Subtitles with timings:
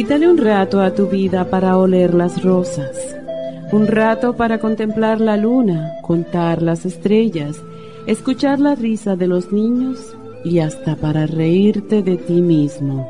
[0.00, 2.96] Quítale un rato a tu vida para oler las rosas,
[3.70, 7.62] un rato para contemplar la luna, contar las estrellas,
[8.06, 13.06] escuchar la risa de los niños y hasta para reírte de ti mismo.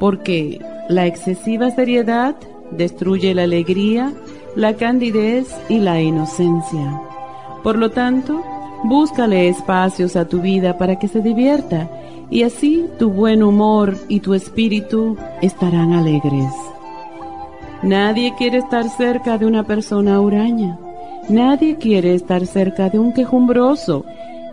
[0.00, 2.34] Porque la excesiva seriedad
[2.72, 4.12] destruye la alegría,
[4.56, 7.00] la candidez y la inocencia.
[7.62, 8.42] Por lo tanto,
[8.82, 11.88] búscale espacios a tu vida para que se divierta
[12.32, 16.50] y así tu buen humor y tu espíritu estarán alegres.
[17.82, 20.78] Nadie quiere estar cerca de una persona huraña,
[21.28, 24.06] nadie quiere estar cerca de un quejumbroso,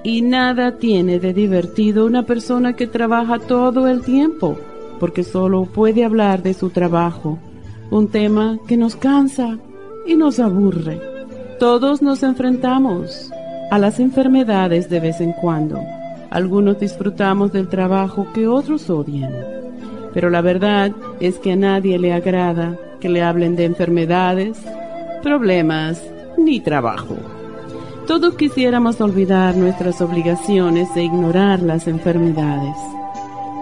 [0.04, 4.58] y nada tiene de divertido una persona que trabaja todo el tiempo,
[5.00, 7.38] porque solo puede hablar de su trabajo,
[7.92, 9.58] un tema que nos cansa
[10.06, 11.00] y nos aburre.
[11.60, 13.32] Todos nos enfrentamos
[13.72, 15.80] a las enfermedades de vez en cuando
[16.30, 19.34] algunos disfrutamos del trabajo que otros odian.
[20.14, 24.58] Pero la verdad es que a nadie le agrada que le hablen de enfermedades,
[25.24, 26.02] problemas
[26.38, 27.18] ni trabajo.
[28.08, 32.76] Todos quisiéramos olvidar nuestras obligaciones e ignorar las enfermedades.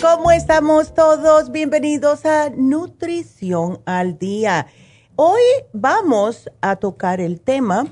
[0.00, 1.52] ¿Cómo estamos todos?
[1.52, 4.66] Bienvenidos a Nutrición al Día.
[5.14, 5.40] Hoy
[5.72, 7.86] vamos a tocar el tema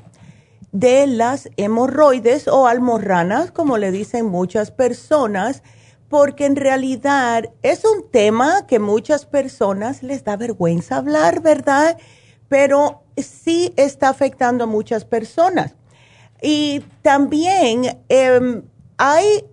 [0.72, 5.62] de las hemorroides o almorranas, como le dicen muchas personas,
[6.08, 11.96] porque en realidad es un tema que muchas personas les da vergüenza hablar, ¿verdad?
[12.48, 15.76] Pero sí está afectando a muchas personas.
[16.42, 18.62] Y también em,
[18.98, 19.44] hay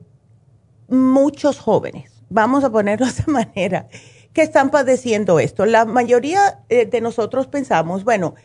[0.87, 3.87] muchos jóvenes vamos a ponerlo de esa manera,
[4.33, 5.65] que están padeciendo esto.
[5.65, 8.35] La mayoría eh, de nosotros pensamos, bueno,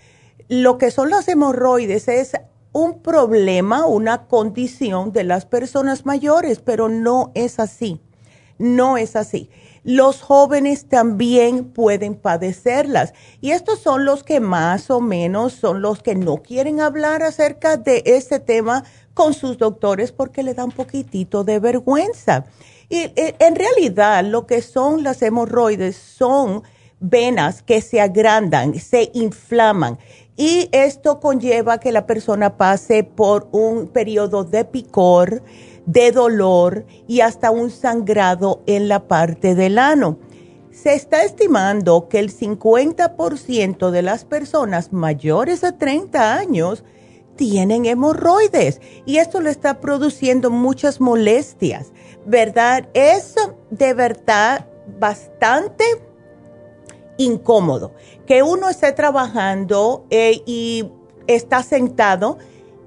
[0.49, 2.33] lo que son las hemorroides es
[2.73, 8.01] un problema, una condición de las personas mayores, pero no es así.
[8.59, 9.51] No es así.
[9.85, 16.03] Los jóvenes también pueden padecerlas y estos son los que más o menos son los
[16.03, 18.85] que no quieren hablar acerca de este tema
[19.15, 22.45] con sus doctores porque le da un poquitito de vergüenza.
[22.89, 26.63] Y eh, en realidad lo que son las hemorroides son
[27.01, 29.99] venas que se agrandan, se inflaman
[30.37, 35.43] y esto conlleva que la persona pase por un periodo de picor,
[35.85, 40.19] de dolor y hasta un sangrado en la parte del ano.
[40.71, 46.83] Se está estimando que el 50% de las personas mayores de 30 años
[47.37, 51.93] tienen hemorroides y esto le está produciendo muchas molestias,
[52.27, 52.89] ¿verdad?
[52.95, 53.35] Es
[53.71, 54.69] de verdad
[54.99, 55.85] bastante
[57.17, 57.93] incómodo
[58.27, 60.91] que uno esté trabajando eh, y
[61.27, 62.39] está sentado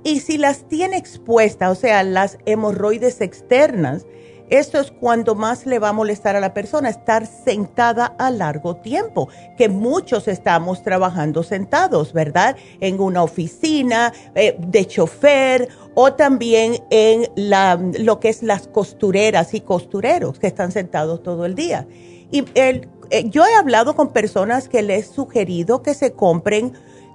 [0.04, 4.06] y si las tiene expuestas, o sea, las hemorroides externas,
[4.50, 8.76] esto es cuando más le va a molestar a la persona, estar sentada a largo
[8.76, 9.28] tiempo,
[9.58, 12.56] que muchos estamos trabajando sentados, ¿verdad?
[12.80, 19.54] En una oficina, eh, de chofer o también en la, lo que es las costureras
[19.54, 21.88] y costureros que están sentados todo el día.
[22.32, 22.82] Y eh,
[23.26, 26.74] yo he hablado con personas que les he sugerido que se compren,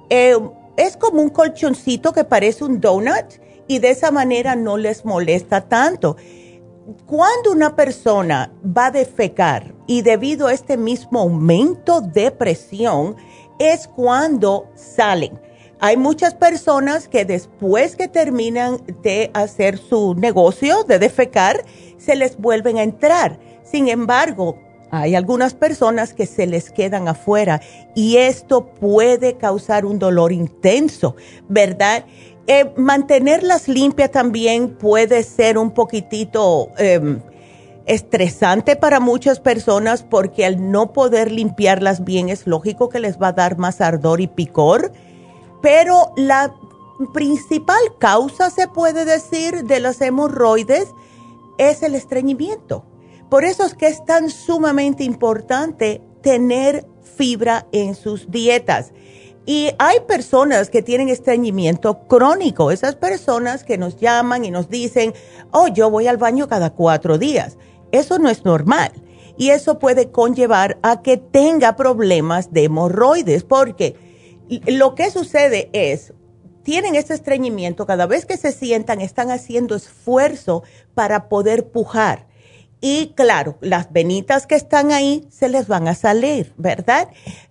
[0.09, 0.37] eh,
[0.77, 3.35] es como un colchoncito que parece un donut
[3.69, 6.17] y de esa manera no les molesta tanto
[7.07, 13.17] cuando una persona va a defecar y debido a este mismo aumento de presión,
[13.59, 15.39] es cuando salen.
[15.81, 21.65] Hay muchas personas que después que terminan de hacer su negocio de defecar,
[21.97, 23.39] se les vuelven a entrar.
[23.63, 24.59] Sin embargo,
[24.91, 27.61] hay algunas personas que se les quedan afuera
[27.95, 31.15] y esto puede causar un dolor intenso,
[31.49, 32.05] ¿verdad?
[32.47, 37.21] Eh, mantenerlas limpias también puede ser un poquitito em,
[37.87, 43.29] estresante para muchas personas porque al no poder limpiarlas bien es lógico que les va
[43.29, 44.93] a dar más ardor y picor,
[45.63, 46.55] pero la
[47.13, 50.89] principal causa, se puede decir, de las hemorroides
[51.59, 52.85] es el estreñimiento.
[53.29, 58.93] Por eso es que es tan sumamente importante tener fibra en sus dietas.
[59.47, 65.15] Y hay personas que tienen estreñimiento crónico, esas personas que nos llaman y nos dicen,
[65.51, 67.57] oh, yo voy al baño cada cuatro días.
[67.91, 68.93] Eso no es normal.
[69.37, 73.97] Y eso puede conllevar a que tenga problemas de hemorroides, porque
[74.67, 76.13] lo que sucede es,
[76.63, 80.63] tienen este estreñimiento, cada vez que se sientan están haciendo esfuerzo
[80.95, 82.27] para poder pujar.
[82.81, 87.09] Y claro, las venitas que están ahí se les van a salir, ¿verdad?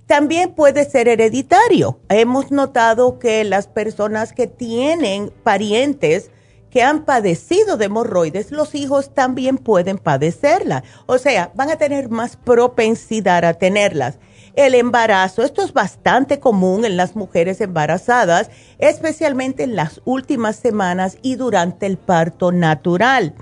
[0.08, 2.00] También puede ser hereditario.
[2.10, 6.31] Hemos notado que las personas que tienen parientes
[6.72, 10.84] que han padecido de hemorroides, los hijos también pueden padecerla.
[11.06, 14.20] O sea, van a tener más propensidad a tenerlas.
[14.56, 21.18] El embarazo, esto es bastante común en las mujeres embarazadas, especialmente en las últimas semanas
[21.22, 23.36] y durante el parto natural.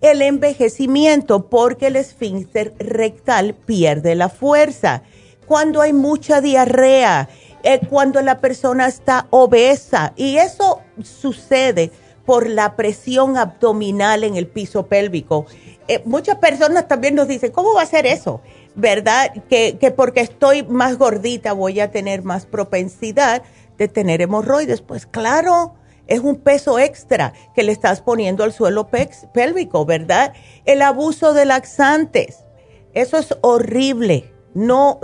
[0.00, 5.02] El envejecimiento, porque el esfínter rectal pierde la fuerza
[5.46, 7.28] cuando hay mucha diarrea,
[7.62, 10.12] eh, cuando la persona está obesa.
[10.16, 11.90] Y eso sucede
[12.26, 15.46] por la presión abdominal en el piso pélvico.
[15.88, 18.40] Eh, muchas personas también nos dicen, ¿cómo va a ser eso?
[18.74, 19.32] ¿Verdad?
[19.48, 23.42] Que, que porque estoy más gordita voy a tener más propensidad
[23.78, 24.82] de tener hemorroides.
[24.82, 25.74] Pues claro,
[26.06, 28.88] es un peso extra que le estás poniendo al suelo
[29.32, 30.32] pélvico, ¿verdad?
[30.64, 32.44] El abuso de laxantes,
[32.94, 35.00] eso es horrible no,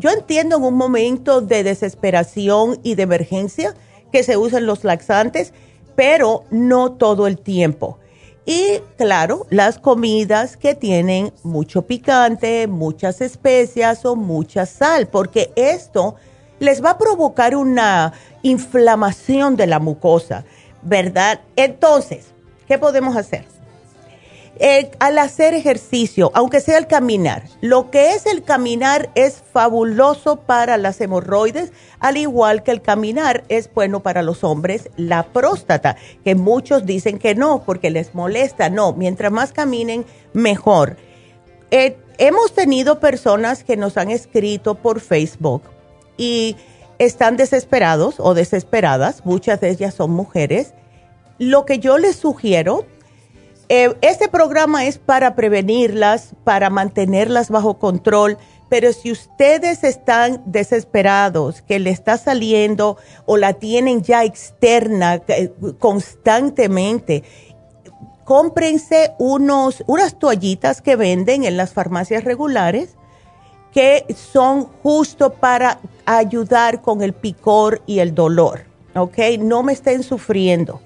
[0.00, 3.72] yo entiendo en un momento de desesperación y de emergencia
[4.10, 5.52] que se usan los laxantes,
[5.94, 8.00] pero no todo el tiempo.
[8.46, 16.16] Y claro, las comidas que tienen mucho picante, muchas especias o mucha sal, porque esto
[16.58, 20.44] les va a provocar una inflamación de la mucosa,
[20.82, 21.40] ¿verdad?
[21.56, 22.26] Entonces,
[22.66, 23.44] ¿qué podemos hacer?
[24.58, 30.36] Eh, al hacer ejercicio, aunque sea el caminar, lo que es el caminar es fabuloso
[30.36, 35.96] para las hemorroides, al igual que el caminar es bueno para los hombres, la próstata,
[36.24, 38.70] que muchos dicen que no, porque les molesta.
[38.70, 40.96] No, mientras más caminen, mejor.
[41.70, 45.64] Eh, hemos tenido personas que nos han escrito por Facebook
[46.16, 46.56] y
[46.98, 50.74] están desesperados o desesperadas, muchas de ellas son mujeres.
[51.38, 52.86] Lo que yo les sugiero
[53.68, 61.62] eh, este programa es para prevenirlas, para mantenerlas bajo control, pero si ustedes están desesperados,
[61.62, 67.24] que le está saliendo o la tienen ya externa eh, constantemente,
[68.24, 72.96] cómprense unos, unas toallitas que venden en las farmacias regulares
[73.76, 78.62] que son justo para ayudar con el picor y el dolor,
[78.94, 79.18] ¿ok?
[79.38, 80.80] No me estén sufriendo.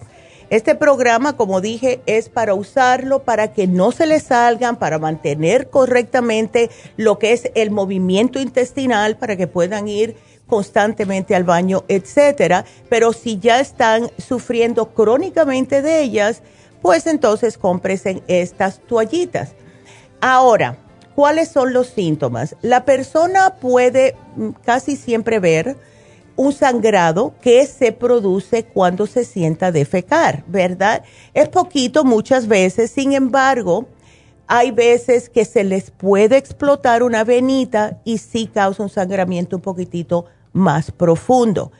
[0.50, 5.70] Este programa, como dije, es para usarlo para que no se le salgan, para mantener
[5.70, 10.16] correctamente lo que es el movimiento intestinal, para que puedan ir
[10.48, 12.64] constantemente al baño, etcétera.
[12.88, 16.42] Pero si ya están sufriendo crónicamente de ellas,
[16.82, 19.52] pues entonces cómpresen estas toallitas.
[20.20, 20.76] Ahora,
[21.20, 22.56] ¿cuáles son los síntomas?
[22.62, 25.76] La persona puede mm, casi siempre ver
[26.34, 31.02] un sangrado que se produce cuando se sienta defecar, ¿verdad?
[31.34, 33.84] Es poquito muchas veces, sin embargo,
[34.46, 39.62] hay veces que se les puede explotar una venita y sí causa un sangramiento un
[39.62, 40.24] poquitito
[40.54, 41.70] más profundo.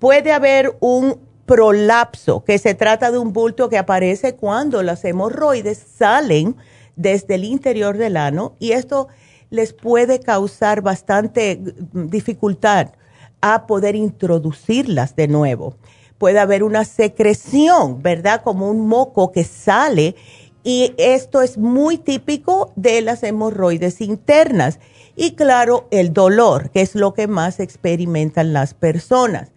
[0.00, 5.78] Puede haber un prolapso, que se trata de un bulto que aparece cuando las hemorroides
[5.96, 6.56] salen
[6.96, 9.08] desde el interior del ano y esto
[9.50, 11.60] les puede causar bastante
[11.92, 12.92] dificultad
[13.40, 15.76] a poder introducirlas de nuevo.
[16.18, 18.42] Puede haber una secreción, ¿verdad?
[18.42, 20.14] Como un moco que sale
[20.62, 24.78] y esto es muy típico de las hemorroides internas.
[25.16, 29.52] Y claro, el dolor, que es lo que más experimentan las personas.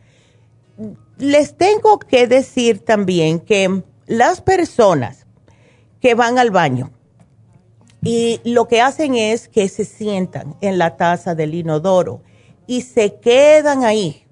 [1.18, 5.26] Les tengo que decir también que las personas
[6.00, 6.92] que van al baño
[8.04, 12.22] y lo que hacen es que se sientan en la taza del inodoro
[12.68, 14.24] y se quedan ahí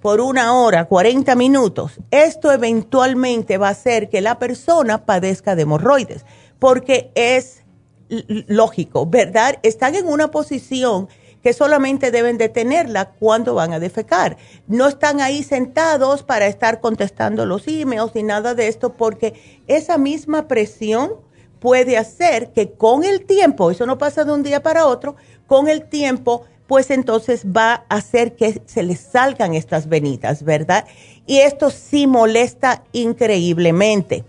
[0.00, 5.62] por una hora, 40 minutos, esto eventualmente va a hacer que la persona padezca de
[5.62, 6.24] hemorroides,
[6.58, 7.64] porque es
[8.08, 9.58] lógico, ¿verdad?
[9.62, 11.08] Están en una posición
[11.42, 14.36] que solamente deben de tenerla cuando van a defecar.
[14.66, 19.96] No están ahí sentados para estar contestando los emails ni nada de esto, porque esa
[19.96, 21.12] misma presión
[21.60, 25.68] puede hacer que con el tiempo, eso no pasa de un día para otro, con
[25.68, 30.84] el tiempo pues entonces va a hacer que se les salgan estas venitas, ¿verdad?
[31.26, 34.24] Y esto sí molesta increíblemente.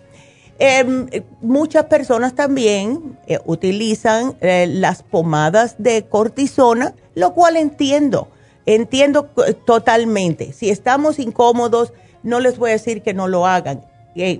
[0.58, 1.08] Em,
[1.42, 8.28] muchas personas también eh, utilizan eh, las pomadas de cortisona, lo cual entiendo,
[8.66, 9.30] entiendo
[9.66, 10.52] totalmente.
[10.52, 13.86] Si estamos incómodos, no les voy a decir que no lo hagan.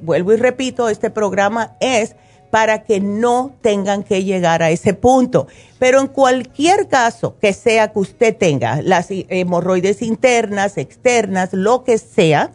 [0.02, 2.16] Vuelvo y repito, este programa es
[2.52, 5.48] para que no tengan que llegar a ese punto.
[5.80, 11.98] Pero en cualquier caso que sea que usted tenga las hemorroides internas, externas, lo que
[11.98, 12.52] sea,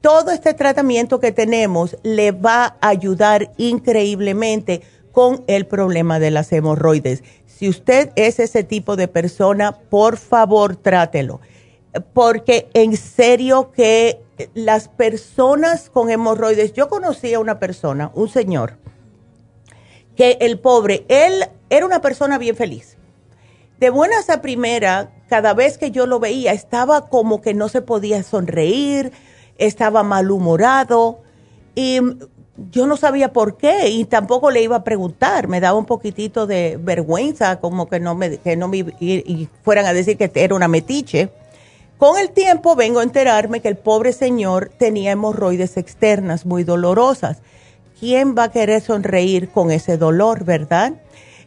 [0.00, 6.52] todo este tratamiento que tenemos le va a ayudar increíblemente con el problema de las
[6.52, 7.22] hemorroides.
[7.46, 11.40] Si usted es ese tipo de persona, por favor trátelo.
[12.12, 14.20] Porque en serio que
[14.54, 18.78] las personas con hemorroides, yo conocí a una persona, un señor,
[20.16, 22.96] que el pobre, él era una persona bien feliz.
[23.78, 27.82] De buenas a primera, cada vez que yo lo veía, estaba como que no se
[27.82, 29.12] podía sonreír,
[29.58, 31.18] estaba malhumorado
[31.74, 31.98] y
[32.70, 36.46] yo no sabía por qué y tampoco le iba a preguntar, me daba un poquitito
[36.46, 40.54] de vergüenza, como que no me, que no me y fueran a decir que era
[40.54, 41.30] una metiche.
[41.98, 47.38] Con el tiempo vengo a enterarme que el pobre señor tenía hemorroides externas muy dolorosas
[47.98, 50.94] ¿quién va a querer sonreír con ese dolor, verdad?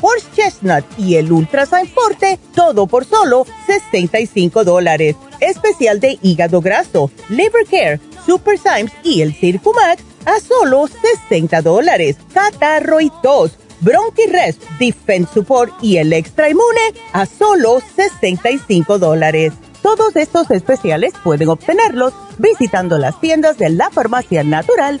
[0.00, 5.16] horse chestnut y el Ultrasign Forte, todo por solo 65 dólares.
[5.40, 10.86] Especial de hígado graso, liver care, super Symes y el Circumax a solo
[11.28, 12.16] 60 dólares.
[12.32, 19.54] Catarro y tos Bronchi Rest, Defense Support y el Extra Inmune a solo 65 dólares.
[19.82, 25.00] Todos estos especiales pueden obtenerlos visitando las tiendas de la Farmacia Natural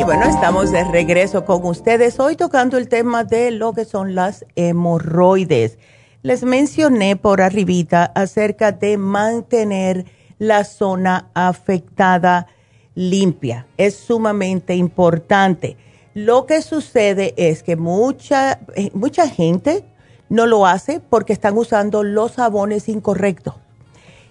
[0.00, 4.14] Y bueno, estamos de regreso con ustedes hoy tocando el tema de lo que son
[4.14, 5.76] las hemorroides.
[6.22, 10.06] Les mencioné por arribita acerca de mantener
[10.38, 12.46] la zona afectada
[12.94, 13.66] limpia.
[13.76, 15.76] Es sumamente importante.
[16.14, 19.84] Lo que sucede es que mucha, eh, mucha gente
[20.30, 23.56] no lo hace porque están usando los jabones incorrectos.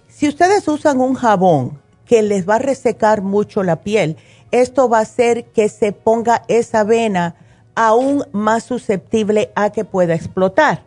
[0.08, 4.16] Si ustedes usan un jabón que les va a resecar mucho la piel,
[4.50, 7.36] esto va a hacer que se ponga esa vena
[7.74, 10.82] aún más susceptible a que pueda explotar.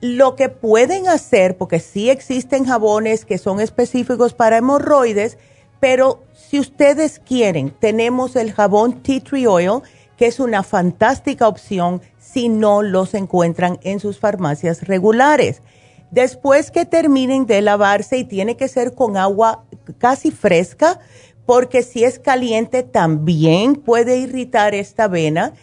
[0.00, 5.38] Lo que pueden hacer, porque sí existen jabones que son específicos para hemorroides,
[5.80, 9.82] pero si ustedes quieren, tenemos el jabón Tea Tree Oil,
[10.16, 15.62] que es una fantástica opción si no los encuentran en sus farmacias regulares.
[16.10, 19.64] Después que terminen de lavarse y tiene que ser con agua
[19.98, 21.00] casi fresca,
[21.46, 25.54] porque si es caliente también puede irritar esta vena.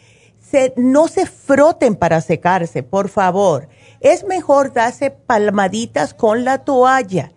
[0.75, 3.67] no se froten para secarse, por favor
[4.01, 7.31] es mejor darse palmaditas con la toalla.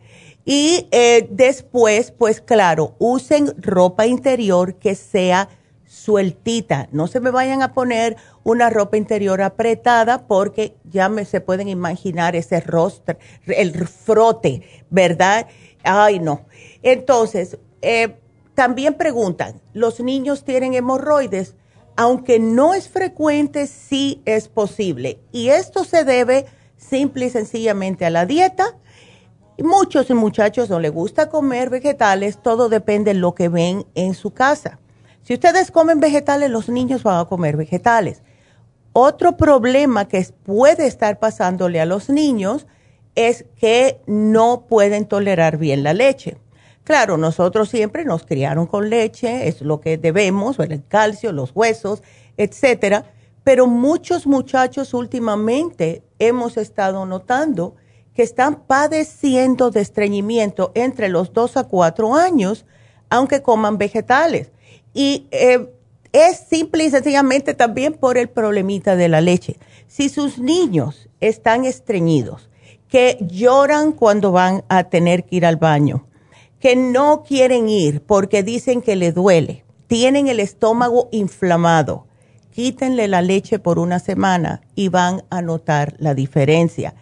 [0.47, 5.49] Y eh, después, pues claro, usen ropa interior que sea
[5.87, 6.89] sueltita.
[6.91, 11.69] No se me vayan a poner una ropa interior apretada porque ya me se pueden
[11.69, 15.47] imaginar ese rostro, el frote, ¿verdad?
[15.83, 16.47] Ay, no.
[16.83, 18.17] Entonces, eh,
[18.55, 21.55] también preguntan, ¿los niños tienen hemorroides?
[21.97, 25.21] aunque no es frecuente, sí es posible.
[25.33, 28.77] Y esto se debe simple y sencillamente a la dieta.
[29.59, 34.33] Muchos muchachos no les gusta comer vegetales, todo depende de lo que ven en su
[34.33, 34.81] casa.
[35.23, 38.23] Si ustedes comen vegetales, los niños van a comer vegetales.
[38.93, 42.67] Otro problema que puede estar pasándole a los niños
[43.15, 46.37] es que no pueden tolerar bien la leche.
[46.85, 52.03] Claro, nosotros siempre nos criaron con leche, es lo que debemos, el calcio, los huesos,
[52.37, 53.07] etcétera.
[53.43, 57.75] Pero muchos muchachos últimamente hemos estado notando
[58.15, 62.67] que están padeciendo de estreñimiento entre los 2 a 4 años,
[63.09, 64.53] aunque coman vegetales.
[64.93, 65.71] Y eh,
[66.13, 69.59] es simple y sencillamente también por el problemita de la leche.
[69.89, 72.51] Si sus niños están estreñidos,
[72.89, 76.07] que lloran cuando van a tener que ir al baño,
[76.65, 82.07] que no quieren ir porque dicen que le duele, tienen el estómago inflamado,
[82.53, 86.95] quítenle la leche por una semana y van a notar la diferencia.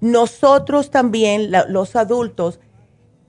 [0.00, 2.58] Nosotros también, los adultos,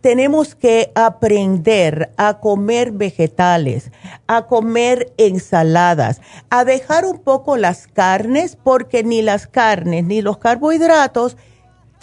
[0.01, 3.91] tenemos que aprender a comer vegetales,
[4.25, 6.19] a comer ensaladas,
[6.49, 11.37] a dejar un poco las carnes, porque ni las carnes ni los carbohidratos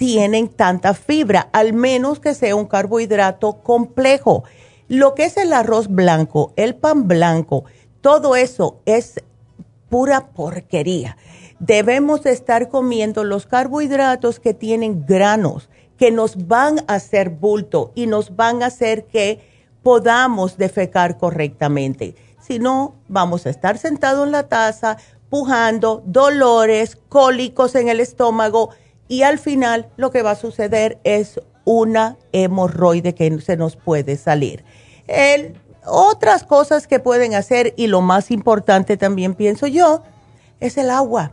[0.03, 4.43] tienen tanta fibra, al menos que sea un carbohidrato complejo.
[4.89, 7.67] Lo que es el arroz blanco, el pan blanco,
[8.01, 9.23] todo eso es
[9.89, 11.17] pura porquería.
[11.61, 18.09] Debemos estar comiendo los carbohidratos que tienen granos, que nos van a hacer bulto y
[18.09, 19.39] nos van a hacer que
[19.85, 22.17] podamos defecar correctamente.
[22.41, 24.97] Si no, vamos a estar sentados en la taza,
[25.31, 28.71] pujando, dolores, cólicos en el estómago,
[29.09, 34.17] y al final lo que va a suceder es una hemorroide que se nos puede
[34.17, 34.65] salir.
[35.85, 40.03] otras cosas que pueden hacer y lo más importante también pienso yo
[40.61, 41.33] es el agua.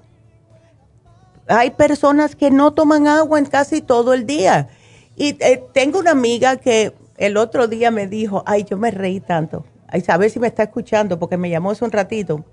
[1.48, 4.70] Hay personas que no toman agua en casi todo el día.
[5.16, 9.20] Y eh, tengo una amiga que el otro día me dijo, ay, yo me reí
[9.20, 9.66] tanto.
[9.88, 12.46] Ay, a ver si me está escuchando porque me llamó hace un ratito.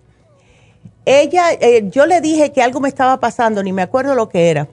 [1.05, 4.51] ella, eh, yo le dije que algo me estaba pasando, ni me acuerdo lo que
[4.51, 4.69] era.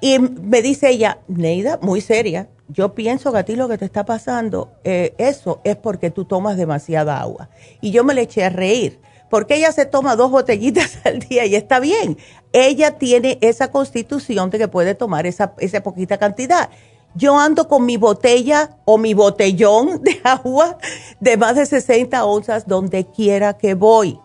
[0.00, 3.84] Y me dice ella, Neida, muy seria, yo pienso que a ti lo que te
[3.84, 7.50] está pasando, eh, eso es porque tú tomas demasiada agua.
[7.80, 11.46] Y yo me le eché a reír, porque ella se toma dos botellitas al día
[11.46, 12.18] y está bien.
[12.52, 16.70] Ella tiene esa constitución de que puede tomar esa, esa poquita cantidad.
[17.16, 20.78] Yo ando con mi botella o mi botellón de agua
[21.20, 24.18] de más de 60 onzas donde quiera que voy.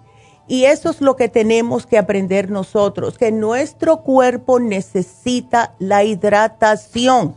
[0.50, 7.36] Y eso es lo que tenemos que aprender nosotros, que nuestro cuerpo necesita la hidratación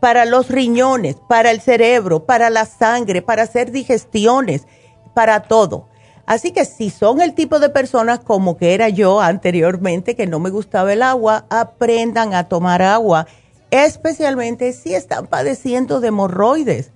[0.00, 4.66] para los riñones, para el cerebro, para la sangre, para hacer digestiones,
[5.14, 5.86] para todo.
[6.26, 10.40] Así que si son el tipo de personas como que era yo anteriormente, que no
[10.40, 13.28] me gustaba el agua, aprendan a tomar agua,
[13.70, 16.90] especialmente si están padeciendo de hemorroides.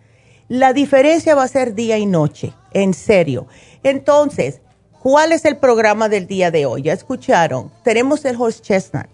[0.49, 3.47] La diferencia va a ser día y noche, en serio.
[3.85, 4.61] Entonces,
[5.03, 6.83] ¿Cuál es el programa del día de hoy?
[6.83, 7.73] Ya escucharon.
[7.83, 9.07] Tenemos el horse chestnut.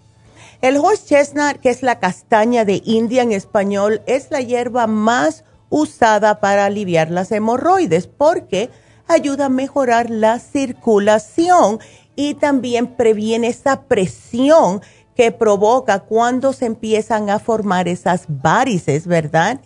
[0.61, 5.45] El horse chestnut, que es la castaña de India en español, es la hierba más
[5.69, 8.69] usada para aliviar las hemorroides porque
[9.07, 11.79] ayuda a mejorar la circulación
[12.15, 14.83] y también previene esa presión
[15.15, 19.59] que provoca cuando se empiezan a formar esas varices, ¿verdad?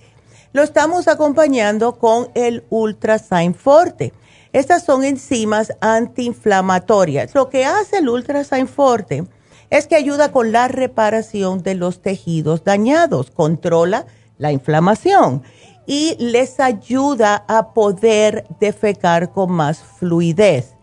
[0.54, 4.14] Lo estamos acompañando con el Ultrasign Forte.
[4.54, 7.34] Estas son enzimas antiinflamatorias.
[7.34, 9.26] Lo que hace el Ultrasign Forte
[9.72, 14.06] es que ayuda con la reparación de los tejidos dañados, controla
[14.38, 15.42] la inflamación
[15.88, 20.76] y les ayuda a poder defecar con más fluidez.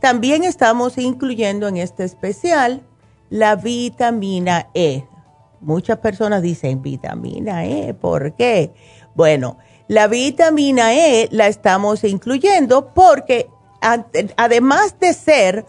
[0.00, 2.82] También estamos incluyendo en este especial
[3.30, 5.04] la vitamina E.
[5.60, 8.74] Muchas personas dicen vitamina E, ¿por qué?
[9.14, 13.48] Bueno, la vitamina E la estamos incluyendo porque
[13.80, 15.66] además de ser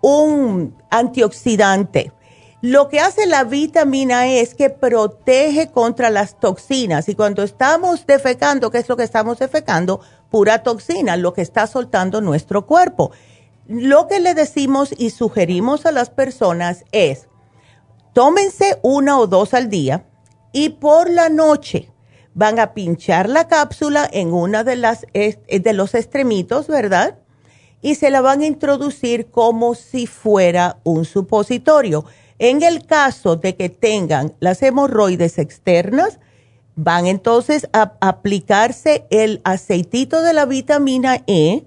[0.00, 2.12] un antioxidante,
[2.60, 8.06] lo que hace la vitamina E es que protege contra las toxinas y cuando estamos
[8.06, 10.00] defecando, ¿qué es lo que estamos defecando?
[10.30, 13.12] Pura toxina, lo que está soltando nuestro cuerpo.
[13.66, 17.28] Lo que le decimos y sugerimos a las personas es,
[18.12, 20.06] tómense una o dos al día
[20.52, 21.92] y por la noche
[22.38, 27.18] van a pinchar la cápsula en una de las de los extremitos, ¿verdad?
[27.82, 32.04] Y se la van a introducir como si fuera un supositorio.
[32.38, 36.20] En el caso de que tengan las hemorroides externas,
[36.76, 41.64] van entonces a aplicarse el aceitito de la vitamina E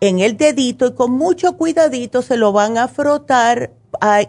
[0.00, 3.72] en el dedito y con mucho cuidadito se lo van a frotar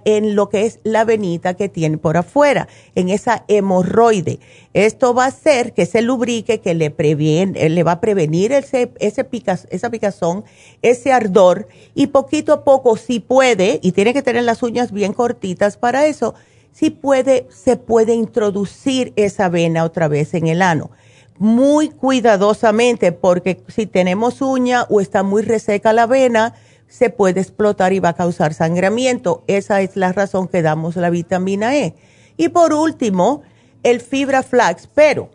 [0.06, 4.40] en lo que es la venita que tiene por afuera, en esa hemorroide.
[4.74, 8.52] Esto va a hacer que se lubrique, que le, previene, eh, le va a prevenir
[8.52, 9.28] ese, ese
[9.70, 10.46] esa picazón,
[10.82, 15.14] ese ardor, y poquito a poco, si puede, y tiene que tener las uñas bien
[15.14, 16.36] cortitas para eso,
[16.72, 20.92] si puede, se puede introducir esa vena otra vez en el ano.
[21.38, 26.54] Muy cuidadosamente, porque si tenemos uña o está muy reseca la vena,
[26.90, 29.44] se puede explotar y va a causar sangramiento.
[29.48, 31.96] Esa es la razón que damos la vitamina E.
[32.36, 33.44] Y por último,
[33.84, 35.30] el fibra flax, pero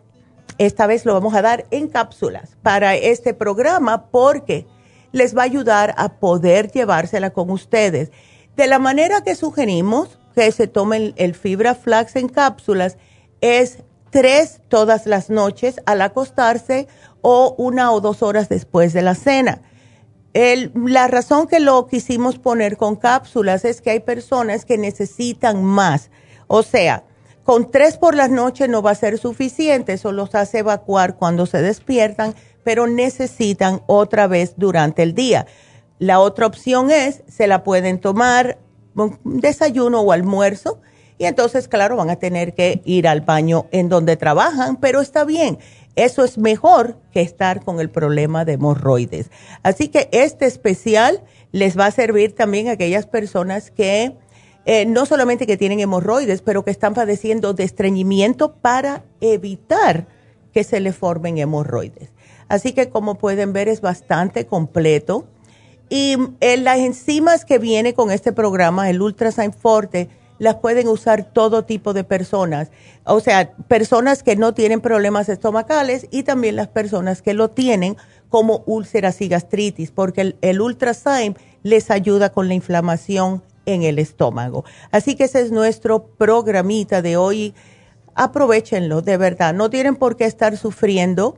[0.57, 4.67] esta vez lo vamos a dar en cápsulas para este programa porque
[5.11, 8.11] les va a ayudar a poder llevársela con ustedes.
[8.55, 12.97] De la manera que sugerimos que se tomen el fibra flax en cápsulas
[13.39, 16.87] es tres todas las noches al acostarse
[17.21, 19.61] o una o dos horas después de la cena
[20.35, 26.11] la razón que lo quisimos poner con cápsulas es que hay personas que necesitan más.
[26.47, 27.05] O sea,
[27.45, 31.45] con tres por la noche no va a ser suficiente, eso los hace evacuar cuando
[31.45, 35.47] se despiertan, pero necesitan otra vez durante el día.
[35.99, 38.57] La otra opción es, se la pueden tomar
[38.95, 40.81] un desayuno o almuerzo
[41.17, 45.23] y entonces, claro, van a tener que ir al baño en donde trabajan, pero está
[45.23, 45.59] bien.
[45.95, 49.31] Eso es mejor que estar con el problema de hemorroides.
[49.63, 54.15] Así que este especial les va a servir también a aquellas personas que
[54.65, 60.07] eh, no solamente que tienen hemorroides, pero que están padeciendo de estreñimiento para evitar
[60.51, 62.09] que se le formen hemorroides.
[62.47, 65.27] Así que como pueden ver es bastante completo.
[65.87, 71.31] Y eh, las enzimas que viene con este programa, el Ultrasign Forte, las pueden usar
[71.31, 72.71] todo tipo de personas.
[73.05, 77.97] O sea, personas que no tienen problemas estomacales y también las personas que lo tienen
[78.29, 80.59] como úlceras y gastritis, porque el, el
[81.63, 84.65] les ayuda con la inflamación en el estómago.
[84.91, 87.53] Así que ese es nuestro programita de hoy.
[88.13, 89.53] Aprovechenlo, de verdad.
[89.53, 91.37] No tienen por qué estar sufriendo.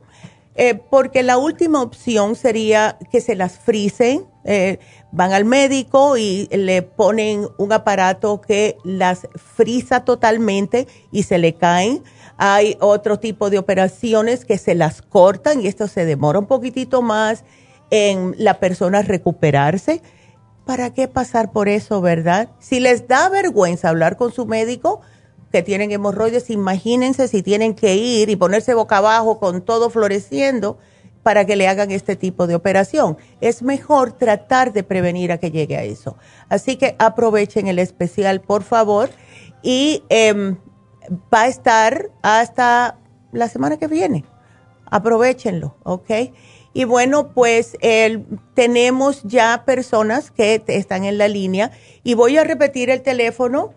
[0.60, 4.26] Eh, porque la última opción sería que se las frisen.
[4.44, 4.80] Eh,
[5.12, 11.54] van al médico y le ponen un aparato que las frisa totalmente y se le
[11.54, 12.04] caen.
[12.38, 17.02] Hay otro tipo de operaciones que se las cortan y esto se demora un poquitito
[17.02, 17.44] más
[17.92, 20.02] en la persona recuperarse.
[20.66, 22.50] ¿Para qué pasar por eso, verdad?
[22.60, 25.02] Si les da vergüenza hablar con su médico
[25.52, 30.78] que tienen hemorroides, imagínense si tienen que ir y ponerse boca abajo con todo floreciendo
[31.24, 33.18] para que le hagan este tipo de operación.
[33.42, 36.18] Es mejor tratar de prevenir a que llegue a eso.
[36.48, 39.10] Así que aprovechen el especial, por favor.
[39.62, 40.58] Y em,
[41.34, 42.98] va a estar hasta
[43.34, 44.24] la semana que viene.
[44.90, 46.12] Aprovechenlo, ¿ok?
[46.74, 47.76] Y bueno, pues
[48.54, 51.72] tenemos ya personas que están en la línea
[52.04, 53.74] y voy a repetir el teléfono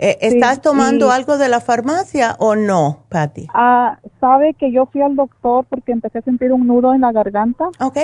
[0.00, 3.48] Eh, ¿Estás tomando algo de la farmacia o no, Patty?
[3.52, 7.10] Ah, sabe que yo fui al doctor porque empecé a sentir un nudo en la
[7.10, 7.68] garganta.
[7.80, 7.98] Ok.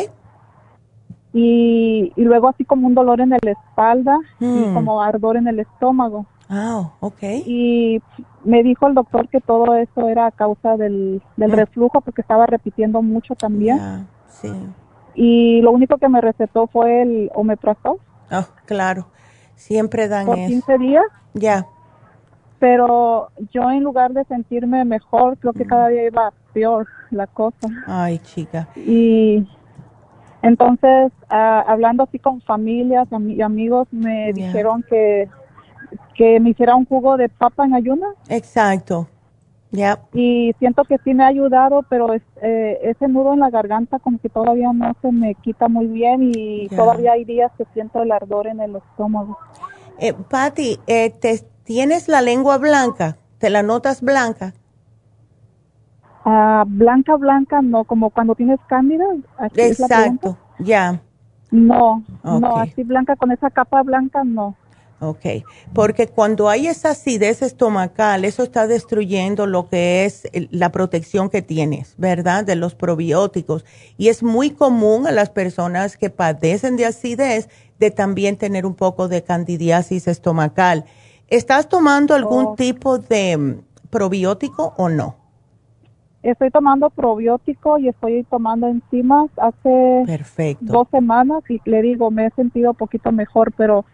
[1.33, 4.75] Y, y luego así como un dolor en la espalda y Hmm.
[4.75, 6.27] como ardor en el estómago.
[6.49, 7.23] Ah, ok.
[7.47, 8.01] Y
[8.45, 11.55] me dijo el doctor que todo eso era a causa del, del Mm.
[11.55, 13.79] reflujo porque estaba repitiendo mucho también.
[13.79, 14.53] Ya, sí.
[15.15, 17.99] Y lo único que me recetó fue el omeprazol
[18.33, 19.07] Oh, claro.
[19.55, 20.49] Siempre dan por eso.
[20.49, 21.05] 15 días.
[21.35, 21.67] Ya.
[22.61, 25.57] pero yo en lugar de sentirme mejor, creo Mm.
[25.59, 27.69] que cada día iba peor la cosa.
[27.87, 28.69] Ay, chica.
[28.75, 29.47] Y
[30.41, 34.33] entonces, ah, hablando así con familias ami- y amigos, me Ya.
[34.33, 35.29] dijeron que,
[36.15, 39.09] que me hiciera un jugo de papa en ayunas Exacto.
[39.71, 39.99] Ya.
[40.13, 43.99] y siento que sí me ha ayudado, pero es- eh, ese nudo en la garganta
[43.99, 48.01] como que todavía no se me quita muy bien y todavía hay días que siento
[48.03, 49.37] el ardor en el estómago.
[49.99, 53.17] Eh, Patty, eh, te- ¿tienes la lengua blanca?
[53.39, 54.53] ¿Te la notas blanca?
[56.25, 59.05] Ah, blanca, blanca, no, como cuando tienes cándida.
[59.55, 60.39] Exacto.
[60.59, 61.01] Ya.
[61.51, 64.57] No, no, así blanca con esa capa blanca no.
[65.07, 71.29] Ok, porque cuando hay esa acidez estomacal, eso está destruyendo lo que es la protección
[71.29, 72.43] que tienes, ¿verdad?
[72.45, 73.67] De los probióticos.
[73.99, 78.75] Y es muy común a las personas que padecen de acidez de también tener un
[78.75, 80.87] poco de candidiasis estomacal.
[81.29, 82.55] ¿Estás tomando algún Oh.
[82.55, 85.17] tipo de mm, probiótico o no?
[86.25, 90.65] Estoy tomando probiótico y estoy tomando enzimas hace Perfecto.
[90.65, 93.85] dos semanas y le digo, me he sentido un poquito mejor, pero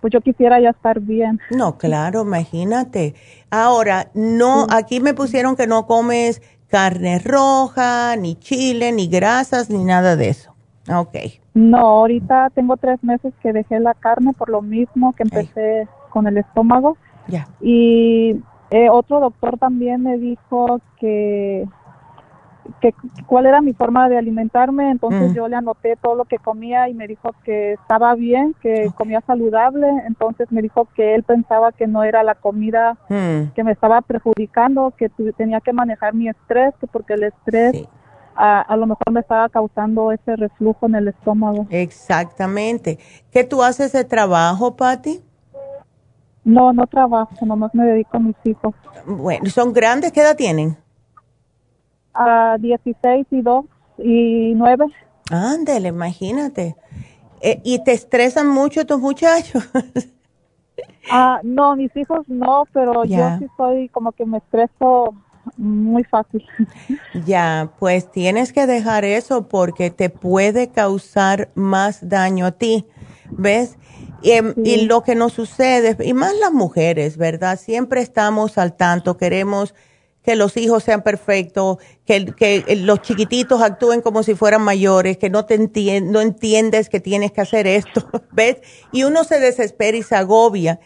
[0.00, 1.40] pues yo quisiera ya estar bien.
[1.50, 3.16] No, claro, imagínate.
[3.50, 9.82] Ahora, no, aquí me pusieron que no comes carne roja, ni chile, ni grasas, ni
[9.82, 10.54] nada de eso.
[10.88, 11.16] Ok,
[11.54, 16.28] No, ahorita tengo tres meses que dejé la carne por lo mismo que empecé con
[16.28, 17.48] el estómago ya.
[17.60, 18.36] y
[18.70, 21.66] eh, otro doctor también me dijo que
[22.80, 22.94] que
[23.26, 25.34] cuál era mi forma de alimentarme, entonces Mm.
[25.34, 29.20] yo le anoté todo lo que comía y me dijo que estaba bien, que comía
[29.26, 33.72] saludable, entonces me dijo que él pensaba que no era la comida Mm, que me
[33.72, 37.88] estaba perjudicando, que tenía que manejar mi estrés, que porque el estrés sí,
[38.36, 41.66] a, a lo mejor me estaba causando ese reflujo en el estómago.
[41.70, 42.98] exactamente.
[43.32, 45.22] ¿Qué tú haces de trabajo, Patti?
[46.44, 48.74] No, no trabajo, nomás me dedico a mis hijos.
[49.06, 50.10] Bueno, ¿son grandes?
[50.12, 50.76] ¿Qué edad tienen?
[52.14, 53.64] A 16 y 2
[53.98, 54.86] y 9.
[55.30, 56.76] Ándale, imagínate.
[57.40, 59.62] Eh, ¿Y te estresan mucho tus muchachos?
[61.10, 65.14] Ah, no, mis hijos no, pero yo sí soy como que me estreso
[65.56, 66.44] muy fácil.
[67.26, 72.86] Ya, pues tienes que dejar eso porque te puede causar más daño a ti,
[73.30, 73.76] ¿ves?
[74.22, 74.86] Y, em, y Sí.
[74.86, 77.58] lo que nos sucede, y más las mujeres, ¿verdad?
[77.58, 79.74] Siempre estamos al tanto, queremos
[80.22, 85.30] que los hijos sean perfectos, que, que los chiquititos actúen como si fueran mayores, que
[85.30, 88.58] no te entien- no entiendes que tienes que hacer esto, ¿ves?
[88.92, 90.78] Y uno se desespera y se agobia,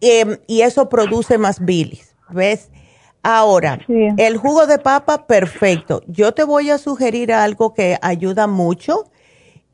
[0.00, 2.70] em, y eso produce más bilis, ¿ves?
[3.22, 4.06] Ahora, Sí.
[4.18, 6.02] el jugo de papa, perfecto.
[6.06, 9.10] Yo te voy a sugerir algo que ayuda mucho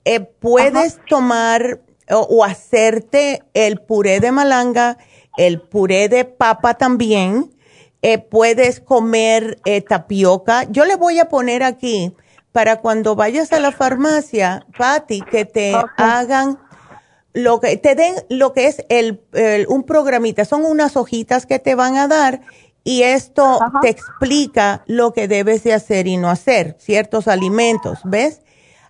[0.05, 4.99] eh, puedes tomar o, hacerte el puré de malanga,
[5.37, 7.52] el puré de papa también.
[8.03, 10.65] Eh, puedes comer eh, tapioca.
[10.65, 12.13] Yo le voy a poner aquí
[12.51, 16.59] para cuando vayas a la farmacia, Patti, que te hagan
[17.33, 19.23] lo que te den lo que es el,
[19.69, 20.45] un programita.
[20.45, 22.41] Son unas hojitas que te van a dar
[22.85, 28.43] y esto te explica lo que debes de hacer y no hacer, ciertos alimentos, ¿ves?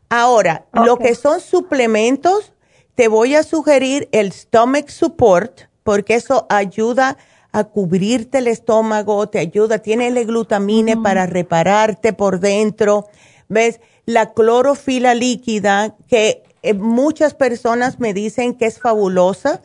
[0.08, 2.52] Ahora, lo que son suplementos,
[2.94, 7.16] te voy a sugerir el Stomach Support, porque eso ayuda a
[7.64, 13.06] cubrirte el estómago, te ayuda, tiene el glutamine para repararte por dentro,
[13.48, 13.80] ¿ves?
[14.06, 19.60] La clorofila líquida, que eh, muchas personas me dicen que es fabulosa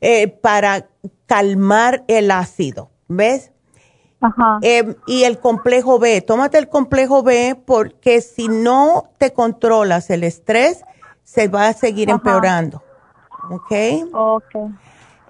[0.00, 0.88] eh, para
[1.26, 3.52] calmar el ácido, ¿ves?
[4.20, 4.58] Ajá.
[4.62, 10.24] Em, y el complejo B, tómate el complejo B porque si no te controlas el
[10.24, 10.82] estrés,
[11.22, 12.82] se va a seguir empeorando.
[13.50, 13.72] ¿Ok?
[14.12, 14.54] Ok.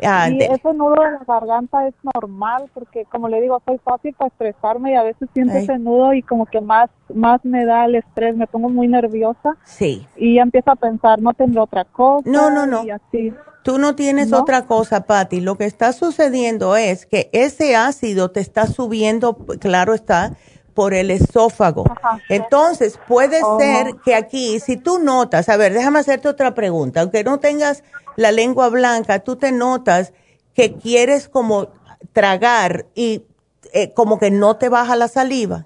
[0.01, 4.29] Y ese nudo de la garganta es normal porque como le digo, soy fácil para
[4.29, 7.97] estresarme y a veces siento ese nudo y como que más, más me da el
[7.97, 9.57] estrés, me pongo muy nerviosa.
[9.65, 10.07] Sí.
[10.17, 12.29] Y ya empiezo a pensar, no tendré otra cosa.
[12.29, 12.85] No, no, no.
[12.85, 13.33] Y así.
[13.63, 15.41] Tú no tienes otra cosa, Patti.
[15.41, 20.37] Lo que está sucediendo es que ese ácido te está subiendo, claro está,
[20.79, 21.83] por el esófago.
[22.29, 23.59] Entonces, puede oh.
[23.59, 27.83] ser que aquí, si tú notas, a ver, déjame hacerte otra pregunta, aunque no tengas
[28.15, 30.13] la lengua blanca, tú te notas
[30.55, 31.71] que quieres como
[32.13, 33.25] tragar y
[33.73, 35.65] eh, como que no te baja la saliva.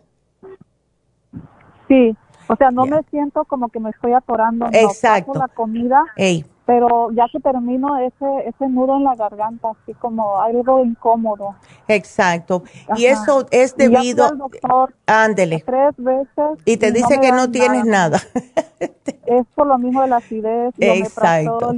[1.88, 4.64] Sí, o sea, no me siento como que me estoy atorando.
[4.72, 5.35] Exacto.
[5.35, 6.07] la comida
[6.64, 11.55] pero ya que termino ese ese nudo en la garganta, así como algo incómodo.
[11.88, 12.62] Exacto.
[12.96, 14.31] Y eso es debido
[15.07, 15.62] ándele.
[15.66, 18.20] Tres veces y te dice que no tienes nada.
[19.27, 21.72] es por lo mismo de la acidez, Exacto.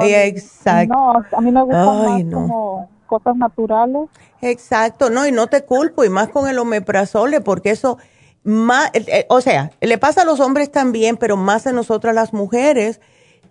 [0.00, 0.94] Exacto.
[0.94, 4.08] No, a mí me gusta más como cosas naturales.
[4.40, 7.98] Exacto, no, y no te culpo, y más con el omeprazole, porque eso,
[8.42, 12.32] más, eh, o sea, le pasa a los hombres también, pero más a nosotras las
[12.32, 13.00] mujeres,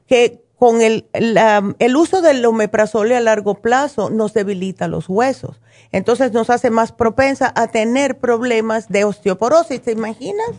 [0.08, 5.60] que con el, el uso del omeprazole a largo plazo nos debilita los huesos.
[5.92, 10.52] Entonces nos hace más propensa a tener problemas de osteoporosis, ¿te imaginas?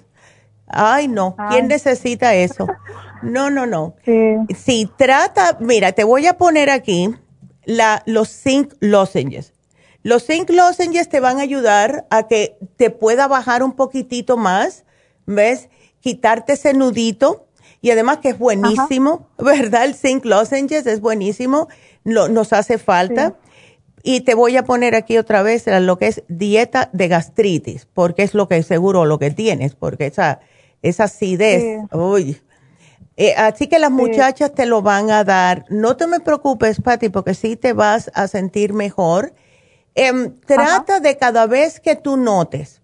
[0.67, 2.67] Ay, no, ¿quién necesita eso?
[3.23, 3.95] No, no, no.
[4.53, 7.15] Si trata, mira, te voy a poner aquí
[7.65, 9.53] la, los zinc lozenges.
[10.03, 14.85] Los zinc lozenges te van a ayudar a que te pueda bajar un poquitito más,
[15.25, 15.69] ¿ves?
[16.01, 17.47] Quitarte ese nudito
[17.83, 19.85] y además que es buenísimo, ¿verdad?
[19.85, 21.69] El zinc lozenges es buenísimo,
[22.05, 23.35] nos hace falta.
[24.05, 28.23] Y te voy a poner aquí otra vez lo que es dieta de gastritis, porque
[28.23, 30.41] es lo que seguro lo que tienes, porque esa,
[30.81, 32.41] esa acidez, uy.
[33.17, 35.65] Eh, así que las muchachas te lo van a dar.
[35.69, 39.35] No te me preocupes, Patti, porque sí te vas a sentir mejor.
[39.95, 42.81] Em, trata de cada vez que tú notes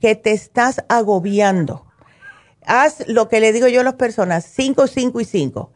[0.00, 1.86] que te estás agobiando,
[2.66, 5.72] haz lo que le digo yo a las personas, cinco, cinco y cinco.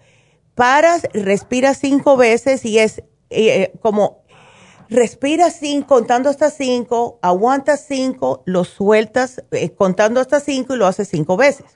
[0.55, 4.25] Paras, respiras cinco veces y es eh, como
[4.89, 10.87] respira cinco, contando hasta cinco, aguantas cinco, lo sueltas eh, contando hasta cinco y lo
[10.87, 11.67] haces cinco veces.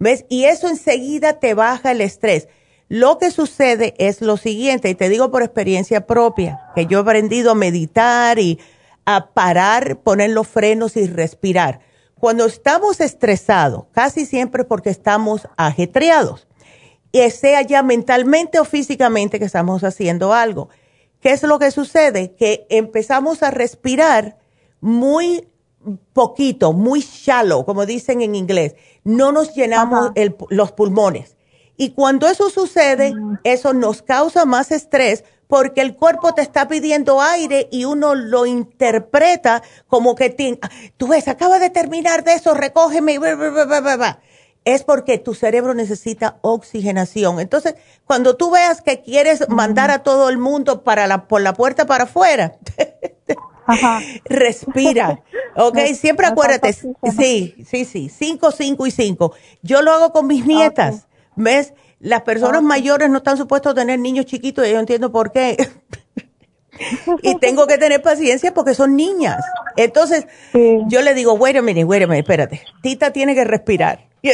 [0.00, 0.24] ¿Ves?
[0.28, 2.48] Y eso enseguida te baja el estrés.
[2.88, 7.02] Lo que sucede es lo siguiente, y te digo por experiencia propia, que yo he
[7.02, 8.60] aprendido a meditar y
[9.06, 11.80] a parar, poner los frenos y respirar
[12.24, 16.48] cuando estamos estresados, casi siempre porque estamos ajetreados,
[17.12, 20.70] y sea ya mentalmente o físicamente que estamos haciendo algo.
[21.20, 22.34] ¿Qué es lo que sucede?
[22.34, 24.38] Que empezamos a respirar
[24.80, 25.48] muy
[26.14, 28.74] poquito, muy shallow, como dicen en inglés.
[29.04, 30.12] No nos llenamos
[30.48, 31.36] los pulmones.
[31.76, 33.40] Y cuando eso sucede, mm.
[33.44, 38.46] eso nos causa más estrés porque el cuerpo te está pidiendo aire y uno lo
[38.46, 40.58] interpreta como que
[40.96, 43.18] tú ves, acaba de terminar de eso, recógeme,
[44.64, 47.40] es porque tu cerebro necesita oxigenación.
[47.40, 47.74] Entonces,
[48.06, 51.86] cuando tú veas que quieres mandar a todo el mundo para la, por la puerta
[51.86, 52.56] para afuera,
[54.24, 55.22] respira.
[55.56, 59.34] Ok, siempre acuérdate, sí, sí, sí, cinco, cinco y cinco.
[59.62, 61.74] Yo lo hago con mis nietas, ¿ves?
[62.04, 65.56] Las personas mayores no están supuestos a tener niños chiquitos y yo entiendo por qué.
[67.22, 69.42] y tengo que tener paciencia porque son niñas.
[69.78, 72.60] Entonces, yo le digo, bueno, mire, bueno, espérate.
[72.82, 74.06] Tita tiene que respirar.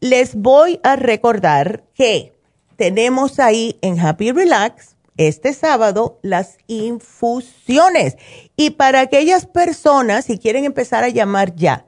[0.00, 2.32] Les voy a recordar que
[2.76, 8.16] tenemos ahí en Happy Relax este sábado las infusiones.
[8.56, 11.86] Y para aquellas personas, si quieren empezar a llamar ya,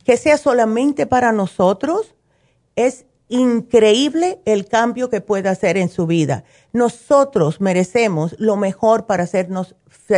[0.03, 2.15] que sea solamente para nosotros,
[2.75, 6.43] es increíble el cambio que puede hacer en su vida.
[6.73, 9.75] Nosotros merecemos lo mejor para hacernos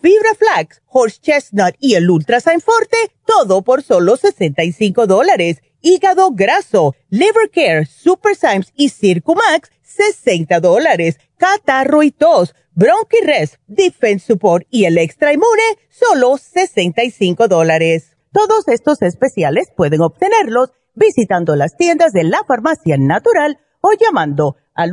[0.00, 2.96] fibra flax, horse chestnut y el Ultrasign Forte,
[3.26, 5.62] todo por solo 65 dólares.
[5.82, 11.18] Hígado graso, liver care, super Symes y Circumax, 60 dólares.
[11.36, 18.16] Catarro y tos Bronchi-Rest, Defense Support y el Extra Inmune, solo 65 dólares.
[18.32, 24.92] Todos estos especiales pueden obtenerlos visitando las tiendas de la farmacia natural o llamando al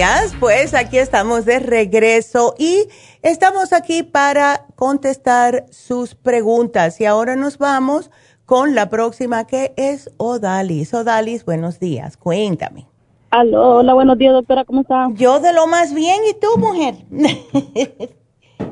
[0.00, 0.34] Días.
[0.40, 2.86] Pues aquí estamos de regreso y
[3.20, 6.98] estamos aquí para contestar sus preguntas.
[7.02, 8.10] Y ahora nos vamos
[8.46, 10.94] con la próxima que es Odalis.
[10.94, 12.16] Odalis, buenos días.
[12.16, 12.86] Cuéntame.
[13.30, 14.64] Aló, hola, buenos días, doctora.
[14.64, 15.08] ¿Cómo está?
[15.12, 16.16] Yo de lo más bien.
[16.30, 16.94] ¿Y tú, mujer?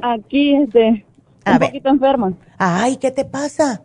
[0.01, 1.05] aquí, este,
[1.47, 2.33] un poquito enferma.
[2.57, 3.83] Ay, ¿qué te pasa?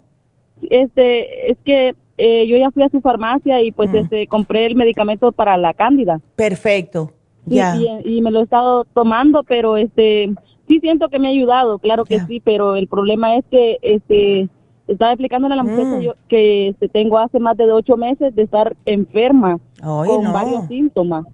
[0.61, 3.95] Este, es que eh, yo ya fui a su farmacia y pues mm.
[3.97, 6.21] este, compré el medicamento para la cándida.
[6.37, 7.11] Perfecto.
[7.47, 10.33] Y, me lo he estado tomando, pero este
[10.67, 14.49] sí siento que me ha ayudado, claro que sí, pero el problema es que este
[14.87, 16.27] estaba explicándole a la muchacha mm.
[16.27, 21.25] que este, tengo hace más de ocho meses de estar enferma con varios síntomas.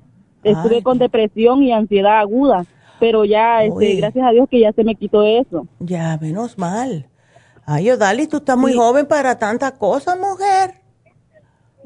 [0.44, 2.66] Estuve con depresión y ansiedad aguda,
[3.00, 5.68] pero ya, este, gracias a Dios que ya se me quitó eso.
[5.80, 7.08] Ya, menos mal.
[7.66, 10.79] Ay, Odali, tú estás muy joven para tanta cosa, mujer.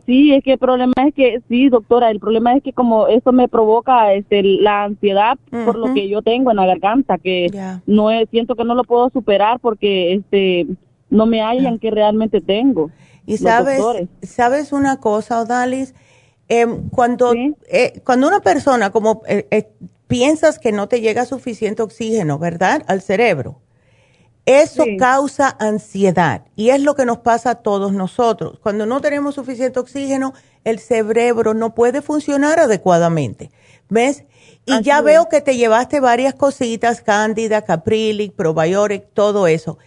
[0.05, 3.31] Sí, es que el problema es que, sí, doctora, el problema es que como eso
[3.31, 7.47] me provoca este, la ansiedad por lo que yo tengo en la garganta, que
[7.85, 10.67] no es, siento que no lo puedo superar porque este
[11.09, 12.91] no me hallan que realmente tengo.
[13.25, 13.81] Y sabes,
[14.23, 15.93] sabes una cosa, Odalis,
[16.49, 19.69] em, cuando, eh, cuando una persona como eh, eh,
[20.07, 22.83] piensas que no te llega suficiente oxígeno, ¿verdad?
[22.87, 23.61] Al cerebro
[24.45, 28.59] eso causa ansiedad y es lo que nos pasa a todos nosotros.
[28.59, 30.33] Cuando no tenemos suficiente oxígeno,
[30.65, 33.51] el cerebro no puede funcionar adecuadamente.
[33.89, 34.25] ¿Ves?
[34.65, 39.77] Y ya veo que te llevaste varias cositas, cándida, caprilic, probiotic, todo eso.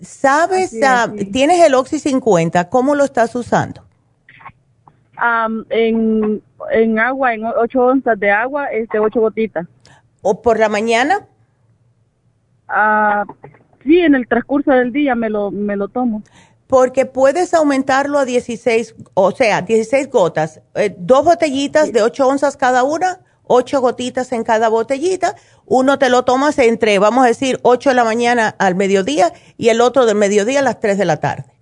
[0.00, 0.74] ¿Sabes?
[0.82, 2.68] Ah, ¿Tienes el Oxy 50?
[2.68, 3.84] ¿Cómo lo estás usando?
[5.70, 9.66] en, en agua, en 8 onzas de agua, este, 8 gotitas.
[10.22, 11.26] ¿O por la mañana?
[12.68, 13.24] Ah
[13.82, 16.22] sí, en el transcurso del día me lo, me lo tomo.
[16.66, 22.56] Porque puedes aumentarlo a 16, o sea, 16 gotas, eh, dos botellitas de 8 onzas
[22.56, 25.34] cada una, 8 gotitas en cada botellita.
[25.64, 29.70] Uno te lo tomas entre, vamos a decir, 8 de la mañana al mediodía y
[29.70, 31.52] el otro del mediodía a las 3 de la tarde.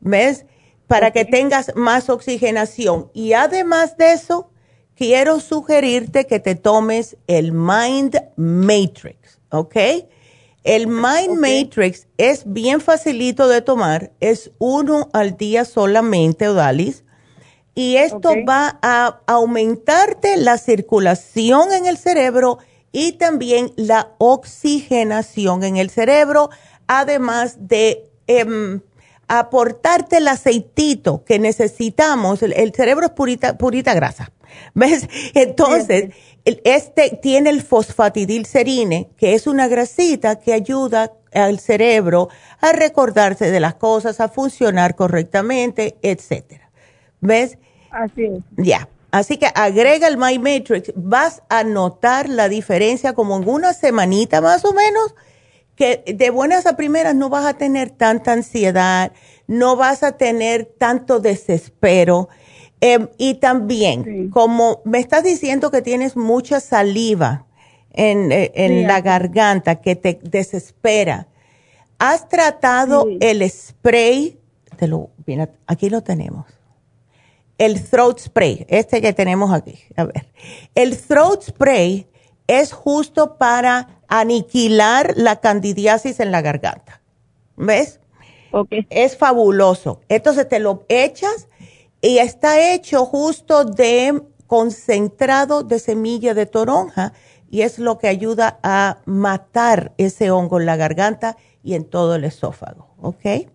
[0.00, 0.46] ¿Ves?
[0.86, 3.10] Para que tengas más oxigenación.
[3.12, 4.50] Y además de eso,
[4.94, 9.76] quiero sugerirte que te tomes el Mind Matrix, ¿ok?
[10.66, 17.04] El Mind Matrix es bien facilito de tomar, es uno al día solamente, Odalis,
[17.76, 22.58] y esto va a aumentarte la circulación en el cerebro
[22.90, 26.50] y también la oxigenación en el cerebro,
[26.88, 28.80] además de em,
[29.28, 32.42] aportarte el aceitito que necesitamos.
[32.42, 34.32] El, cerebro es purita, purita grasa.
[34.74, 35.08] ¿Ves?
[35.34, 36.10] Entonces,
[36.64, 42.28] este tiene el fosfatidilcerine, que es una grasita que ayuda al cerebro
[42.60, 46.70] a recordarse de las cosas, a funcionar correctamente, etcétera.
[47.20, 47.58] ¿Ves?
[47.90, 48.42] Así es.
[48.56, 48.88] Ya.
[49.10, 54.40] Así que agrega el My Matrix, vas a notar la diferencia como en una semanita
[54.40, 55.14] más o menos,
[55.74, 59.12] que de buenas a primeras no vas a tener tanta ansiedad,
[59.46, 62.28] no vas a tener tanto desespero
[62.80, 67.46] Em, y también, como me estás diciendo que tienes mucha saliva
[67.92, 71.28] en, eh, la garganta que te desespera,
[71.98, 74.38] ¿Has tratado el spray?
[74.76, 75.10] Te lo,
[75.66, 76.46] aquí lo tenemos.
[77.58, 79.78] El throat spray, este que tenemos aquí.
[79.96, 80.26] A ver.
[80.74, 82.06] El throat spray
[82.46, 87.00] es justo para aniquilar la candidiasis en la garganta.
[87.56, 88.00] ¿Ves?
[88.52, 88.86] Okay.
[88.90, 90.00] Es fabuloso.
[90.08, 91.48] Entonces te lo echas
[92.00, 97.12] y está hecho justo de concentrado de semilla de toronja
[97.50, 102.16] y es lo que ayuda a matar ese hongo en la garganta y en todo
[102.16, 103.48] el esófago, ¿ok?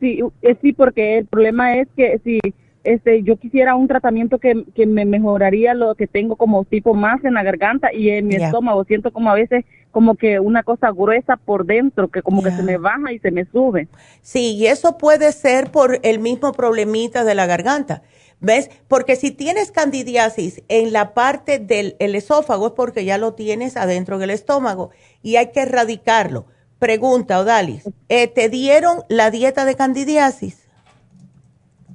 [0.00, 2.38] Sí, eh, sí, porque el problema es que si
[2.84, 7.24] este, yo quisiera un tratamiento que, que me mejoraría lo que tengo como tipo más
[7.24, 10.90] en la garganta y en mi estómago, siento como a veces como que una cosa
[10.90, 13.88] gruesa por dentro, que como que se me baja y se me sube.
[14.22, 18.02] Sí, y eso puede ser por el mismo problemita de la garganta
[18.40, 18.70] ¿Ves?
[18.86, 24.18] Porque si tienes candidiasis en la parte del esófago es porque ya lo tienes adentro
[24.18, 24.90] del estómago
[25.22, 26.46] y hay que erradicarlo.
[26.78, 30.68] Pregunta, Odalis, eh, ¿te dieron la dieta de candidiasis?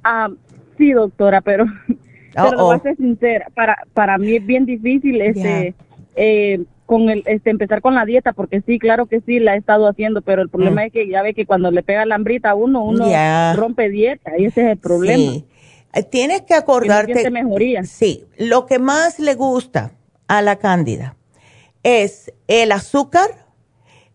[0.02, 0.28] Ah,
[0.76, 1.66] sí, doctora, pero,
[2.34, 5.74] pero voy a ser sincera, para, para mí es bien difícil este,
[6.16, 9.58] eh, con el, este, empezar con la dieta, porque sí, claro que sí, la he
[9.58, 10.84] estado haciendo, pero el problema mm.
[10.86, 13.06] es que ya ve que cuando le pega la hambrita a uno, uno
[13.54, 15.32] rompe dieta y ese es el problema.
[15.32, 15.44] Sí.
[15.94, 17.30] Eh, tienes que acordarte.
[17.30, 17.84] mejoría.
[17.84, 19.92] Sí, lo que más le gusta
[20.26, 21.16] a la cándida
[21.82, 23.43] es el azúcar,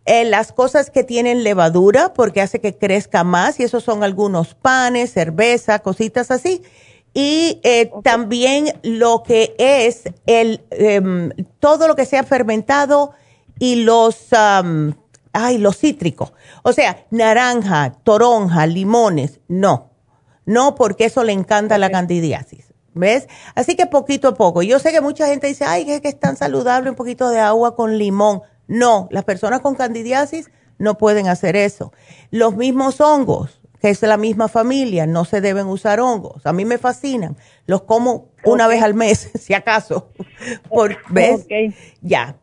[0.09, 4.55] eh, las cosas que tienen levadura, porque hace que crezca más, y esos son algunos
[4.55, 6.63] panes, cerveza, cositas así.
[7.13, 13.11] Y eh, también lo que es el em, todo lo que sea fermentado
[13.57, 14.27] y los
[15.33, 16.33] ay, los cítricos.
[16.63, 19.89] O sea, naranja, toronja, limones, no
[20.49, 22.73] no, porque eso le encanta la candidiasis.
[22.95, 23.27] ¿Ves?
[23.53, 24.63] Así que poquito a poco.
[24.63, 27.39] Yo sé que mucha gente dice, ay, es que es tan saludable un poquito de
[27.39, 28.41] agua con limón.
[28.69, 31.91] No, las personas con candidiasis no pueden hacer eso.
[32.29, 36.45] Los mismos hongos, que es la misma familia, no se deben usar hongos.
[36.45, 37.35] A mí me fascinan.
[37.65, 40.11] Los como una vez al mes, si acaso.
[40.69, 41.47] Por, ¿Ves?
[42.01, 42.37] Ya.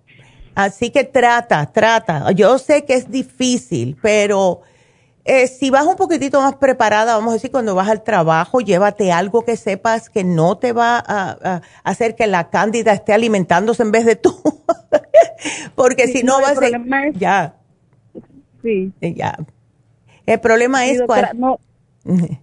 [0.57, 2.33] Así que trata, trata.
[2.33, 4.63] Yo sé que es difícil, pero
[5.27, 9.13] eh, si vas un poquitito más preparada, vamos a decir, cuando vas al trabajo, llévate
[9.13, 13.91] algo que sepas que no te va a, hacer que la cándida esté alimentándose en
[13.91, 14.35] vez de tú.
[15.75, 17.11] Porque si no, vas a...
[17.13, 17.55] ya.
[18.63, 18.93] Sí.
[19.01, 19.37] Eh, ya.
[20.27, 21.31] El problema es cuál...
[21.35, 21.59] No,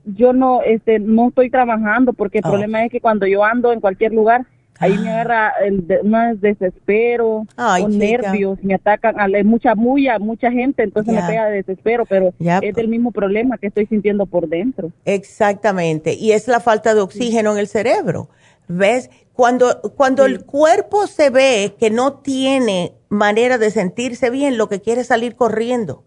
[0.05, 2.49] yo no, este, no estoy trabajando porque el oh.
[2.49, 4.45] problema es que cuando yo ando en cualquier lugar,
[4.83, 5.13] Ahí me ah.
[5.13, 11.13] agarra el de, más desespero, o nervios, me atacan, hay mucha muya, mucha gente, entonces
[11.13, 14.91] me pega de desespero, pero es el mismo problema que estoy sintiendo por dentro.
[15.05, 18.29] Exactamente, y es la falta de oxígeno en el cerebro.
[18.67, 19.09] ¿Ves?
[19.33, 24.81] Cuando, cuando el cuerpo se ve que no tiene manera de sentirse bien, lo que
[24.81, 26.03] quiere es salir corriendo.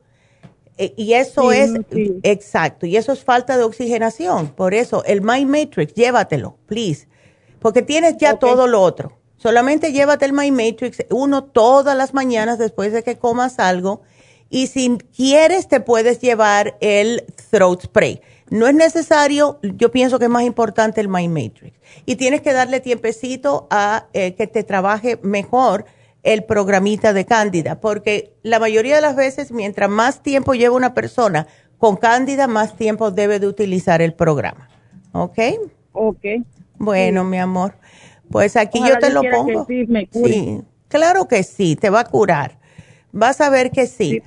[0.79, 1.73] E, y eso es,
[2.23, 4.49] exacto, y eso es falta de oxigenación.
[4.49, 7.09] Por eso, el Mind Matrix, llévatelo, please
[7.67, 9.19] porque tienes ya todo lo otro.
[9.39, 14.03] Solamente llévate el My Matrix uno todas las mañanas después de que comas algo.
[14.49, 18.21] Y si quieres, te puedes llevar el throat spray.
[18.51, 21.77] No es necesario, yo pienso que es más importante el My Matrix.
[22.05, 25.87] Y tienes que darle tiempecito a eh, que te trabaje mejor
[26.23, 30.95] el programita de Cándida, porque la mayoría de las veces, mientras más tiempo lleva una
[30.95, 31.49] persona
[31.79, 34.69] con Cándida, más tiempo debe de utilizar el programa.
[35.11, 35.39] ¿Ok?
[35.91, 36.25] Ok.
[36.79, 37.75] Bueno, mi amor,
[38.31, 39.67] pues aquí yo te lo pongo.
[39.67, 42.59] Sí, claro que sí, te va a curar.
[43.13, 44.23] Vas a ver que sí.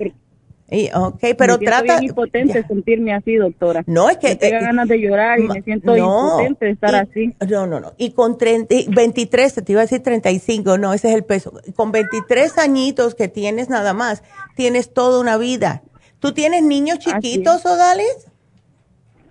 [0.71, 1.99] y, okay, pero me trata.
[1.99, 3.83] Bien impotente sentirme así, doctora.
[3.85, 4.29] No, es que.
[4.29, 7.35] Me tengo eh, ganas de llorar y me siento impotente de estar así.
[7.47, 7.93] No, no, no.
[7.97, 11.53] Y con 30, 23, te iba a decir 35, no, ese es el peso.
[11.75, 14.23] Con 23 añitos que tienes nada más,
[14.55, 15.83] tienes toda una vida.
[16.19, 18.28] ¿Tú tienes niños chiquitos, Odales?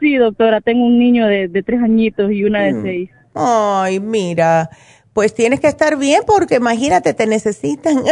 [0.00, 2.82] Sí, doctora, tengo un niño de, tres añitos y una de mm.
[2.82, 3.10] seis.
[3.34, 4.70] Ay, mira,
[5.12, 7.98] pues tienes que estar bien porque imagínate, te necesitan.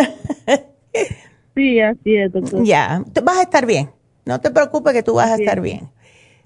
[1.54, 2.64] sí, así es, doctora.
[2.64, 3.90] Ya, vas a estar bien.
[4.24, 5.88] No te preocupes que tú vas a estar bien.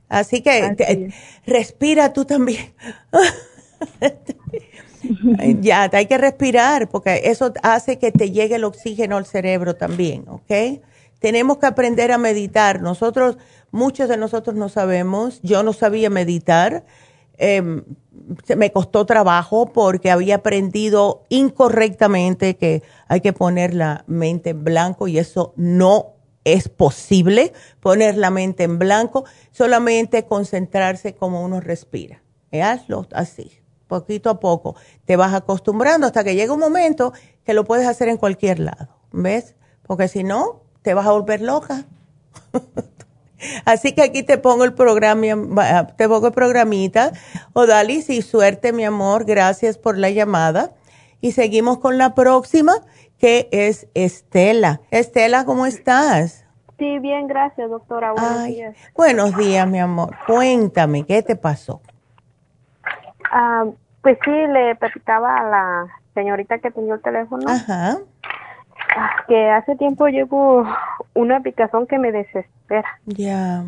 [0.09, 1.11] Así que
[1.47, 2.75] respira tú también.
[5.61, 10.25] ya, hay que respirar porque eso hace que te llegue el oxígeno al cerebro también,
[10.29, 10.81] ¿ok?
[11.21, 12.83] Tenemos que aprender a meditar.
[12.83, 13.39] Nosotros
[13.71, 15.41] Muchos de nosotros no sabemos.
[15.43, 16.85] Yo no sabía meditar.
[17.39, 17.85] Em,
[18.57, 25.09] me costó trabajo porque había aprendido incorrectamente que hay que poner la mente en blanco
[25.09, 32.23] y eso no es posible, poner la mente en blanco, solamente concentrarse como uno respira.
[32.53, 33.53] hazlo así,
[33.87, 34.77] poquito a poco.
[35.05, 37.13] Te vas acostumbrando hasta que llega un momento
[37.45, 39.57] que lo puedes hacer en cualquier lado, ¿ves?
[39.83, 41.87] Porque si no, te vas a volver loca
[43.65, 47.13] Así que aquí te pongo el programa, te pongo el programita.
[47.53, 49.25] Odalis, y suerte, mi amor.
[49.25, 50.73] Gracias por la llamada.
[51.21, 52.73] Y seguimos con la próxima,
[53.19, 54.81] que es Estela.
[54.91, 56.47] Estela, ¿cómo estás?
[56.79, 58.13] Sí, bien, gracias, doctora.
[58.13, 58.77] Buenos días.
[58.95, 60.17] Buenos días, mi amor.
[60.27, 61.83] Cuéntame, ¿qué te pasó?
[63.31, 63.67] Ah,
[64.03, 67.45] pues sí, le platicaba a la señorita que tenía el teléfono.
[67.51, 67.99] Ajá.
[69.29, 70.67] Que hace tiempo llevo
[71.15, 72.89] una picazón que me desespera.
[73.07, 73.65] Ya.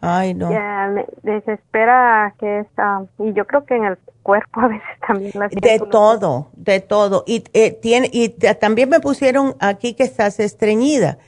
[0.00, 0.50] Ay, no.
[0.50, 5.30] Ya, me desespera que está, y yo creo que en el cuerpo a veces también
[5.34, 7.22] la De todo, de todo.
[7.24, 11.18] Y, eh, tiene, y también me pusieron aquí que estás estreñida.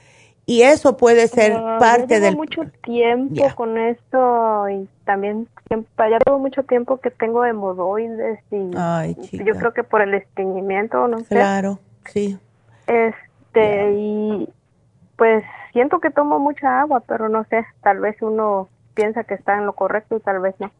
[0.47, 2.37] Y eso puede ser ah, parte del...
[2.37, 9.17] mucho tiempo con esto y también ya llevo mucho tiempo que tengo hemorroides y Ay,
[9.33, 11.27] yo creo que por el estreñimiento, no sé.
[11.29, 12.39] Claro, sí.
[12.87, 14.49] Este, y
[15.17, 19.57] pues siento que tomo mucha agua, pero no sé, tal vez uno piensa que está
[19.57, 20.71] en lo correcto y tal vez no.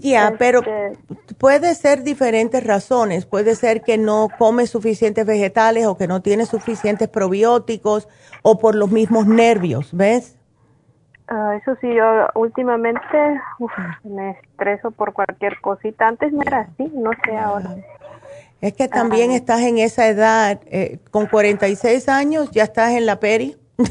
[0.00, 0.98] Ya, pero este,
[1.38, 3.24] puede ser diferentes razones.
[3.24, 8.08] Puede ser que no come suficientes vegetales o que no tiene suficientes probióticos
[8.42, 10.36] o por los mismos nervios, ¿ves?
[11.28, 13.40] Ah, eso sí, yo últimamente
[14.04, 16.06] me estreso por cualquier cosita.
[16.06, 17.74] Antes no era así, no sé ahora.
[18.60, 23.20] Es que también estás en esa edad, eh, con 46 años, ya estás en la
[23.20, 23.56] peri.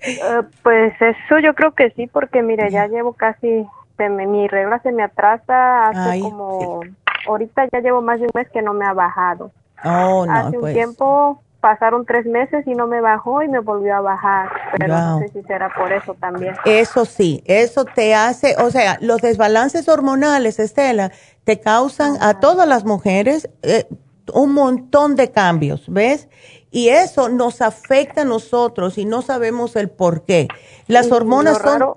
[0.00, 3.66] Eh, pues eso yo creo que sí, porque mire, ya llevo casi,
[3.98, 6.82] mi regla se me atrasa hace como,
[7.26, 9.50] ahorita ya llevo más de un mes que no me ha bajado.
[9.84, 10.74] Oh, no, hace un pues.
[10.74, 15.18] tiempo pasaron tres meses y no me bajó y me volvió a bajar, pero no
[15.18, 16.54] sé si será por eso también.
[16.64, 21.10] Eso sí, eso te hace, o sea, los desbalances hormonales, Estela,
[21.48, 23.86] te causan a todas las mujeres eh,
[24.34, 26.28] un montón de cambios, ¿ves?
[26.70, 30.48] Y eso nos afecta a nosotros y no sabemos el por qué.
[30.88, 31.94] Las hormonas son,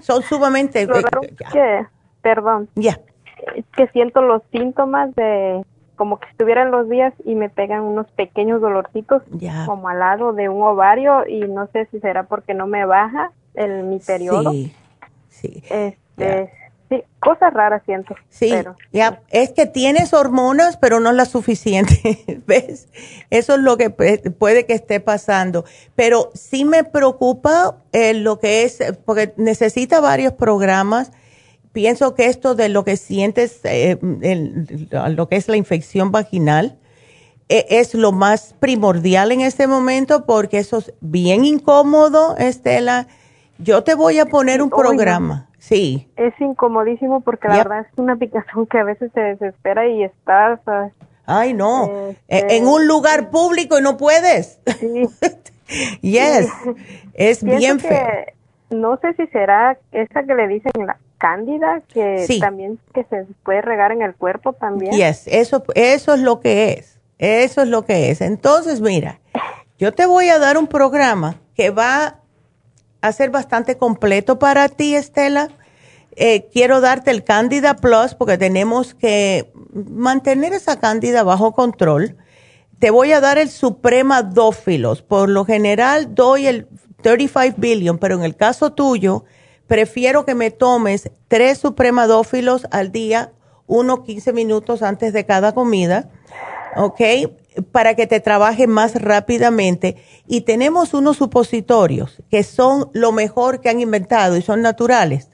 [0.00, 0.84] son sumamente...
[0.88, 1.86] Lo raro que,
[2.22, 2.68] perdón.
[2.74, 2.98] Ya.
[3.76, 5.64] que siento los síntomas de
[5.94, 9.22] como que estuvieran los días y me pegan unos pequeños dolorcitos
[9.64, 13.30] como al lado de un ovario y no sé si será porque no me baja
[13.54, 14.50] el mi periodo.
[14.50, 14.74] Sí,
[15.28, 15.62] sí.
[15.70, 16.50] Este,
[16.92, 18.14] Sí, cosas raras siento.
[18.28, 18.52] Sí,
[18.92, 22.88] ya, es que tienes hormonas, pero no las suficientes, ¿ves?
[23.30, 25.64] Eso es lo que puede que esté pasando.
[25.96, 31.12] Pero sí me preocupa eh, lo que es, porque necesita varios programas.
[31.72, 36.78] Pienso que esto de lo que sientes, eh, lo que es la infección vaginal,
[37.48, 43.08] e, es lo más primordial en este momento porque eso es bien incómodo, Estela.
[43.62, 45.48] Yo te voy a poner un programa.
[45.58, 46.08] Sí.
[46.16, 50.60] Es incomodísimo porque la verdad es una picazón que a veces te desespera y estás...
[51.24, 51.86] Ay, no.
[51.86, 54.58] E, este, en un lugar público y no puedes.
[54.80, 55.08] Sí.
[56.00, 56.48] yes.
[57.14, 58.06] Es bien feo.
[58.70, 63.62] No sé si será esa que le dicen la cándida, que también que se puede
[63.62, 64.92] regar en el cuerpo también.
[64.92, 66.98] Yes, eso, eso es lo que es.
[67.18, 68.20] Eso es lo que es.
[68.20, 69.20] Entonces, mira,
[69.78, 72.16] yo te voy a dar un programa que va
[73.02, 75.50] a ser bastante completo para ti, Estela.
[76.14, 82.16] Eh, quiero darte el Candida Plus porque tenemos que mantener esa Candida bajo control.
[82.78, 85.02] Te voy a dar el Suprema Dófilos.
[85.02, 86.68] Por lo general doy el
[87.02, 89.24] 35 billion, pero en el caso tuyo,
[89.66, 93.32] prefiero que me tomes tres Suprema Dófilos al día,
[93.66, 96.10] uno 15 minutos antes de cada comida,
[96.76, 97.00] ¿ok?
[97.72, 99.96] Para que te trabaje más rápidamente.
[100.26, 105.28] Y tenemos unos supositorios que son lo mejor que han inventado y son naturales,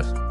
[0.01, 0.30] días.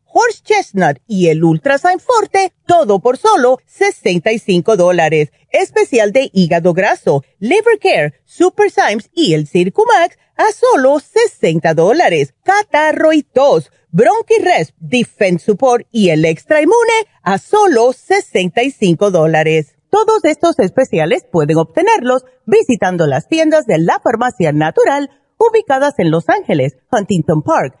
[0.13, 5.31] horse chestnut y el Ultrasign Forte, todo por solo 65 dólares.
[5.51, 12.33] Especial de hígado graso, liver care, super Symes y el Circumax a solo 60 dólares.
[12.43, 19.75] Catarro y tos, bronchirest, defense support y el extra inmune a solo 65 dólares.
[19.89, 26.29] Todos estos especiales pueden obtenerlos visitando las tiendas de la farmacia natural ubicadas en Los
[26.29, 27.80] Ángeles, Huntington Park,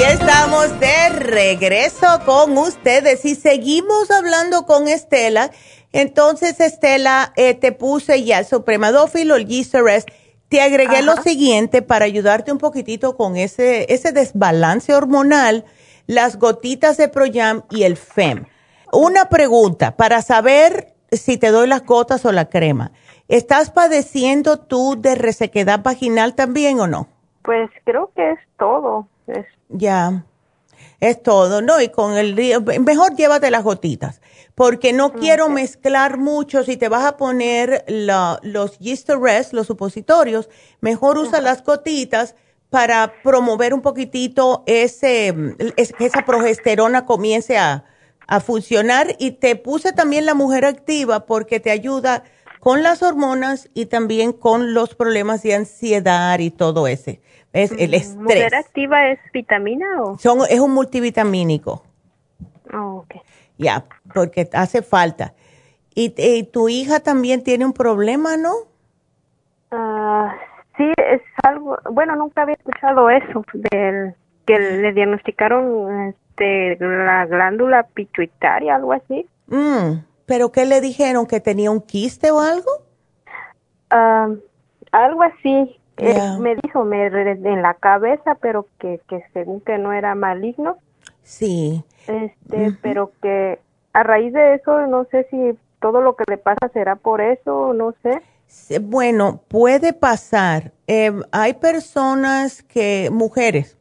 [0.00, 5.50] Y estamos de regreso con ustedes y seguimos hablando con Estela.
[5.92, 10.08] Entonces, Estela, eh, te puse ya el supremadófilo, el Gisterest.
[10.48, 15.66] Te agregué lo siguiente para ayudarte un poquitito con ese, ese desbalance hormonal,
[16.06, 18.46] las gotitas de Proyam y el FEM.
[18.94, 22.92] Una pregunta para saber si te doy las gotas o la crema.
[23.28, 27.06] ¿Estás padeciendo tú de resequedad vaginal también o no?
[27.42, 29.06] Pues creo que es todo.
[29.70, 30.26] Ya,
[31.00, 31.80] es todo, ¿no?
[31.80, 32.34] Y con el
[32.84, 34.20] mejor llévate las gotitas,
[34.54, 36.62] porque no quiero mezclar mucho.
[36.64, 40.48] Si te vas a poner los yeast rest, los supositorios,
[40.80, 42.34] mejor usa las gotitas
[42.68, 45.34] para promover un poquitito ese,
[45.98, 47.84] que esa progesterona comience a,
[48.26, 49.16] a funcionar.
[49.18, 52.24] Y te puse también la mujer activa porque te ayuda
[52.60, 57.22] con las hormonas y también con los problemas de ansiedad y todo ese.
[57.52, 58.16] Es el estrés.
[58.16, 60.18] ¿Mujer activa es vitamina o?
[60.18, 61.82] Son, es un multivitamínico.
[62.72, 63.16] Oh, ok.
[63.58, 63.84] Ya,
[64.14, 65.34] porque hace falta.
[65.94, 68.52] Y, tu hija también tiene un problema, ¿no?
[69.70, 70.34] Ah,
[70.76, 74.14] sí, es algo, bueno, nunca había escuchado eso, del
[74.46, 79.26] que le diagnosticaron este, la glándula pituitaria, algo así.
[79.48, 81.26] Mm, ¿Pero qué le dijeron?
[81.26, 82.70] ¿Que tenía un quiste o algo?
[83.90, 84.28] Ah,
[84.92, 85.79] algo así,
[86.40, 90.78] me dijo me en la cabeza, pero que, que según que no era maligno.
[91.22, 91.84] Sí.
[92.06, 93.58] Este, pero que
[93.92, 97.72] a raíz de eso, no sé si todo lo que le pasa será por eso,
[97.72, 98.20] no sé.
[98.80, 100.72] Bueno, puede pasar.
[100.86, 103.78] Em, hay personas que, mujeres,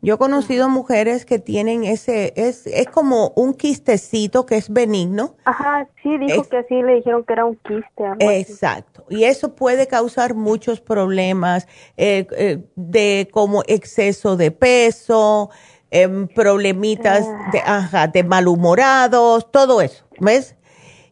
[0.00, 5.34] Yo he conocido mujeres que tienen ese, es, es como un quistecito que es benigno.
[5.44, 8.04] Ajá, sí, dijo que así le dijeron que era un quiste.
[8.20, 15.50] Exacto, y eso puede causar muchos problemas eh, eh, de como exceso de peso,
[15.90, 17.50] em, problemitas ah.
[17.50, 20.54] de, ajá, de malhumorados, todo eso, ¿ves?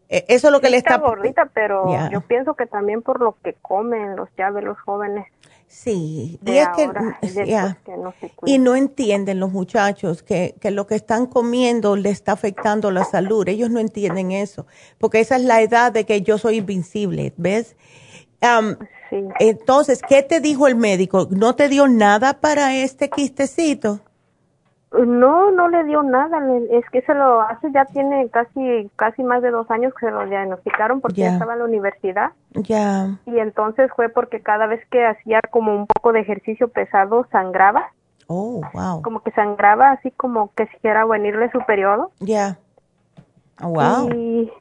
[0.08, 0.94] E, eso es lo que le está...
[0.94, 4.78] Está gordita, pero yo pienso que también por lo que comen los ya de los
[4.78, 5.26] jóvenes.
[5.68, 8.14] Sí, y es que, no
[8.44, 13.04] y no entienden los muchachos que, que, lo que están comiendo le está afectando la
[13.04, 13.48] salud.
[13.48, 14.66] Ellos no entienden eso,
[14.98, 17.76] porque esa es la edad de que yo soy invincible, ¿ves?
[19.10, 19.24] sí.
[19.40, 21.26] Entonces, ¿qué te dijo el médico?
[21.30, 24.00] ¿No te dio nada para este quistecito?
[25.04, 26.38] No, no le dio nada.
[26.70, 30.12] Es que se lo hace, ya tiene casi casi más de dos años que se
[30.12, 32.32] lo diagnosticaron porque ya estaba en la universidad.
[32.52, 33.18] Ya.
[33.26, 37.90] Y entonces fue porque cada vez que hacía como un poco de ejercicio pesado, sangraba.
[38.28, 39.02] Oh, wow.
[39.02, 42.10] Como que sangraba así como que si venirle su periodo.
[42.20, 42.58] Ya.
[43.62, 44.10] Oh, wow.
[44.14, 44.52] Y,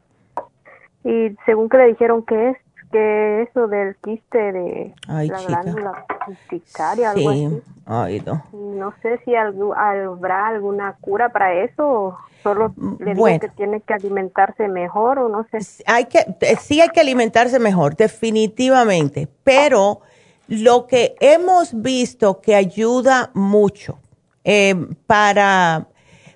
[1.03, 2.57] y según que le dijeron que es
[2.95, 7.61] que eso del quiste de la glándula pituitaria, algo así.
[7.85, 8.41] Ay, no.
[8.53, 13.93] no sé si habrá alguna cura para eso o solo le digo que tiene que
[13.93, 15.83] alimentarse mejor o no sé.
[15.87, 19.99] Hay que, eh, sí hay que alimentarse mejor, definitivamente, pero
[20.47, 23.99] lo que hemos visto que ayuda mucho
[24.45, 24.73] eh,
[25.05, 25.87] para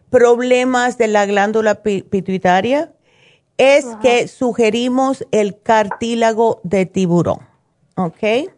[0.10, 2.92] problemas de la glándula pituitaria
[3.60, 7.40] es que sugerimos el cartílago de tiburón.
[7.98, 8.50] ¿Ok?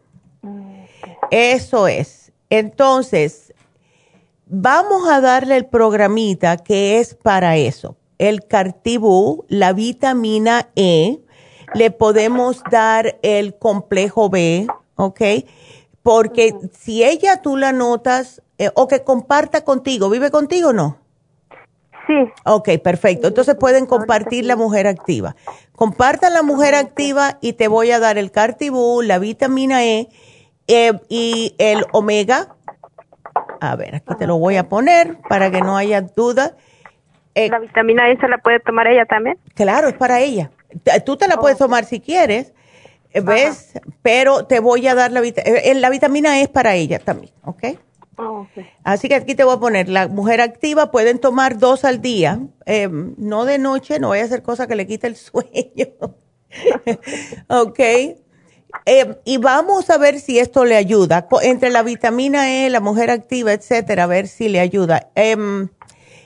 [1.32, 2.32] Eso es.
[2.52, 3.52] Entonces,
[4.46, 7.98] vamos a darle el programita que es para eso.
[8.20, 11.20] El cartibú, la vitamina E,
[11.74, 15.22] le podemos dar el complejo B, ¿ok?
[16.04, 21.01] Porque si ella tú la notas, eh, o que comparta contigo, ¿vive contigo o no?
[22.08, 22.32] Sí.
[22.46, 23.28] Ok, perfecto.
[23.28, 25.36] Entonces pueden compartir la mujer activa.
[25.76, 30.10] Compartan la mujer activa y te voy a dar el cartibú, la vitamina E
[30.68, 32.56] eh, y el omega.
[33.60, 36.56] A ver, aquí te lo voy a poner para que no haya duda.
[37.36, 39.38] Eh, ¿La vitamina E se la puede tomar ella también?
[39.54, 40.52] Claro, es para ella.
[41.06, 42.54] Tú te la puedes tomar si quieres,
[43.14, 43.80] eh, ¿ves?
[44.02, 45.60] Pero te voy a dar la vitamina.
[45.76, 47.64] La vitamina E es para ella también, ¿ok?
[48.18, 48.46] Oh,
[48.84, 52.40] Así que aquí te voy a poner, la mujer activa pueden tomar dos al día,
[52.66, 55.88] eh, no de noche, no voy a hacer cosa que le quite el sueño.
[57.48, 57.80] ok.
[58.86, 61.28] Eh, y vamos a ver si esto le ayuda.
[61.42, 65.10] Entre la vitamina E, la mujer activa, etcétera, a ver si le ayuda.
[65.16, 65.70] Em,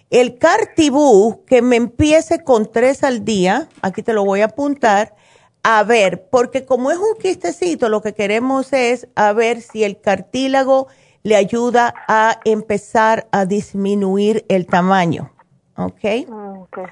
[0.10, 5.16] el Cartibú, que me empiece con tres al día, aquí te lo voy a apuntar,
[5.64, 10.00] a ver, porque como es un quistecito, lo que queremos es a ver si el
[10.00, 10.88] cartílago
[11.26, 15.32] le ayuda a empezar a disminuir el tamaño.
[15.76, 16.06] ¿Ok?
[16.32, 16.86] Ah, okay.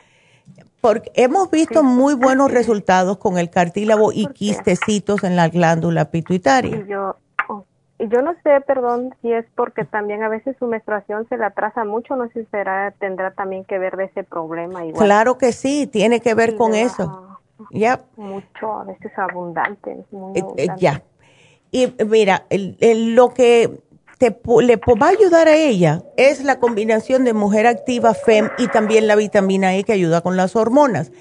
[0.82, 6.76] Porque hemos visto muy buenos resultados con el cartílago y quistecitos en la glándula pituitaria.
[6.78, 7.16] Y yo,
[7.48, 7.64] oh,
[8.00, 11.86] yo no sé, perdón, si es porque también a veces su menstruación se le atrasa
[11.86, 14.84] mucho, no sé si será, tendrá también que ver de ese problema.
[14.84, 15.06] Igual.
[15.06, 17.38] Claro que sí, tiene que ver con eso.
[17.70, 18.02] Ya.
[18.18, 20.04] Mucho, a veces abundante.
[20.10, 21.04] Muy eh, eh, ya.
[21.72, 22.46] Y mira,
[22.82, 23.80] lo que
[24.62, 29.08] le va a ayudar a ella es la combinación de mujer activa, FEM y también
[29.08, 31.12] la vitamina E que ayuda con las hormonas.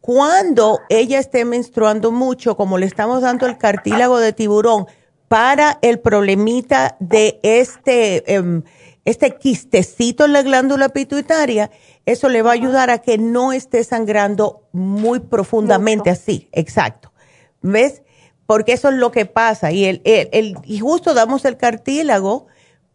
[0.00, 4.86] Cuando ella esté menstruando mucho, como le estamos dando el cartílago de tiburón
[5.28, 8.62] para el problemita de este, em,
[9.04, 11.70] este quistecito en la glándula pituitaria,
[12.06, 16.48] eso le va a ayudar a que no esté sangrando muy profundamente así.
[16.52, 17.12] Exacto.
[17.60, 18.02] ¿Ves?
[18.48, 19.72] Porque eso es lo que pasa.
[19.72, 22.46] Y, el, el, y justo damos el cartílago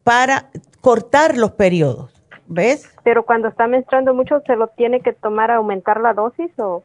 [0.04, 0.50] para
[0.82, 2.12] cortar los periodos,
[2.48, 2.90] ¿ves?
[3.04, 6.84] Pero cuando está menstruando mucho, ¿se lo tiene que tomar a aumentar la dosis o...?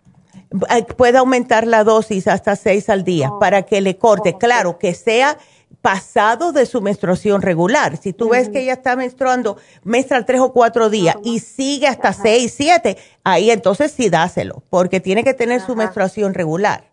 [0.99, 3.39] Puede aumentar la dosis hasta seis al día oh.
[3.39, 4.33] para que le corte.
[4.35, 5.39] Oh, claro, que sea
[5.81, 7.97] pasado de su menstruación regular.
[7.97, 12.13] Si tú ves que ella está menstruando, menstrua tres o cuatro días y sigue hasta
[12.13, 16.85] seis, siete, ahí entonces sí dáselo, porque tiene que tener su menstruación regular.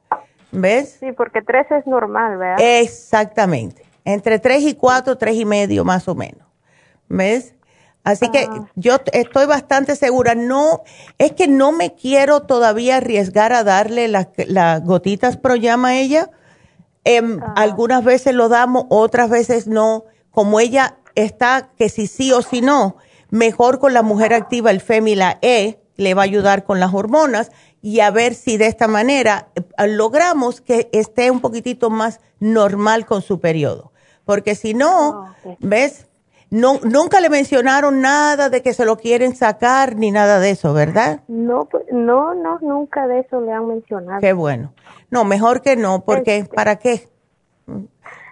[0.55, 0.97] ¿Ves?
[0.99, 2.57] Sí, porque tres es normal, ¿verdad?
[2.59, 3.85] Exactamente.
[4.03, 6.47] Entre tres y cuatro, tres y medio más o menos.
[7.09, 7.55] ¿Ves?
[8.03, 8.67] Así que ah.
[8.75, 10.35] yo estoy bastante segura.
[10.35, 10.83] No,
[11.17, 16.29] es que no me quiero todavía arriesgar a darle las, gotitas pro llama a ella.
[17.03, 17.53] Em, ah.
[17.57, 20.05] Algunas veces lo damos, otras veces no.
[20.29, 22.97] Como ella está que si sí o si no,
[23.31, 27.51] mejor con la mujer activa, el Femila E, le va a ayudar con las hormonas
[27.85, 33.05] y a ver si de esta manera eh, logramos que esté un poquitito más normal
[33.05, 33.91] con su periodo.
[34.25, 36.07] Porque si no, ah, ¿ves?
[36.49, 40.73] no, nunca le mencionaron nada de que se lo quieren sacar ni nada de eso,
[40.73, 41.19] ¿verdad?
[41.27, 44.19] No, pues, no, no, nunca de eso le han mencionado.
[44.19, 44.73] Qué bueno.
[45.11, 47.07] No, mejor que no, porque este, ¿para qué?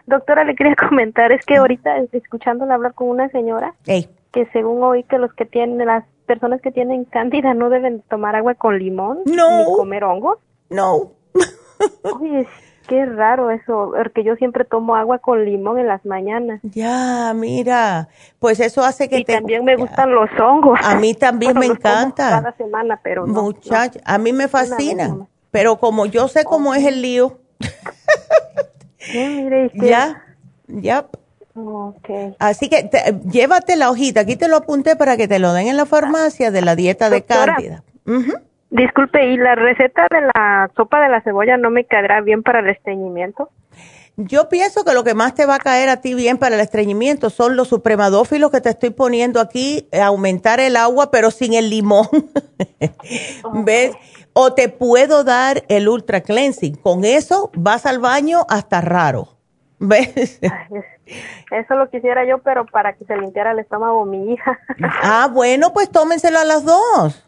[0.07, 5.03] Doctora, le quería comentar, es que ahorita escuchándola hablar con una señora, que según oí
[5.03, 9.19] que los que tienen, las personas que tienen cándida no deben tomar agua con limón,
[9.25, 9.59] no.
[9.59, 10.39] ni comer hongos.
[10.69, 11.11] No.
[12.03, 12.47] Oye,
[12.87, 16.59] qué raro eso, porque yo siempre tomo agua con limón en las mañanas.
[16.63, 18.09] Ya, mira,
[18.39, 20.79] pues eso hace que y también me gustan los hongos.
[20.83, 22.29] A mí también me encanta.
[22.29, 23.43] Cada semana, pero no.
[23.43, 25.27] Muchacha, a mí me fascina.
[25.51, 27.39] Pero como yo sé cómo es el lío.
[29.73, 30.23] Ya,
[30.67, 31.07] ya.
[31.55, 32.35] Okay.
[32.39, 32.89] Así que
[33.29, 36.49] llévate la hojita, aquí te lo apunté para que te lo den en la farmacia
[36.49, 37.83] de la dieta de cándida.
[38.71, 42.59] Disculpe, ¿y la receta de la sopa de la cebolla no me caerá bien para
[42.59, 43.51] el estreñimiento?
[44.15, 46.61] Yo pienso que lo que más te va a caer a ti bien para el
[46.61, 51.69] estreñimiento son los supremadófilos que te estoy poniendo aquí, aumentar el agua pero sin el
[51.69, 52.07] limón.
[53.63, 53.93] ¿Ves?
[54.33, 56.75] O te puedo dar el ultra cleansing.
[56.75, 59.29] Con eso vas al baño hasta raro.
[59.79, 60.39] ¿Ves?
[61.05, 64.59] Eso lo quisiera yo, pero para que se limpiara el estómago mi hija.
[65.03, 67.25] ah, bueno, pues tómenselo a las dos.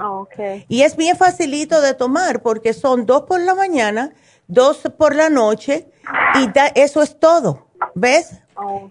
[0.00, 0.64] Okay.
[0.68, 4.12] Y es bien facilito de tomar porque son dos por la mañana,
[4.46, 5.88] dos por la noche
[6.34, 7.66] y eso es todo.
[7.94, 8.40] ¿Ves?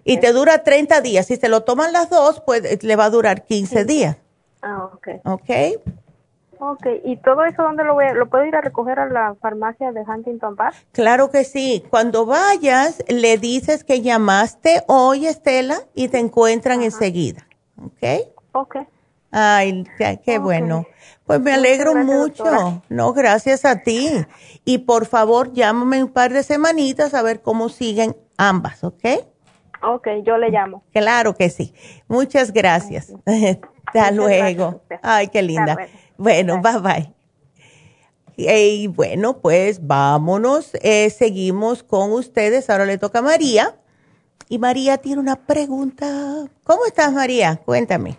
[0.04, 1.26] Y te dura 30 días.
[1.26, 4.16] Si se lo toman las dos, pues le va a durar 15 días.
[4.62, 5.08] Ah, ok.
[5.24, 5.50] Ok.
[6.66, 9.92] Ok, ¿y todo eso dónde lo voy lo puedo ir a recoger a la farmacia
[9.92, 10.74] de Huntington Park?
[10.92, 11.84] Claro que sí.
[11.90, 17.46] Cuando vayas, le dices que llamaste hoy, Estela, y te encuentran enseguida.
[17.76, 18.28] ¿Ok?
[18.52, 18.76] Ok.
[19.30, 19.84] Ay,
[20.24, 20.86] qué, bueno.
[21.26, 22.82] Pues me alegro mucho.
[22.88, 24.08] No, gracias a ti.
[24.64, 29.04] Y por favor, llámame un par de semanitas a ver cómo siguen ambas, ¿ok?
[29.82, 30.82] Ok, yo le llamo.
[30.92, 31.74] Claro que sí.
[32.08, 33.12] Muchas gracias.
[33.86, 34.82] Hasta luego.
[35.02, 35.76] Ay, qué linda.
[36.16, 37.14] Bueno, bye bye.
[38.36, 40.70] Y bueno, pues vámonos.
[40.82, 42.68] Eh, seguimos con ustedes.
[42.70, 43.76] Ahora le toca a María.
[44.48, 46.46] Y María tiene una pregunta.
[46.64, 47.60] ¿Cómo estás, María?
[47.64, 48.18] Cuéntame.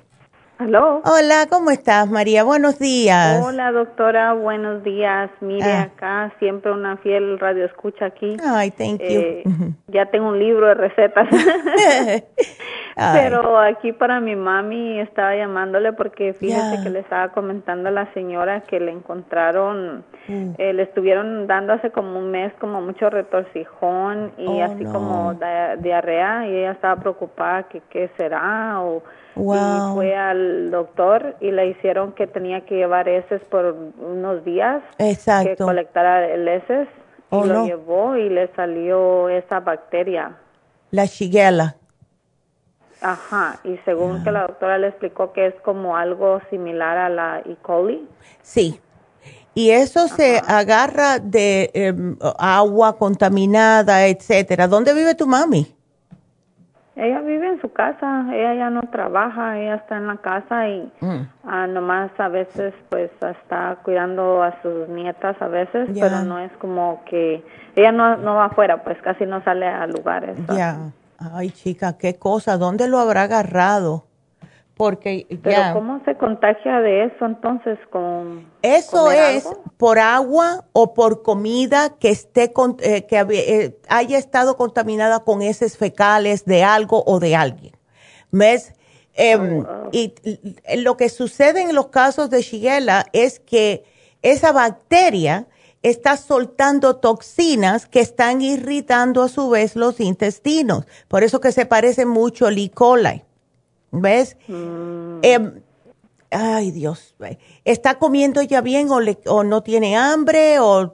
[0.57, 2.45] Hola, ¿cómo estás, María?
[2.45, 3.43] Buenos días.
[3.45, 5.29] Hola, doctora, buenos días.
[5.41, 5.81] Mire, ah.
[5.83, 8.37] acá siempre una fiel radio escucha aquí.
[8.43, 9.05] Ay, thank you.
[9.05, 9.43] Eh,
[9.87, 11.27] ya tengo un libro de recetas.
[12.95, 18.13] Pero aquí para mi mami estaba llamándole porque fíjese que le estaba comentando a la
[18.13, 20.51] señora que le encontraron, mm.
[20.57, 25.37] eh, le estuvieron dando hace como un mes como mucho retorcijón y oh, así como
[25.79, 29.03] diarrea y ella estaba preocupada que qué será o
[29.35, 34.81] y fue al doctor y le hicieron que tenía que llevar heces por unos días.
[34.97, 35.49] Exacto.
[35.49, 36.87] Que colectara el heces.
[37.31, 40.37] y oh, lo llevó y le salió esa bacteria.
[40.91, 41.75] La shigella.
[43.01, 47.39] Ajá, y según que la doctora le explicó que es como algo similar a la
[47.45, 47.55] E.
[47.61, 48.07] coli.
[48.41, 48.79] Sí,
[49.53, 54.67] y eso se agarra de em, agua contaminada, etcétera.
[54.67, 55.74] ¿Dónde vive tu mami?
[56.95, 60.89] Ella vive en su casa, ella ya no trabaja, ella está en la casa y
[61.01, 61.27] mm.
[61.43, 66.51] ah, nomás a veces pues está cuidando a sus nietas a veces, pero no es
[66.53, 67.43] como que
[67.75, 70.37] ella no, no va afuera, pues casi no sale a lugares.
[70.55, 74.05] Ya, ay chica, qué cosa, ¿dónde lo habrá agarrado?
[74.75, 79.47] Porque Pero ¿cómo se contagia de eso entonces con Eso es
[79.77, 82.51] por agua o por comida que esté
[82.81, 87.73] eh, que eh, haya estado contaminada con heces fecales de algo o de alguien.
[88.31, 88.73] ¿Ves?
[89.13, 90.13] Em, oh, y,
[90.77, 93.85] lo que sucede en los casos de Shigella es que
[94.23, 95.47] esa bacteria
[95.83, 100.85] está soltando toxinas que están irritando a su vez los intestinos.
[101.07, 102.69] Por eso que se parece mucho al E.
[102.71, 103.23] coli.
[104.01, 104.37] ¿Ves?
[104.47, 105.19] Mm.
[105.21, 105.61] Em,
[106.31, 107.15] ay, Dios.
[107.63, 110.93] ¿Está comiendo ya bien o, o no tiene hambre o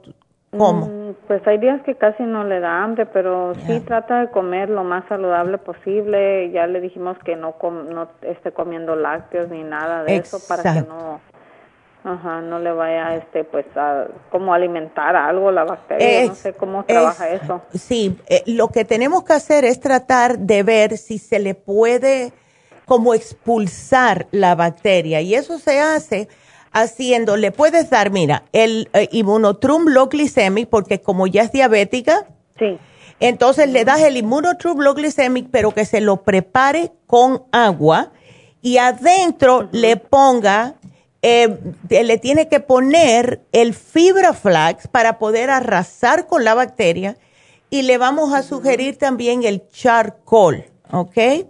[0.50, 0.86] cómo?
[0.86, 4.68] Mm, pues hay días que casi no le da hambre, pero sí trata de comer
[4.68, 6.50] lo más saludable posible.
[6.50, 10.82] Ya le dijimos que no, no esté comiendo lácteos ni nada de eso para que
[10.82, 11.20] no
[12.04, 16.84] Ajá, no le vaya este pues a como alimentar algo la bacteria, no sé cómo
[16.84, 17.62] trabaja eso.
[17.74, 22.32] Sí, eh, lo que tenemos que hacer es tratar de ver si se le puede
[22.92, 26.28] como expulsar la bacteria y eso se hace
[26.72, 32.26] haciendo, le puedes dar, mira, el eh, inmunotrum low glycemic porque como ya es diabética,
[32.58, 32.78] sí.
[33.18, 38.12] entonces le das el inmunotrum low glycemic pero que se lo prepare con agua
[38.60, 40.74] y adentro le ponga,
[41.22, 41.48] eh,
[41.88, 47.16] le tiene que poner el fibra flax para poder arrasar con la bacteria
[47.70, 51.46] y le vamos a sugerir también el charcoal, ¿ok?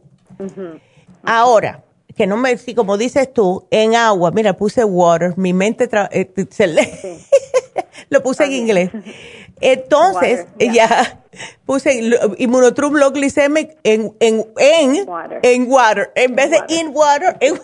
[1.25, 1.85] Ahora,
[2.17, 6.31] que no me, si como dices tú, en agua, mira, puse water, mi mente eh,
[6.51, 7.19] se le,
[8.11, 8.91] lo puse en inglés.
[9.61, 11.21] Entonces, ya
[11.67, 12.01] puse
[12.39, 15.39] inmunotrum low glycemic en, en, en, water.
[15.43, 17.37] en water, en vez de in water.
[17.41, 17.55] En,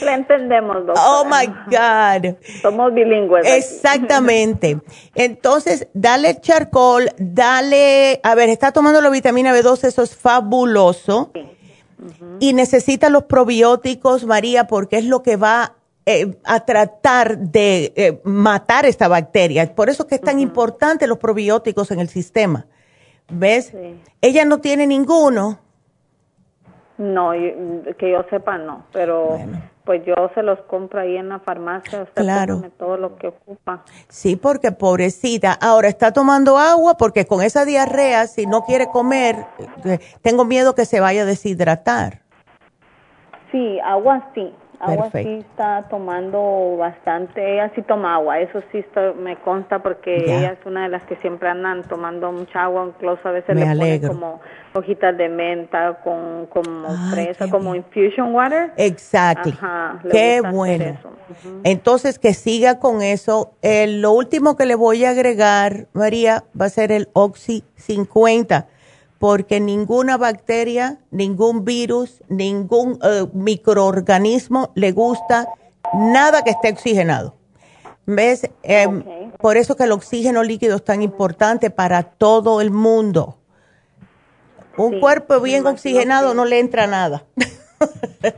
[0.00, 1.06] Le entendemos, doctora.
[1.06, 2.36] Oh my God.
[2.62, 3.46] Somos bilingües.
[3.46, 4.78] Exactamente.
[5.14, 11.30] Entonces, dale charcoal, dale, a ver, está tomando la vitamina B12, eso es fabuloso.
[12.38, 15.74] Y necesita los probióticos, María, porque es lo que va
[16.06, 19.74] eh, a tratar de eh, matar esta bacteria.
[19.74, 22.66] Por eso que es tan importante los probióticos en el sistema.
[23.30, 23.74] ¿Ves?
[24.20, 25.60] Ella no tiene ninguno.
[26.98, 29.38] No, que yo sepa no, pero
[29.90, 32.62] pues yo se los compro ahí en la farmacia, usted claro.
[32.78, 33.82] todo lo que ocupa.
[34.06, 39.46] Sí, porque pobrecita, ahora está tomando agua porque con esa diarrea, si no quiere comer,
[39.84, 42.20] eh, tengo miedo que se vaya a deshidratar.
[43.50, 48.82] Sí, agua sí, Agua sí está tomando bastante, ella sí toma agua, eso sí
[49.18, 53.28] me consta porque ella es una de las que siempre andan tomando mucha agua, incluso
[53.28, 54.40] a veces le ponen como
[54.72, 58.72] hojitas de menta con como fresa, como infusion water.
[58.78, 59.50] Exacto.
[60.10, 60.96] Qué bueno.
[61.62, 63.52] Entonces que siga con eso.
[63.60, 68.66] Eh, lo último que le voy a agregar, María, va a ser el Oxy 50
[69.20, 75.46] porque ninguna bacteria, ningún virus, ningún eh, microorganismo le gusta
[75.92, 77.36] nada que esté oxigenado.
[78.06, 78.48] ¿Ves?
[78.62, 79.04] Em,
[79.38, 83.36] por eso que el oxígeno líquido es tan importante para todo el mundo.
[84.78, 87.26] Un cuerpo bien oxigenado no le entra nada.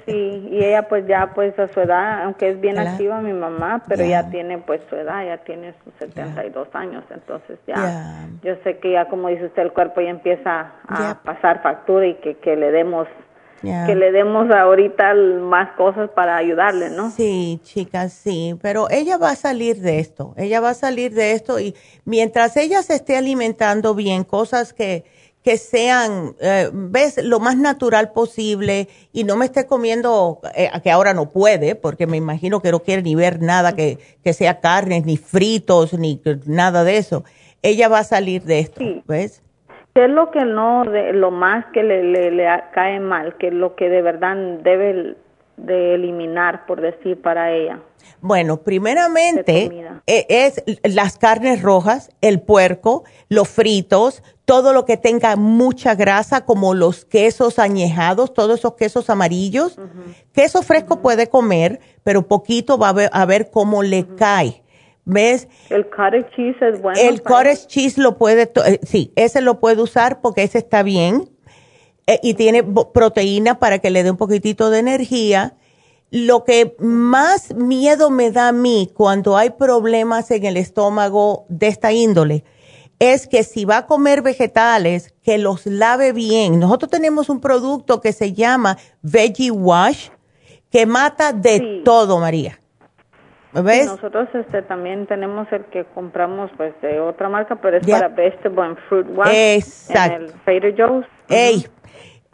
[0.07, 3.83] Sí, y ella pues ya pues a su edad, aunque es bien activa mi mamá,
[3.89, 4.31] pero ya.
[4.31, 9.07] tiene pues su edad, ya tiene sus 72 años, entonces ya, yo sé que ya
[9.07, 13.09] como dice usted, el cuerpo ya empieza a pasar factura y que, que le demos
[13.63, 17.11] que le demos ahorita más cosas para ayudarle, ¿no?
[17.13, 21.33] Sí, chicas, sí, pero ella va a salir de esto, ella va a salir de
[21.33, 25.05] esto y mientras ella se esté alimentando bien, cosas que
[25.43, 30.91] que sean, eh, ves, lo más natural posible y no me esté comiendo, eh, que
[30.91, 34.61] ahora no puede, porque me imagino que no quiere ni ver nada que, que sea
[34.61, 37.25] carnes, ni fritos, ni nada de eso.
[37.63, 39.43] Ella va a salir de esto, ¿ves?
[39.95, 43.49] ¿Qué es lo que no, de, lo más que le, le, le, cae mal, que
[43.49, 45.17] es lo que de verdad debe
[45.57, 47.81] de eliminar, por decir, para ella?
[48.21, 49.71] Bueno, primeramente
[50.07, 56.45] eh, es las carnes rojas, el puerco, los fritos, todo lo que tenga mucha grasa,
[56.45, 59.79] como los quesos añejados, todos esos quesos amarillos.
[60.33, 64.63] Queso fresco puede comer, pero poquito va a ver, a ver cómo le cae.
[65.05, 65.49] ¿Ves?
[65.69, 67.01] El cottage cheese es bueno.
[67.01, 71.32] El cottage cheese lo puede, eh, sí, ese lo puede usar porque ese está bien
[72.07, 75.55] eh, y tiene proteína para que le dé un poquitito de energía
[76.13, 81.69] lo que más miedo me da a mí cuando hay problemas en el estómago de
[81.69, 82.45] esta índole
[82.99, 86.61] es que si va a comer vegetales, que los lave bien.
[86.61, 90.11] Nosotros tenemos un producto que se llama Veggie Wash,
[90.71, 92.59] que mata de todo, María.
[93.55, 93.87] ¿Ves?
[93.87, 98.63] nosotros este, también tenemos el que compramos pues de otra marca, pero es para Vegetable
[98.63, 99.35] and Fruit Wash.
[99.35, 100.17] Exacto.
[100.17, 101.07] En el Trader Joe's.
[101.29, 101.67] Ey,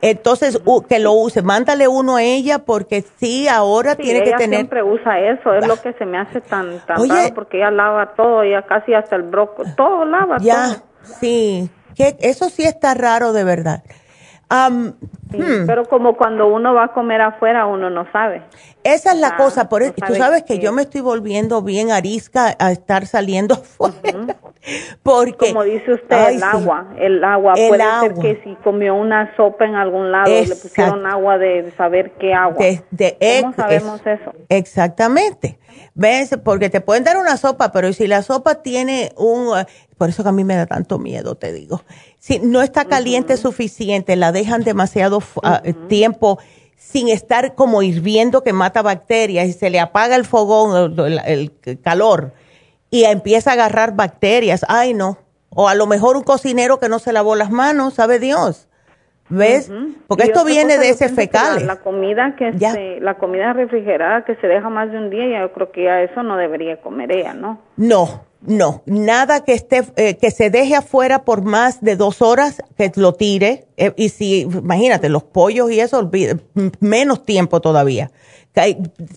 [0.00, 4.60] entonces, que lo use, mándale uno a ella porque sí, ahora tiene que tener...
[4.60, 8.14] siempre usa eso, es lo que se me hace tan, tan raro porque ella lava
[8.14, 10.36] todo, ella casi hasta el brócoli, todo lava.
[10.38, 13.82] Ya, sí, que eso sí está raro de verdad.
[14.50, 15.66] Hmm.
[15.66, 18.42] Pero como cuando uno va a comer afuera, uno no sabe.
[18.82, 21.90] Esa es la ah, cosa, por eso, tú sabes que, yo me estoy volviendo bien
[21.90, 24.36] arisca a estar saliendo afuera.
[25.02, 29.66] Porque, como dice usted, el agua, el agua, puede ser que si comió una sopa
[29.66, 32.64] en algún lado, le pusieron agua de saber qué agua.
[32.90, 34.32] De, ¿Cómo sabemos eso?
[34.48, 35.58] Exactamente.
[35.94, 36.30] ¿Ves?
[36.44, 39.52] Porque te pueden dar una sopa, pero si la sopa tiene un,
[39.96, 41.82] por eso que a mí me da tanto miedo, te digo.
[42.18, 46.38] Si no está caliente suficiente, la dejan demasiado ah, tiempo
[46.76, 50.96] sin estar como hirviendo que mata bacterias y se le apaga el fogón,
[51.26, 51.52] el,
[51.82, 52.32] calor
[52.90, 54.64] y empieza a agarrar bacterias.
[54.68, 55.18] Ay, no.
[55.50, 58.67] O a lo mejor un cocinero que no se lavó las manos, sabe Dios.
[59.30, 59.70] ¿Ves?
[60.06, 61.66] Porque esto viene de ese fecal.
[61.66, 65.52] La, comida que se, la comida refrigerada que se deja más de un día, yo
[65.52, 67.60] creo que ya eso no debería comer ella, ¿no?
[67.76, 72.62] No, no, nada que esté, eh, que se deje afuera por más de dos horas,
[72.76, 73.66] que lo tire.
[73.76, 76.10] Eh, y si, imagínate, los pollos y eso,
[76.80, 78.10] menos tiempo todavía.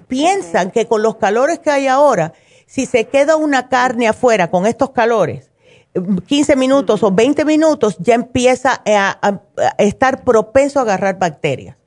[0.07, 2.33] piensan que con los calores que hay ahora,
[2.65, 5.50] si se queda una carne afuera con estos calores,
[5.93, 9.41] 15 minutos o 20 minutos, ya empieza a,
[9.77, 11.77] estar propenso a agarrar bacterias.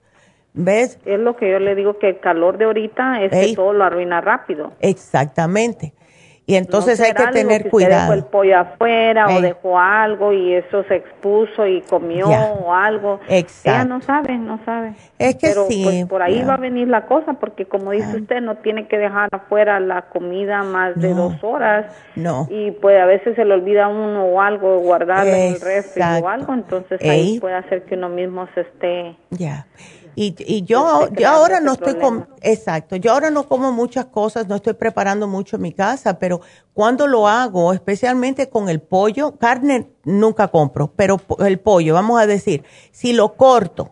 [0.53, 1.01] ¿Ves?
[1.05, 3.85] Es lo que yo le digo que el calor de ahorita es que todo lo
[3.85, 4.73] arruina rápido.
[4.81, 5.95] Exactamente.
[6.47, 8.03] Y entonces hay que tener si cuidado.
[8.03, 13.21] dejó el pollo afuera o dejó algo y eso se expuso y comió o algo.
[13.29, 13.71] Exacto.
[13.71, 14.93] Ella no sabe, no sabe.
[15.19, 15.83] Es que Pero, sí.
[15.85, 18.99] Pues, por ahí va a venir la cosa porque como dice usted, no tiene que
[18.99, 21.87] dejar afuera la comida más de dos horas.
[22.15, 22.47] No.
[22.51, 26.29] Y pues a veces se le olvida uno o algo, guardarlo en el refri o
[26.29, 29.17] algo, entonces ahí puede hacer que uno mismo se esté...
[29.31, 29.67] Ya.
[30.17, 34.47] Y, y yo, yo ahora no estoy com exacto, yo ahora no como muchas cosas,
[34.47, 36.41] no estoy preparando mucho en mi casa, pero
[36.73, 42.27] cuando lo hago, especialmente con el pollo, carne nunca compro, pero el pollo, vamos a
[42.27, 43.91] decir, si lo corto,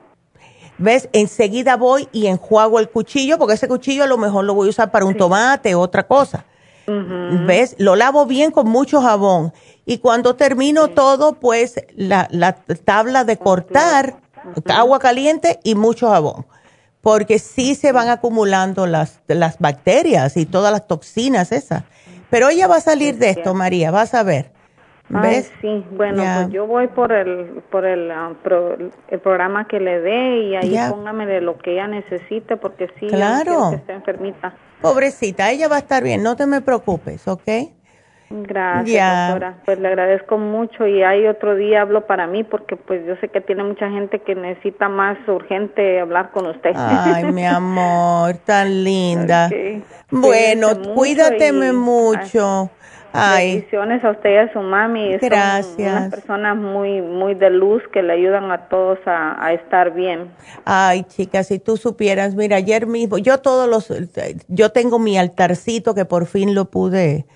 [0.78, 1.08] ¿ves?
[1.12, 4.70] Enseguida voy y enjuago el cuchillo, porque ese cuchillo a lo mejor lo voy a
[4.70, 6.44] usar para un tomate o otra cosa.
[6.84, 7.76] ¿Ves?
[7.78, 9.52] Lo lavo bien con mucho jabón.
[9.84, 12.54] Y cuando termino todo, pues la, la
[12.84, 14.20] tabla de cortar,
[14.68, 16.46] agua caliente y mucho jabón.
[17.00, 21.82] Porque sí se van acumulando las, las bacterias y todas las toxinas esas.
[22.30, 24.52] Pero ella va a salir de esto, María, vas a ver.
[25.12, 25.52] Ay, ¿Ves?
[25.60, 28.78] sí, bueno, pues yo voy por el por el, ah, pro-
[29.08, 30.88] el programa que le dé y ahí Ya.
[30.88, 33.70] póngame de lo que ella necesite porque sí, Claro.
[33.70, 34.54] que esté enfermita.
[34.80, 37.42] Pobrecita, ella va a estar bien, no te me preocupes, ¿ok?
[38.32, 39.54] Gracias, doctora.
[39.64, 43.28] Pues le agradezco mucho y ahí otro día hablo para mí porque pues yo sé
[43.28, 46.72] que tiene mucha gente que necesita más urgente hablar con usted.
[46.74, 49.46] Ay, mi amor, tan linda.
[49.46, 49.84] Ok.
[50.10, 52.70] Bueno, cuídateme mucho.
[53.14, 55.10] Ay, Bendiciones a usted y a su mami.
[55.18, 55.78] Son Gracias.
[55.78, 60.30] unas personas muy muy de luz que le ayudan a todos a, a estar bien.
[60.64, 63.92] ay, chicas, si tú supieras, mira, ayer mismo, yo todos los,
[64.48, 67.26] yo tengo mi altarcito que por fin lo pude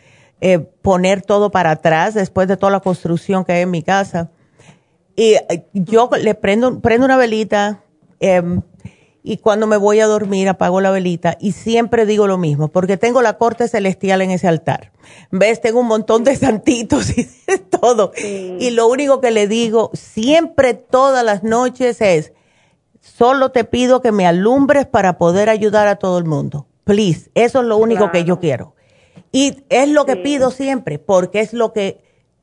[0.40, 4.30] eh, poner todo para atrás después de toda la construcción que hay en mi casa.
[5.16, 7.82] Y eh, yo le prendo, prendo una velita
[8.20, 8.60] em,
[9.22, 12.96] y cuando me voy a dormir apago la velita y siempre digo lo mismo, porque
[12.96, 14.92] tengo la corte celestial en ese altar.
[15.32, 15.60] ¿Ves?
[15.60, 17.26] Tengo un montón de santitos y
[17.68, 18.12] todo.
[18.16, 22.34] Y lo único que le digo siempre, todas las noches es,
[23.00, 26.68] solo te pido que me alumbres para poder ayudar a todo el mundo.
[26.84, 28.75] Please, eso es lo único que yo quiero.
[29.36, 31.98] Y es lo que pido siempre, porque es lo que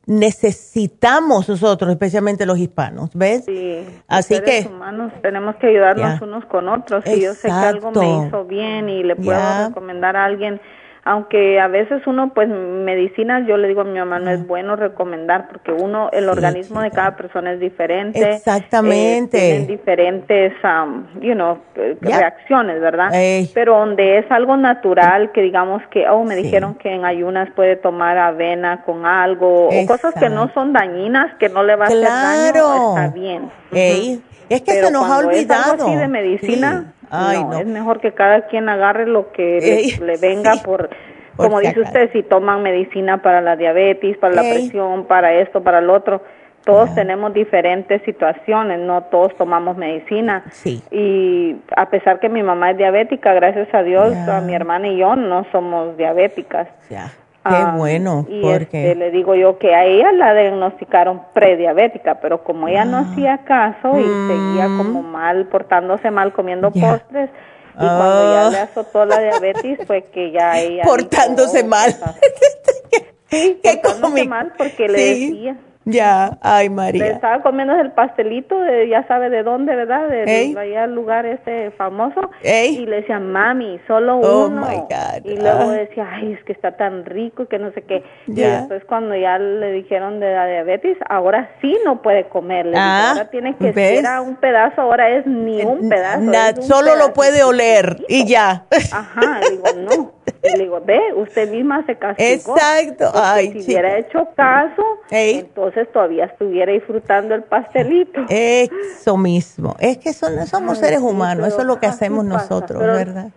[0.05, 3.45] necesitamos nosotros, especialmente los hispanos, ¿ves?
[3.45, 3.85] Sí.
[4.07, 7.03] Así Los seres que- humanos tenemos que ayudarnos unos con otros.
[7.05, 10.59] Si yo sé que algo me hizo bien y le puedo recomendar a alguien,
[11.05, 14.75] aunque a veces uno, pues, medicinas, yo le digo a mi mamá, no es bueno
[14.77, 18.21] recomendar porque uno, el organismo de cada persona es diferente.
[18.35, 19.37] Exactamente.
[19.37, 23.13] eh, tienen diferentes, um, you know, eh, reacciones, ¿verdad?
[23.13, 23.49] Ey.
[23.53, 27.75] Pero donde es algo natural, que digamos que, oh, me dijeron que en ayunas puede
[27.75, 31.87] tomar avena con algo, o cosas que no son dañinas, que no le va a
[31.87, 33.51] hacer daño, está bien.
[33.73, 35.85] Ey, es que Pero se nos ha cuando es algo olvidado.
[35.87, 37.02] así de medicina, Sí.
[37.13, 37.57] Ay, no, no.
[37.59, 40.61] es mejor que cada quien agarre lo que le- Ey, le, venga sí.
[40.65, 40.89] por,
[41.35, 45.81] como dice usted, si toman medicina para la diabetes, para la presión, para esto, para
[45.81, 46.21] lo otro.
[46.65, 50.43] Todos tenemos diferentes situaciones, no todos tomamos medicina.
[50.51, 50.81] Sí.
[50.91, 54.97] Y a pesar que mi mamá es diabética, gracias a Dios, a mi hermana y
[54.97, 56.69] yo no somos diabéticas.
[56.89, 57.11] Ya.
[57.45, 62.19] Qué Ah, bueno, y porque este, le digo yo que a ella la diagnosticaron prediabética,
[62.21, 66.71] pero como ella no hacía caso y seguía como mal, portándose mal, comiendo Ah.
[66.73, 66.79] Mm.
[66.79, 66.91] Ya.
[66.91, 67.29] postres,
[67.75, 68.49] y cuando ya Ah.
[68.49, 70.83] le azotó la diabetes fue que ya ella...
[70.83, 71.93] portándose dijo, mal.
[73.29, 75.29] Sí, portándose mal porque le Sí.
[75.31, 75.57] decía...
[75.85, 77.05] Ya, ay Le María.
[77.07, 80.07] estaba comiendo el pastelito de ya sabe de dónde, ¿verdad?
[80.07, 82.31] De allá el lugar ese famoso.
[82.41, 82.77] Ey.
[82.77, 84.61] Y le decía, mami, solo Oh, uno.
[84.61, 85.25] my God.
[85.25, 85.73] Y luego Ah.
[85.73, 88.03] decía, ay, es que está tan rico y que no sé qué.
[88.27, 92.65] Y después cuando ya le dijeron de la diabetes, ahora sí no puede comer.
[92.65, 93.97] Le dije, Ah, ahora tiene que ¿ves?
[93.99, 96.21] ser a un pedazo, ahora es ni un pedazo.
[96.21, 98.63] Na- es un solo lo puede oler y ya.
[98.93, 100.11] Ajá, digo, no.
[100.43, 102.55] Y le digo, ve, usted misma se castigó.
[102.55, 103.11] Exacto.
[103.13, 105.39] Ay, si hubiera hecho caso, Ey.
[105.39, 108.21] entonces todavía estuviera disfrutando el pastelito.
[108.29, 109.75] Eso mismo.
[109.79, 113.29] Es que son, somos seres sí, humanos, eso es lo que hacemos nosotros, ¿verdad?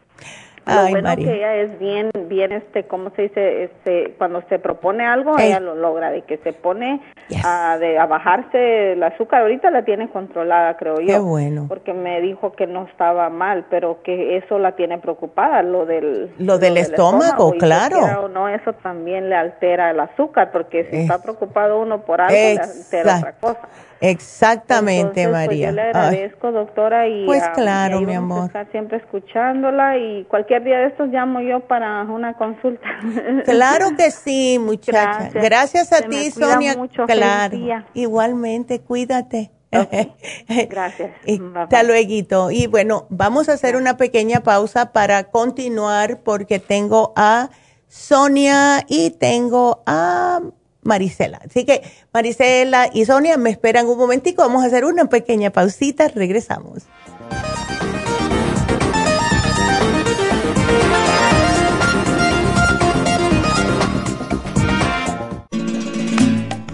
[0.66, 1.26] Lo Ay, bueno María.
[1.30, 3.64] que ella es bien, bien, este, ¿cómo se dice?
[3.64, 5.47] Este, cuando se propone algo, Ey.
[5.48, 7.01] ella lo logra, de que se pone
[7.44, 11.06] a, de, a bajarse el azúcar, ahorita la tiene controlada, creo yo.
[11.06, 11.66] Qué bueno.
[11.68, 16.32] Porque me dijo que no estaba mal, pero que eso la tiene preocupada, lo del...
[16.38, 17.98] Lo del estómago, y claro.
[17.98, 22.01] quiera o no, eso también le altera el azúcar, porque si Es- está preocupado uno
[22.01, 23.60] por algo, le altera otra cosa.
[24.01, 25.66] Exactamente, Entonces, pues, María.
[25.70, 28.47] yo le Ay, agradezco, doctora, y Pues claro, y mi amor.
[28.47, 32.86] estar siempre escuchándola y cualquier día de estos llamo yo para una consulta.
[33.44, 35.31] Claro que sí, muchacha.
[35.32, 35.44] Gracias.
[35.44, 36.77] Gracias a Se ti, Sonia.
[36.77, 37.06] mucho.
[37.06, 37.56] Claro.
[37.94, 39.51] Igualmente, cuídate.
[40.68, 41.10] Gracias.
[41.55, 42.51] Hasta luego.
[42.51, 47.51] Y bueno, vamos a hacer una pequeña pausa para continuar porque tengo a
[47.89, 50.40] Sonia y tengo a
[50.86, 51.40] Marisela.
[51.44, 51.82] Así que
[52.12, 54.42] Marisela y Sonia me esperan un momentico.
[54.42, 56.08] Vamos a hacer una pequeña pausita.
[56.08, 56.84] Regresamos.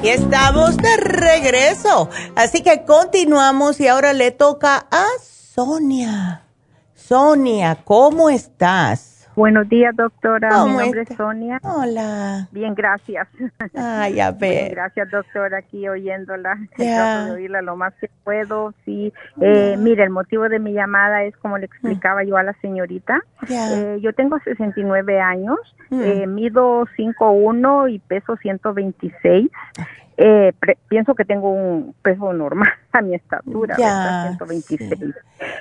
[0.10, 2.10] estamos de regreso.
[2.36, 6.44] Así que continuamos y ahora le toca a Sonia.
[6.96, 9.17] Sonia, ¿cómo estás?
[9.38, 10.50] Buenos días, doctora.
[10.66, 11.60] Mi nombre es Sonia.
[11.62, 12.48] Hola.
[12.52, 13.28] Bien, gracias.
[13.76, 14.72] Ay, a ver.
[14.72, 16.58] gracias, doctora, aquí oyéndola.
[16.76, 18.74] Trato de oírla lo más que puedo.
[18.84, 19.14] Sí.
[19.40, 23.20] Eh, mire, el motivo de mi llamada es como le explicaba yo a la señorita.
[23.48, 25.60] Eh, yo tengo 69 años,
[25.92, 26.02] mm.
[26.02, 29.52] eh, mido 5'1 y peso 126.
[30.18, 30.52] Eh,
[30.88, 35.14] pienso que tengo un peso normal a mi estatura, ya, 126.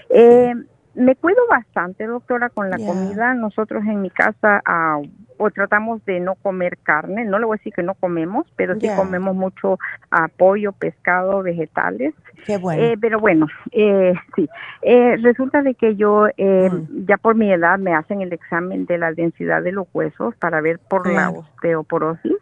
[0.09, 0.55] Eh,
[0.97, 3.35] me cuido bastante, doctora, con la comida.
[3.35, 4.99] Nosotros en mi casa ah,
[5.39, 7.25] o tratamos de no comer carne.
[7.25, 9.79] No le voy a decir que no comemos, pero sí comemos mucho
[10.11, 12.15] ah, pollo, pescado, vegetales.
[12.47, 12.83] Qué bueno.
[12.83, 14.49] Eh, pero bueno, eh, sí.
[14.83, 17.05] Eh, resulta de que yo, mm.
[17.07, 20.61] ya por mi edad, me hacen el examen de la densidad de los huesos para
[20.61, 22.37] ver por la osteoporosis.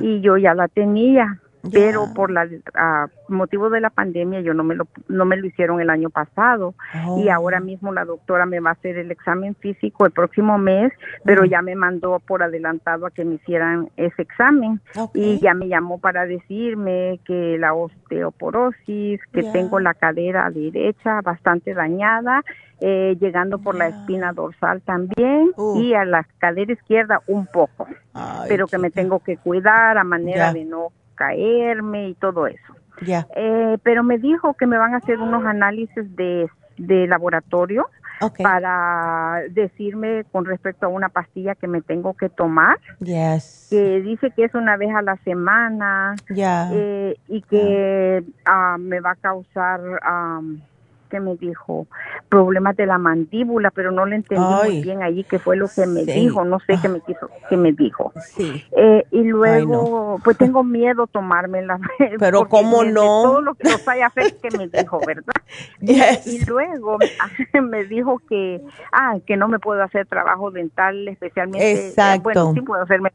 [0.00, 1.40] Y yo ya la tenía
[1.72, 2.48] pero por la
[3.28, 6.74] motivo de la pandemia yo no me lo no me lo hicieron el año pasado.
[7.18, 7.32] Y oh.
[7.32, 10.92] ahora mismo la doctora me va a hacer el examen físico el próximo mes
[11.24, 14.80] pero ya me mandó por adelantado a que me hicieran ese examen.
[15.14, 21.74] Y ya me llamó para decirme que la osteoporosis que tengo la cadera derecha bastante
[21.74, 22.42] dañada
[22.80, 27.86] eh, llegando por la espina dorsal también y a la cadera izquierda un poco,
[28.48, 32.74] pero que me tengo que cuidar a manera de no caerme y todo eso.
[33.02, 33.26] Ya.
[33.34, 37.88] Eh, pero me dijo que me van a hacer unos análisis de, de laboratorio
[38.42, 42.78] para decirme con respecto a una pastilla que me tengo que tomar.
[43.00, 43.66] Yes.
[43.70, 46.14] Que dice que es una vez a la semana.
[46.30, 46.70] Ya.
[46.72, 49.80] Eh, y que ah, me va a causar
[51.14, 51.86] que me dijo
[52.28, 55.86] problemas de la mandíbula, pero no le entendí muy bien ahí qué fue lo que
[55.86, 58.12] me dijo, no sé qué me quiso, qué me dijo.
[58.76, 61.78] Eh, y luego, pues tengo miedo tomarme la
[62.18, 63.22] Pero cómo no.
[63.22, 65.34] Todo lo que los haya que me dijo, ¿verdad?
[66.26, 66.98] Y luego
[67.62, 68.60] me dijo que,
[68.90, 72.22] ah, que no me puedo hacer trabajo dental, especialmente, eh, Exacto.
[72.22, 73.12] bueno, sí puedo hacerme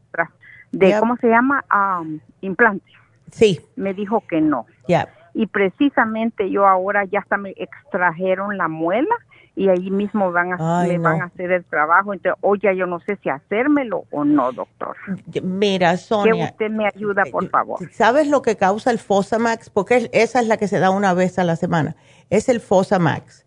[0.72, 1.66] de, ¿cómo se llama?
[1.70, 2.90] Um, implante.
[3.30, 3.60] Sí.
[3.76, 4.64] Me dijo que no.
[4.88, 9.14] Ya y precisamente yo ahora ya hasta me extrajeron la muela
[9.56, 12.14] y ahí mismo van a, me van a hacer el trabajo.
[12.14, 14.96] Entonces, oye, yo no sé si hacérmelo o no, doctor.
[15.42, 16.32] Mira, Sonia.
[16.32, 17.78] Que usted me ayuda, por favor.
[17.92, 19.70] ¿Sabes lo que causa el Fosamax?
[19.70, 21.96] Porque esa es la que se da una vez a la semana.
[22.30, 23.44] Es el Fosamax.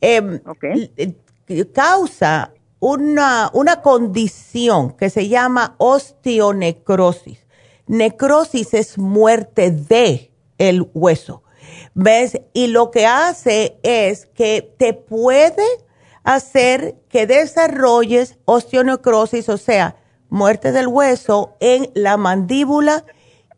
[0.00, 0.40] Eh,
[1.72, 7.46] Causa una, una condición que se llama osteonecrosis.
[7.86, 11.42] Necrosis es muerte de el hueso.
[11.94, 12.40] ¿Ves?
[12.52, 15.64] Y lo que hace es que te puede
[16.24, 19.96] hacer que desarrolles osteonecrosis, o sea,
[20.28, 23.04] muerte del hueso en la mandíbula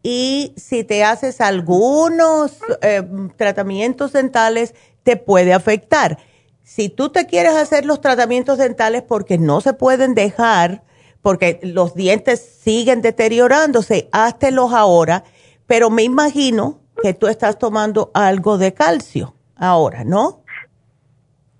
[0.02, 3.02] y si te haces algunos eh,
[3.36, 6.18] tratamientos dentales, te puede afectar.
[6.62, 10.82] Si tú te quieres hacer los tratamientos dentales porque no se pueden dejar,
[11.22, 15.24] porque los dientes siguen deteriorándose, háztelos ahora,
[15.66, 20.40] pero me imagino que tú estás tomando algo de calcio ahora, ¿no?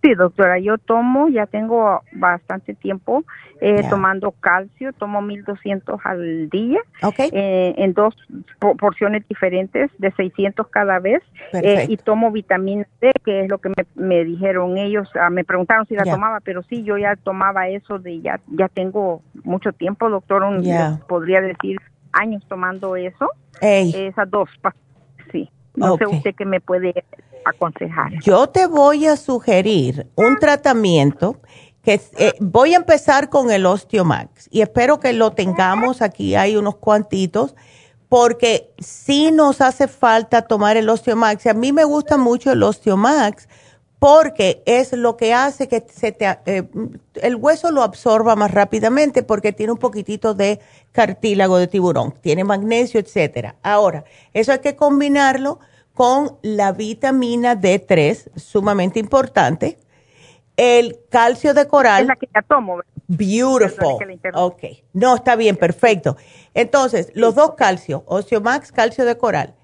[0.01, 3.25] Sí, doctora, yo tomo, ya tengo bastante tiempo
[3.61, 6.81] eh, tomando calcio, tomo 1200 al día
[7.31, 8.15] eh, en dos
[8.79, 11.23] porciones diferentes de 600 cada vez
[11.53, 15.87] eh, y tomo vitamina D, que es lo que me, dijeron ellos, ah, me preguntaron
[15.87, 20.09] si la tomaba, pero sí, yo ya tomaba eso de ya, ya tengo mucho tiempo,
[20.09, 20.43] doctor,
[21.07, 23.29] podría decir años tomando eso,
[23.61, 24.84] esas dos pastillas
[25.75, 27.05] no sé usted qué me puede
[27.45, 28.13] aconsejar.
[28.23, 31.41] Yo te voy a sugerir un tratamiento
[31.83, 36.57] que eh, voy a empezar con el Osteomax y espero que lo tengamos aquí, hay
[36.57, 37.55] unos cuantitos,
[38.09, 41.47] porque sí nos hace falta tomar el Osteomax.
[41.47, 43.49] Y a mí me gusta mucho el Osteomax
[43.99, 46.69] porque es lo que hace que se te, eh,
[47.15, 50.61] el hueso lo absorba más rápidamente porque tiene un poquitito de
[50.95, 53.57] cartílago de tiburón, tiene magnesio, etcétera.
[53.65, 55.59] Ahora, eso hay que combinarlo
[55.93, 59.77] con la vitamina D3, sumamente importante,
[60.57, 62.03] el calcio de coral.
[62.03, 62.79] Es la que ya tomo.
[63.09, 63.97] Beautiful.
[64.35, 64.63] Ok.
[64.93, 66.17] No, está bien, perfecto.
[66.55, 69.57] Entonces, los dos calcios, Osteomax, calcio de coral,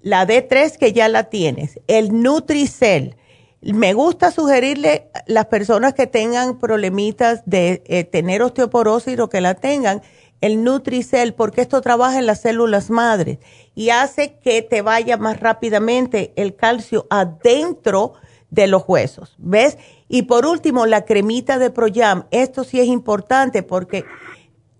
[0.00, 3.14] la D3 que ya la tienes, el Nutricel,
[3.60, 9.40] me gusta sugerirle a las personas que tengan problemitas de eh, tener osteoporosis o que
[9.40, 10.02] la tengan,
[10.42, 13.38] el Nutricel, porque esto trabaja en las células madres
[13.74, 18.12] y hace que te vaya más rápidamente el calcio adentro
[18.50, 19.78] de los huesos, ¿ves?
[20.08, 22.26] Y por último, la cremita de Proyam.
[22.30, 24.04] Esto sí es importante porque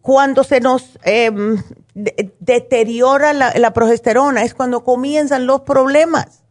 [0.03, 1.63] cuando se nos em,
[1.95, 6.41] deteriora la progesterona es cuando comienzan los problemas.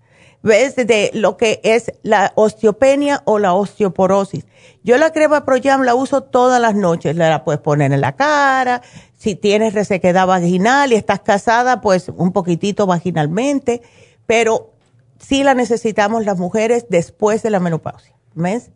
[0.44, 0.76] ¿Ves?
[0.76, 4.46] De lo que es la osteopenia o la osteoporosis.
[4.84, 8.82] Yo la crema ProYam la uso todas las noches, la puedes poner en la cara,
[9.18, 13.82] si tienes resequedad vaginal y estás casada, pues un poquitito vaginalmente,
[14.26, 14.72] pero
[15.20, 18.72] sí la necesitamos las mujeres después de la menopausia, ¿ves?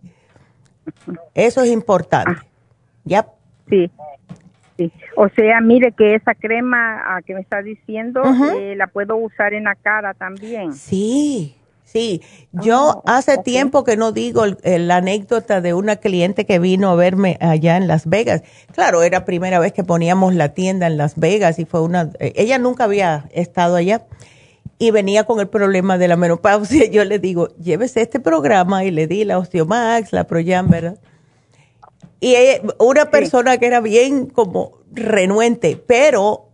[1.33, 2.41] Eso es importante.
[3.03, 3.27] ¿Ya?
[3.69, 3.89] Sí.
[4.77, 4.91] Sí.
[5.15, 8.21] O sea, mire que esa crema ah, que me está diciendo
[8.59, 10.73] eh, la puedo usar en la cara también.
[10.73, 12.21] Sí, sí.
[12.51, 16.95] Yo ah, hace tiempo que no digo la anécdota de una cliente que vino a
[16.95, 18.43] verme allá en Las Vegas.
[18.73, 22.09] Claro, era primera vez que poníamos la tienda en Las Vegas y fue una...
[22.19, 24.01] Eh, ella nunca había estado allá
[24.77, 26.85] y venía con el problema de la menopausia.
[26.91, 30.97] Yo le digo, llévese este programa y le di la Osteomax, la Proyam, ¿verdad?
[32.25, 32.35] Y
[32.79, 36.49] una persona que era bien como renuente, pero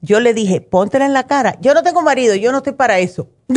[0.00, 1.58] yo le dije, póntela en la cara.
[1.60, 3.28] Yo no tengo marido, yo no estoy para eso.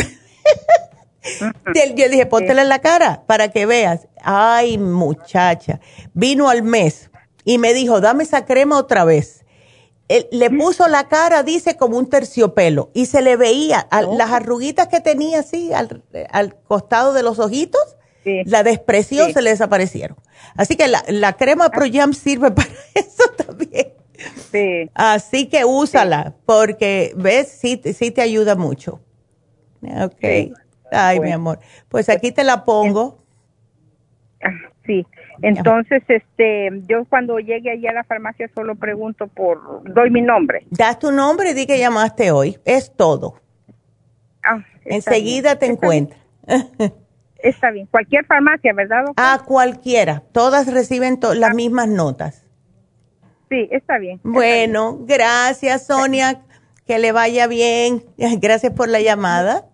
[1.95, 4.09] yo dije, póntela en la cara para que veas.
[4.21, 5.79] Ay, muchacha.
[6.13, 7.09] Vino al mes
[7.45, 9.45] y me dijo, dame esa crema otra vez.
[10.09, 13.87] le puso la cara, dice, como un terciopelo y se le veía
[14.17, 17.95] las arruguitas que tenía así al, al costado de los ojitos
[18.45, 20.17] la depresión se le desaparecieron.
[20.55, 23.93] Así que la, la crema ProYam sirve para eso también.
[24.51, 24.89] Sí.
[24.93, 29.01] Así que úsala, porque ves, sí, sí te ayuda mucho.
[29.81, 30.53] Ok.
[30.91, 31.59] Ay, mi amor.
[31.89, 33.23] Pues aquí te la pongo.
[34.43, 34.49] Ah,
[34.85, 35.05] sí.
[35.41, 40.65] Entonces, este, yo cuando llegue allí a la farmacia solo pregunto por, doy mi nombre.
[40.69, 42.59] Das tu nombre y di que llamaste hoy.
[42.63, 43.41] Es todo.
[44.43, 46.17] Ah, Enseguida te encuentra.
[47.43, 47.85] está bien.
[47.87, 49.05] Cualquier farmacia, ¿verdad?
[49.15, 50.23] A cualquiera.
[50.31, 51.53] Todas reciben las ah.
[51.53, 52.45] mismas notas.
[53.49, 54.19] Sí, está bien.
[54.23, 56.41] Bueno, gracias Sonia.
[56.87, 58.03] Que le vaya bien.
[58.17, 59.65] Gracias por la llamada.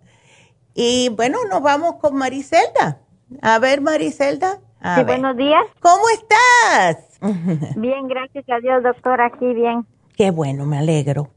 [0.75, 2.99] Y bueno, nos vamos con Maricelda.
[3.41, 4.59] A ver, Maricelda.
[4.95, 5.63] sí, buenos días.
[5.79, 7.19] ¿Cómo estás?
[7.75, 9.85] Bien, gracias a Dios, doctor, aquí bien.
[10.15, 11.29] Qué bueno, me alegro.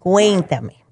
[0.00, 0.85] Cuéntame.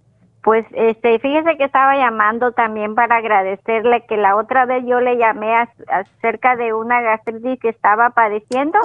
[0.45, 5.17] Pues este, fíjese que estaba llamando también para agradecerle que la otra vez yo le
[5.17, 5.55] llamé
[5.89, 8.79] acerca de una gastritis que estaba padeciendo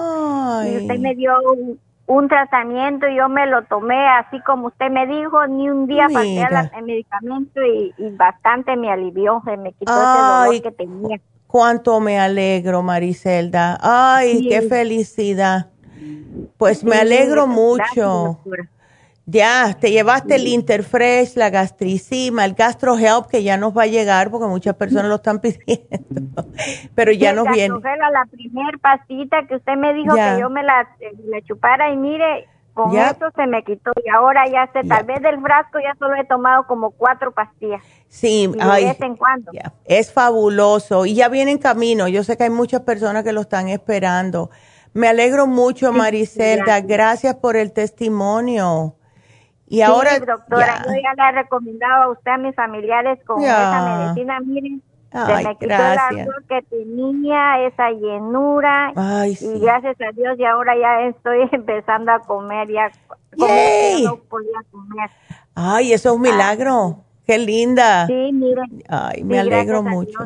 [0.66, 1.34] y usted me dio
[2.08, 6.08] un, tratamiento y yo me lo tomé así como usted me dijo, ni un día
[6.08, 11.20] falté al medicamento y, bastante me alivió, se me quitó ese dolor que tenía.
[11.46, 13.78] Cuánto me alegro, Maricelda.
[13.82, 15.68] Ay, qué felicidad.
[16.58, 18.40] Pues me alegro mucho.
[19.32, 24.32] Ya, te llevaste el Interfresh, la gastricima, el GastroHelp, que ya nos va a llegar
[24.32, 26.46] porque muchas personas lo están pidiendo.
[26.96, 27.76] Pero ya nos viene.
[27.80, 30.88] la primera pastita que usted me dijo que yo me la,
[31.44, 33.92] chupara y mire, con eso se me quitó.
[34.04, 37.84] Y ahora ya sé, tal vez del frasco ya solo he tomado como cuatro pastillas.
[38.08, 39.52] Sí, de vez en cuando.
[39.86, 41.06] Es fabuloso.
[41.06, 42.08] Y ya viene en camino.
[42.08, 44.50] Yo sé que hay muchas personas que lo están esperando.
[44.94, 46.82] Me alegro mucho, Maricelda.
[46.82, 48.96] Gracias por el testimonio.
[49.70, 53.98] Y ahora, doctora, yo ya le he recomendado a usted a mis familiares con esa
[53.98, 54.82] medicina, miren,
[55.12, 58.92] se me quitó el que tenía, esa llenura,
[59.26, 62.92] y gracias a Dios y ahora ya estoy empezando a comer, ya
[63.38, 65.10] no podía comer.
[65.54, 68.08] Ay, eso es un milagro, qué linda.
[68.08, 68.84] Sí, miren.
[68.88, 70.18] Ay, me alegro mucho.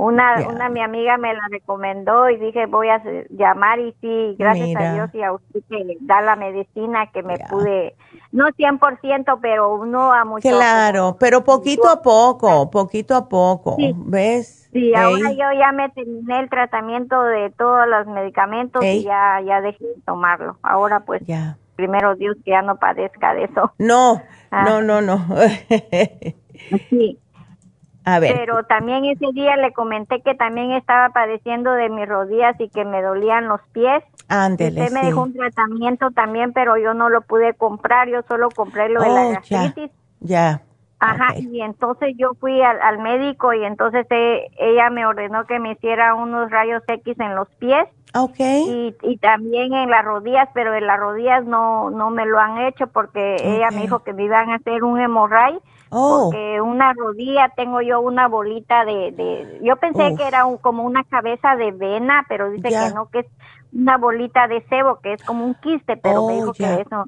[0.00, 4.74] Una, una mi amiga me la recomendó y dije voy a llamar y sí, gracias
[4.76, 7.94] a Dios y a usted que da la medicina que me pude,
[8.32, 10.48] no 100%, pero uno a mucho.
[10.48, 14.70] Claro, pero poquito a poco, poquito a poco, ¿ves?
[14.72, 19.60] Sí, ahora yo ya me terminé el tratamiento de todos los medicamentos y ya, ya
[19.60, 20.56] dejé de tomarlo.
[20.62, 21.22] Ahora pues,
[21.76, 23.74] primero Dios que ya no padezca de eso.
[23.76, 24.64] No, ah.
[24.64, 25.26] no, no, no.
[26.88, 27.18] sí.
[28.04, 32.84] Pero también ese día le comenté que también estaba padeciendo de mis rodillas y que
[32.84, 34.02] me dolían los pies.
[34.28, 38.48] Ándele, Usted me dejó un tratamiento también, pero yo no lo pude comprar, yo solo
[38.50, 39.90] compré lo de la oh, gastritis.
[40.20, 40.62] Ya.
[41.00, 45.72] Ajá, y entonces yo fui al, médico y entonces e, ella me ordenó que me
[45.72, 47.88] hiciera unos rayos X en los pies.
[48.12, 48.64] Okay.
[48.68, 52.58] Y, y también en las rodillas, pero en las rodillas no, no me lo han
[52.58, 55.58] hecho porque ella me dijo que me iban a hacer un hemorray
[55.90, 56.30] Oh.
[56.30, 60.84] Porque una rodilla tengo yo una bolita de, de yo pensé que era un, como
[60.84, 63.26] una cabeza de vena, pero dice que no, que es
[63.72, 67.04] una bolita de sebo, que es como un quiste, pero me oh, dijo que eso.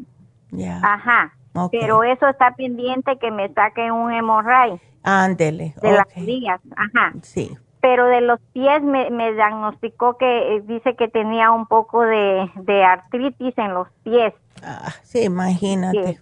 [0.83, 1.33] Ajá.
[1.71, 4.81] Pero eso está pendiente que me saque un hemorray.
[5.05, 5.75] Ándele.
[5.81, 7.13] De las rodillas, ajá.
[7.23, 7.57] Sí.
[7.81, 12.51] Pero de los pies me, me diagnosticó que eh, dice que tenía un poco de,
[12.57, 14.35] de artritis en los pies.
[14.63, 16.21] Ah, sí, imagínate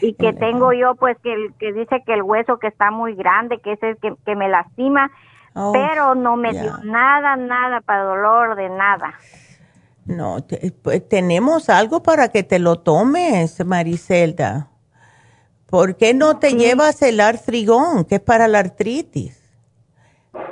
[0.00, 3.60] y que tengo yo pues que, que dice que el hueso que está muy grande,
[3.60, 5.10] que es el que, que me lastima,
[5.54, 9.14] oh, pero no me dio nada, nada para dolor de nada.
[10.04, 10.38] No,
[10.82, 14.68] pues, tenemos algo para que te lo tomes, Maricelda.
[15.68, 19.42] ¿Por qué no te llevas el artrigón, que es para la artritis?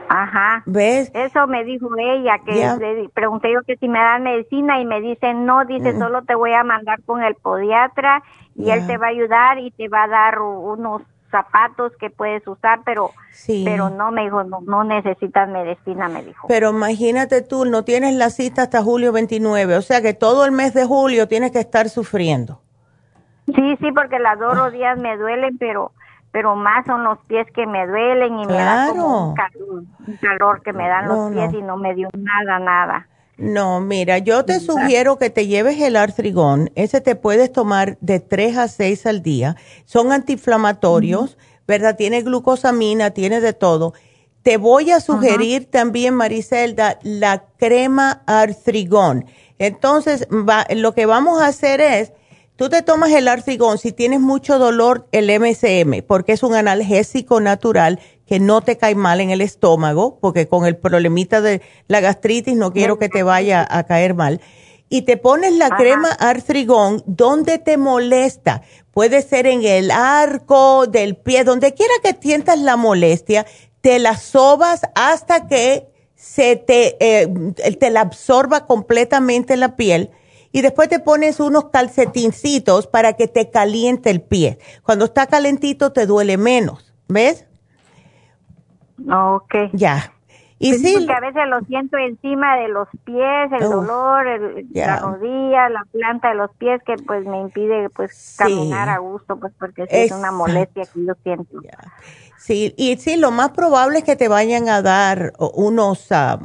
[0.08, 0.62] Ajá.
[0.66, 1.10] ¿Ves?
[1.14, 5.34] Eso me dijo ella, que pregunté yo que si me dan medicina y me dice
[5.34, 5.98] no, dice mm.
[5.98, 8.22] solo te voy a mandar con el podiatra
[8.56, 12.46] y él te va a ayudar y te va a dar unos zapatos que puedes
[12.46, 13.10] usar, pero
[13.64, 16.46] pero no me dijo, no, no necesitas medicina, me dijo.
[16.46, 20.52] Pero imagínate tú, no tienes la cita hasta julio 29, o sea que todo el
[20.52, 22.60] mes de julio tienes que estar sufriendo.
[23.46, 25.92] Sí, sí, porque las dos rodillas me duelen, pero
[26.30, 30.72] pero más son los pies que me duelen y me da como un calor, que
[30.72, 33.06] me dan los pies y no me dio nada, nada.
[33.36, 36.70] No, mira, yo te sugiero que te lleves el artrigón.
[36.76, 39.56] Ese te puedes tomar de 3 a 6 al día.
[39.84, 41.36] Son antiinflamatorios,
[41.66, 41.96] ¿verdad?
[41.96, 43.94] Tiene glucosamina, tiene de todo.
[44.42, 49.24] Te voy a sugerir también, Maricelda, la crema artrigón.
[49.58, 52.12] Entonces, lo que vamos a hacer es,
[52.56, 57.40] tú te tomas el artrigón si tienes mucho dolor, el MSM, porque es un analgésico
[57.40, 62.00] natural que no te cae mal en el estómago, porque con el problemita de la
[62.00, 64.40] gastritis no quiero que te vaya a caer mal.
[64.88, 68.62] Y te pones la crema artrigón donde te molesta.
[68.92, 73.46] Puede ser en el arco del pie, donde quiera que sientas la molestia,
[73.80, 77.28] te la sobas hasta que se te, eh,
[77.78, 80.10] te la absorba completamente la piel
[80.52, 84.58] y después te pones unos calcetincitos para que te caliente el pie.
[84.84, 87.44] Cuando está calentito te duele menos, ¿ves?
[89.10, 89.54] Ok.
[89.72, 90.12] Ya.
[90.58, 94.24] Y pues sí, porque a veces lo siento encima de los pies, el dolor,
[94.72, 99.36] la rodilla, la planta de los pies que pues me impide pues caminar a gusto,
[99.38, 101.60] pues porque es una molestia que yo siento.
[102.38, 106.38] Sí, y sí, lo más probable es que te vayan a dar unos ah,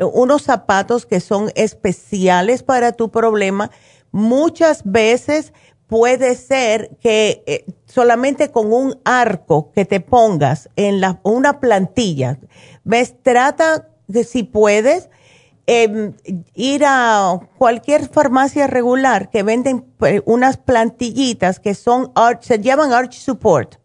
[0.00, 3.70] unos zapatos que son especiales para tu problema.
[4.10, 5.52] Muchas veces
[5.86, 12.38] puede ser que eh, solamente con un arco que te pongas en la, una plantilla,
[12.84, 15.08] ves, trata de si puedes
[15.66, 16.14] em,
[16.54, 23.14] ir a cualquier farmacia regular que venden pues, unas plantillitas que son, se llaman arch
[23.14, 23.76] support.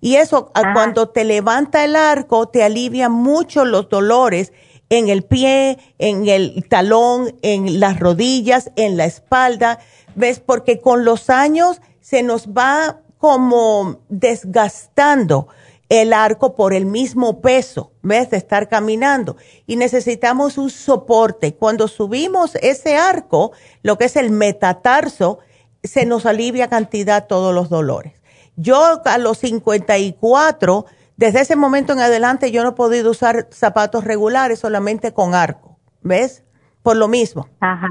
[0.00, 4.52] Y eso cuando te levanta el arco te alivia mucho los dolores
[4.90, 9.80] en el pie, en el talón, en las rodillas, en la espalda
[10.18, 10.40] ¿ves?
[10.40, 15.48] Porque con los años se nos va como desgastando
[15.88, 18.30] el arco por el mismo peso, ¿ves?
[18.30, 19.36] De estar caminando.
[19.66, 21.54] Y necesitamos un soporte.
[21.54, 25.38] Cuando subimos ese arco, lo que es el metatarso,
[25.82, 28.12] se nos alivia cantidad todos los dolores.
[28.56, 30.84] Yo a los 54,
[31.16, 35.78] desde ese momento en adelante, yo no he podido usar zapatos regulares, solamente con arco,
[36.02, 36.44] ¿ves?
[36.82, 37.48] Por lo mismo.
[37.60, 37.88] Ajá.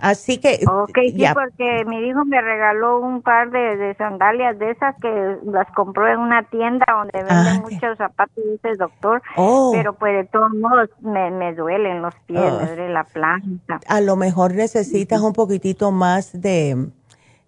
[0.00, 0.60] Así que...
[0.66, 5.70] Ok, sí, porque mi hijo me regaló un par de, sandalias de esas que las
[5.72, 9.70] compró en una tienda donde venden ah, muchos zapatos, dice el doctor, oh.
[9.74, 12.66] pero pues de todos modos me, me duelen los pies, me oh.
[12.66, 13.80] duele la planta.
[13.86, 16.88] A lo mejor necesitas un poquitito más de,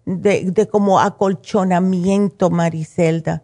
[0.05, 3.43] de, de como acolchonamiento, Maricelda.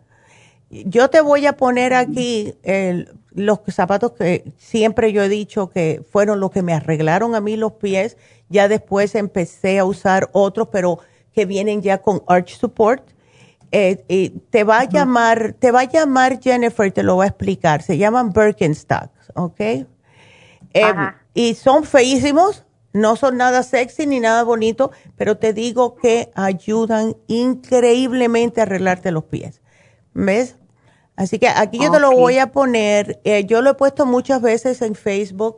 [0.69, 6.03] Yo te voy a poner aquí el, los zapatos que siempre yo he dicho que
[6.09, 8.17] fueron los que me arreglaron a mí los pies
[8.49, 10.99] ya después empecé a usar otros, pero
[11.33, 13.03] que vienen ya con arch support.
[13.71, 17.83] Eh, te va a llamar, te va a llamar Jennifer, te lo va a explicar.
[17.83, 19.59] Se llaman Birkenstocks, ¿ok?
[19.59, 19.85] Eh,
[21.35, 27.15] y son feísimos, no son nada sexy ni nada bonito, pero te digo que ayudan
[27.27, 29.61] increíblemente a arreglarte los pies.
[30.15, 30.55] ¿Ves?
[31.15, 33.19] Así que aquí yo te lo voy a poner.
[33.23, 35.57] Eh, yo lo he puesto muchas veces en Facebook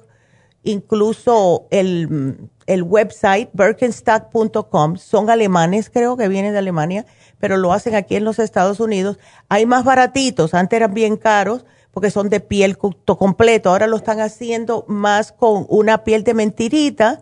[0.63, 7.05] incluso el, el website birkenstock.com, son alemanes, creo que vienen de Alemania,
[7.39, 9.19] pero lo hacen aquí en los Estados Unidos.
[9.49, 14.21] Hay más baratitos, antes eran bien caros porque son de piel completo, ahora lo están
[14.21, 17.21] haciendo más con una piel de mentirita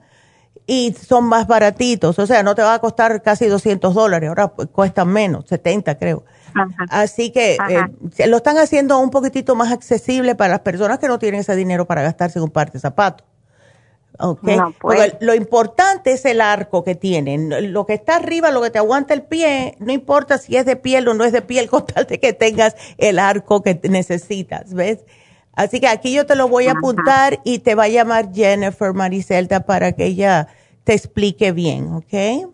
[0.68, 4.50] y son más baratitos, o sea, no te va a costar casi 200 dólares, ahora
[4.50, 6.24] cuestan menos, 70 creo.
[6.90, 11.18] Así que eh, lo están haciendo un poquitito más accesible para las personas que no
[11.18, 13.26] tienen ese dinero para gastarse en un par de zapatos.
[14.18, 14.58] Okay.
[14.82, 15.16] Pues.
[15.22, 17.74] lo importante es el arco que tienen.
[17.74, 20.76] Lo que está arriba, lo que te aguanta el pie, no importa si es de
[20.76, 24.74] piel o no es de piel, con tal de que tengas el arco que necesitas,
[24.74, 25.06] ¿ves?
[25.54, 28.94] Así que aquí yo te lo voy a apuntar y te va a llamar Jennifer
[28.94, 30.48] Maricelta para que ella
[30.86, 32.50] te explique bien, ¿ok?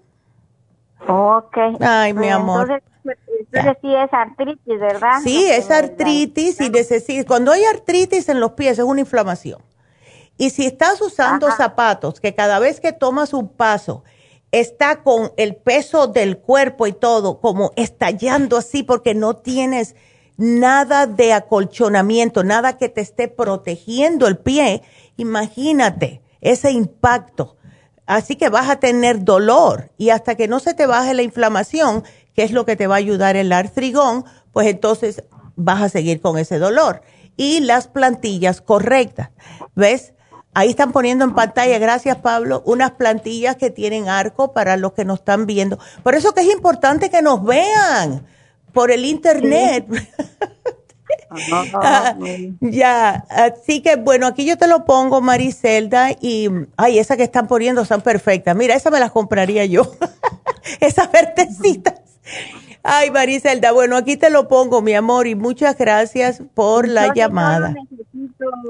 [1.08, 1.58] Ok.
[1.82, 2.82] Ay, mi pues amor.
[3.04, 5.20] Entonces, sí es artritis, ¿verdad?
[5.24, 9.60] Sí, es artritis y necesitas, cuando hay artritis en los pies es una inflamación.
[10.38, 14.04] Y si estás usando zapatos que cada vez que tomas un paso
[14.52, 19.96] está con el peso del cuerpo y todo como estallando así porque no tienes
[20.38, 24.82] nada de acolchonamiento, nada que te esté protegiendo el pie,
[25.18, 27.58] imagínate ese impacto.
[28.06, 32.04] Así que vas a tener dolor y hasta que no se te baje la inflamación,
[32.34, 35.24] que es lo que te va a ayudar el artrigón, pues entonces
[35.56, 37.02] vas a seguir con ese dolor.
[37.38, 39.32] Y las plantillas correctas.
[39.74, 40.14] ¿Ves?
[40.58, 45.04] Ahí están poniendo en pantalla, gracias Pablo, unas plantillas que tienen arco para los que
[45.04, 45.78] nos están viendo.
[46.02, 48.26] Por eso que es importante que nos vean
[48.72, 49.86] por el internet.
[52.62, 57.48] ya, así que bueno, aquí yo te lo pongo, Maricelda, y ay, esas que están
[57.48, 58.56] poniendo son perfectas.
[58.56, 59.92] Mira, esa me las compraría yo.
[60.80, 62.02] Esas vertecitas.
[62.82, 67.76] Ay, Maricelda, bueno, aquí te lo pongo, mi amor, y muchas gracias por la llamada.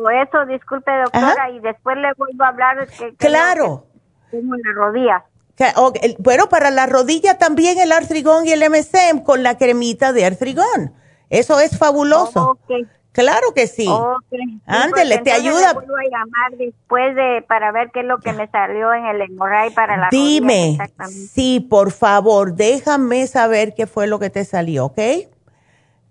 [0.10, 2.88] Eso, disculpe, doctora, y después le vuelvo a hablar.
[2.88, 3.86] Que, claro.
[4.32, 5.26] Tengo en la rodilla.
[6.20, 10.94] bueno, para la rodilla también el artrigón y el MSM con la cremita de artrigón.
[11.30, 12.58] Eso es fabuloso.
[13.16, 13.88] Claro que sí.
[13.88, 14.60] Okay.
[14.66, 15.74] Ándele, te ayuda.
[15.74, 19.22] Vuelvo a llamar después de para ver qué es lo que me salió en el
[19.22, 20.78] hemorray para la Dime.
[21.32, 25.00] Sí, por favor, déjame saber qué fue lo que te salió, ¿ok?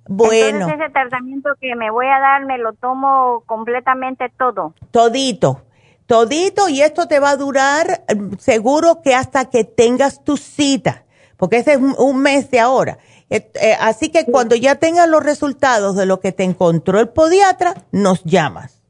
[0.07, 0.59] Bueno.
[0.59, 4.75] Entonces ese tratamiento que me voy a dar me lo tomo completamente todo.
[4.91, 5.63] Todito.
[6.07, 11.05] Todito y esto te va a durar mm, seguro que hasta que tengas tu cita,
[11.37, 12.99] porque ese es un mes de ahora
[13.31, 17.75] Eh, así que cuando ya tengas los resultados de lo que te encontró el podiatra,
[17.91, 18.83] nos llamas.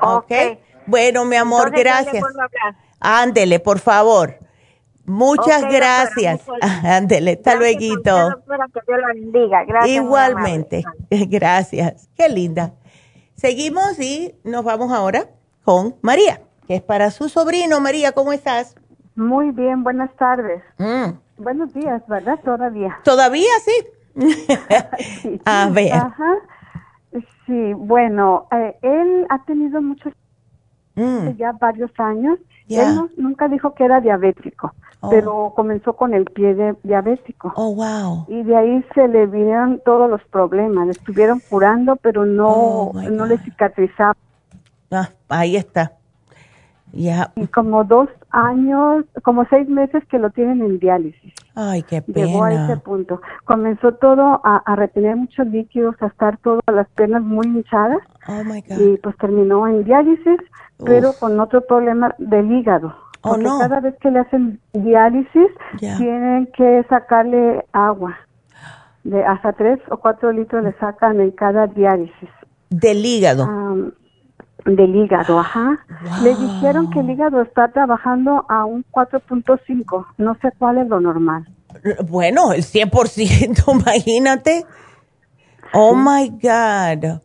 [0.00, 0.32] Ok.
[0.86, 2.24] Bueno, mi amor, gracias.
[2.98, 4.38] Ándele, por favor.
[5.04, 6.42] Muchas gracias.
[6.84, 7.80] Ándele, hasta luego.
[9.86, 10.84] Igualmente.
[11.10, 12.08] Gracias.
[12.16, 12.74] Qué linda.
[13.34, 15.28] Seguimos y nos vamos ahora
[15.64, 17.80] con María, que es para su sobrino.
[17.80, 18.76] María, ¿cómo estás?
[19.16, 20.62] Muy bien, buenas tardes.
[20.78, 21.18] Mm.
[21.38, 22.38] Buenos días, ¿verdad?
[22.44, 22.98] Todavía.
[23.02, 23.86] ¿Todavía sí?
[25.44, 25.92] A ver.
[25.92, 26.34] Ajá.
[27.46, 30.12] Sí, bueno, eh, él ha tenido muchos,
[30.94, 31.30] mm.
[31.36, 32.38] ya varios años.
[32.76, 35.10] Él nunca dijo que era diabético, oh.
[35.10, 37.52] pero comenzó con el pie diabético.
[37.56, 38.26] Oh, wow.
[38.28, 40.86] Y de ahí se le vinieron todos los problemas.
[40.86, 44.16] Le estuvieron curando, pero no, oh, no le cicatrizaba.
[44.90, 45.92] Ah, ahí está.
[46.92, 47.32] Ya.
[47.36, 51.32] Y como dos años, como seis meses que lo tienen en diálisis.
[51.54, 52.26] Ay, qué pena.
[52.26, 53.20] Llegó a ese punto.
[53.44, 58.00] Comenzó todo a, retener muchos líquidos, a estar todas las piernas muy hinchadas.
[58.28, 58.80] Oh, my God.
[58.80, 60.40] Y pues terminó en diálisis,
[60.84, 62.94] pero con otro problema del hígado.
[63.22, 68.16] Oh, porque cada vez que le hacen diálisis, tienen que sacarle agua.
[69.04, 72.28] De hasta tres o cuatro litros le sacan en cada diálisis.
[72.70, 73.46] Del hígado.
[74.64, 75.78] Del hígado, ajá.
[76.22, 80.06] Le dijeron que el hígado está trabajando a un 4.5.
[80.18, 81.46] No sé cuál es lo normal.
[82.08, 84.64] Bueno, el 100%, imagínate.
[85.72, 87.20] Oh my God.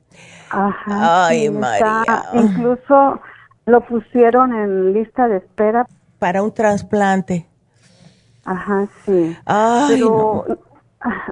[0.49, 1.27] Ajá.
[1.27, 2.05] Ay, María.
[2.33, 3.19] incluso
[3.65, 5.87] lo pusieron en lista de espera.
[6.19, 7.47] Para un trasplante.
[8.45, 9.35] Ajá, sí.
[9.45, 10.45] Ay, Pero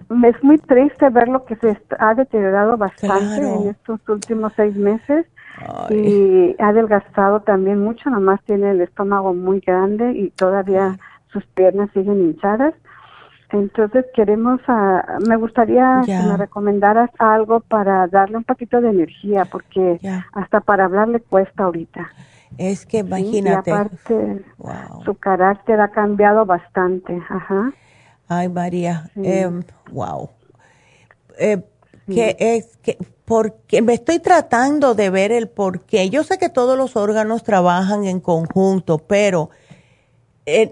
[0.10, 4.76] me es muy triste ver lo que se ha deteriorado bastante en estos últimos seis
[4.76, 5.26] meses
[5.90, 10.98] y ha adelgazado también mucho, nomás tiene el estómago muy grande y todavía
[11.32, 12.74] sus piernas siguen hinchadas.
[13.54, 19.46] Entonces queremos, a, me gustaría que me recomendaras algo para darle un poquito de energía,
[19.46, 20.00] porque
[20.34, 22.10] hasta para hablar le cuesta ahorita.
[22.58, 23.70] Es que imagínate.
[23.70, 24.46] y aparte,
[25.06, 27.16] su carácter ha cambiado bastante.
[27.30, 27.72] Ajá.
[28.28, 29.10] Ay, María,
[29.92, 30.30] wow.
[31.38, 31.64] Em, eh,
[32.08, 36.10] que es que porque me estoy tratando de ver el por qué.
[36.10, 39.52] Yo sé que todos los órganos trabajan en conjunto, pero
[40.46, 40.72] eh,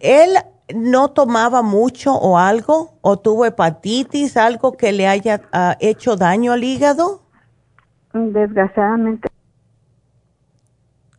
[0.00, 0.38] él
[0.72, 6.52] no tomaba mucho o algo, o tuvo hepatitis, algo que le haya ah, hecho daño
[6.52, 7.22] al hígado.
[8.12, 9.28] Desgraciadamente.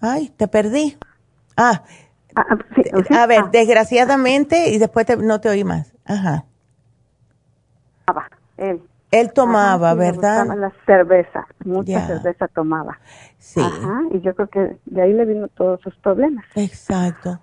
[0.01, 0.97] Ay, te perdí.
[1.57, 1.83] Ah,
[2.35, 3.49] ah, ah a ver, ah.
[3.51, 5.93] desgraciadamente y después no te oí más.
[6.05, 6.45] Ajá.
[8.57, 8.81] Él.
[9.11, 10.45] Él tomaba, ¿verdad?
[10.57, 12.99] La cerveza, mucha cerveza tomaba.
[13.37, 13.61] Sí.
[13.61, 16.43] Ajá, y yo creo que de ahí le vino todos sus problemas.
[16.55, 17.39] Exacto.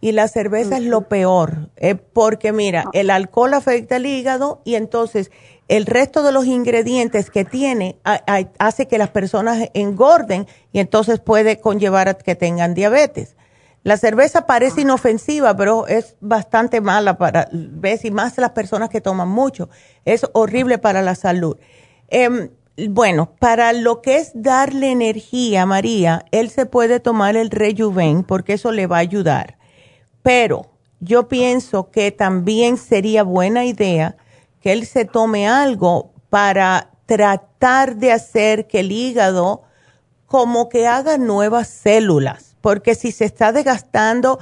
[0.00, 2.90] Y la cerveza es lo peor, eh, porque mira, ah.
[2.92, 5.32] el alcohol afecta el hígado y entonces
[5.66, 7.98] el resto de los ingredientes que tiene
[8.58, 13.36] hace que las personas engorden y entonces puede conllevar a que tengan diabetes.
[13.84, 19.00] La cerveza parece inofensiva, pero es bastante mala para, ves, y más las personas que
[19.00, 19.68] toman mucho.
[20.04, 21.56] Es horrible para la salud.
[22.08, 22.50] Em,
[22.88, 28.24] bueno, para lo que es darle energía a María, él se puede tomar el Rejuven
[28.24, 29.57] porque eso le va a ayudar.
[30.28, 30.66] Pero
[31.00, 34.18] yo pienso que también sería buena idea
[34.60, 39.62] que él se tome algo para tratar de hacer que el hígado
[40.26, 44.38] como que haga nuevas células porque si se está desgastando,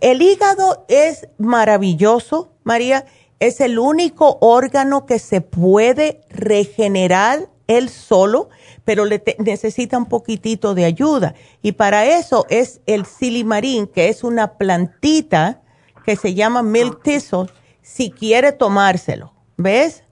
[0.00, 3.04] el hígado es maravilloso, María,
[3.40, 8.48] es el único órgano que se puede regenerar él solo,
[8.84, 11.34] pero le necesita un poquitito de ayuda.
[11.62, 15.60] Y para eso es el silimarín, que es una plantita
[16.04, 17.46] que se llama milk thistle,
[17.82, 19.32] si quiere tomárselo.
[19.56, 20.04] ¿Ves?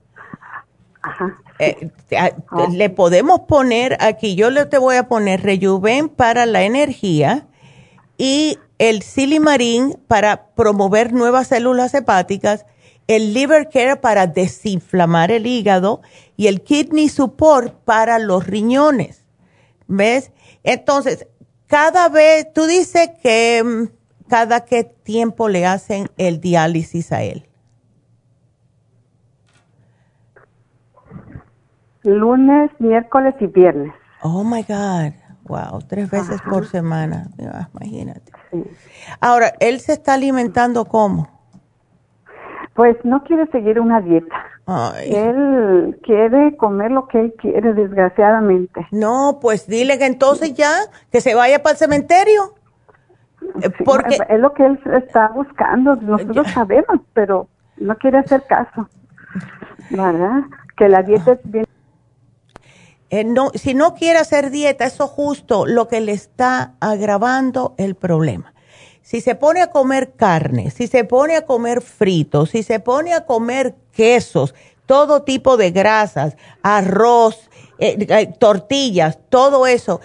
[1.01, 1.37] Ajá.
[1.59, 2.31] Eh, ah.
[2.71, 7.45] le podemos poner aquí, yo le te voy a poner Rejuven para la energía
[8.17, 12.65] y el Silimarín para promover nuevas células hepáticas,
[13.07, 16.01] el Liver Care para desinflamar el hígado
[16.37, 19.25] y el Kidney Support para los riñones.
[19.87, 20.31] ¿Ves?
[20.63, 21.27] Entonces,
[21.67, 27.47] cada vez, tú dices que mm, cada qué tiempo le hacen el diálisis a él.
[32.03, 33.93] lunes, miércoles y viernes.
[34.21, 35.13] Oh my God.
[35.45, 37.29] Wow, tres veces por semana.
[37.73, 38.31] Imagínate.
[39.19, 41.27] Ahora, ¿él se está alimentando cómo?
[42.75, 44.35] Pues no quiere seguir una dieta.
[45.03, 48.87] Él quiere comer lo que él quiere, desgraciadamente.
[48.91, 50.71] No, pues dile que entonces ya,
[51.11, 52.55] que se vaya para el cementerio.
[53.61, 57.47] Eh, porque es lo que él está buscando, nosotros sabemos, pero
[57.77, 58.87] no quiere hacer caso,
[59.89, 60.43] ¿verdad?
[60.77, 61.65] Que la dieta es bien...
[63.09, 67.95] Eh, no, si no quiere hacer dieta, eso justo lo que le está agravando el
[67.95, 68.52] problema.
[69.13, 73.13] Si se pone a comer carne, si se pone a comer fritos, si se pone
[73.13, 74.55] a comer quesos,
[74.87, 80.01] todo tipo de grasas, arroz, eh, eh, tortillas, todo eso,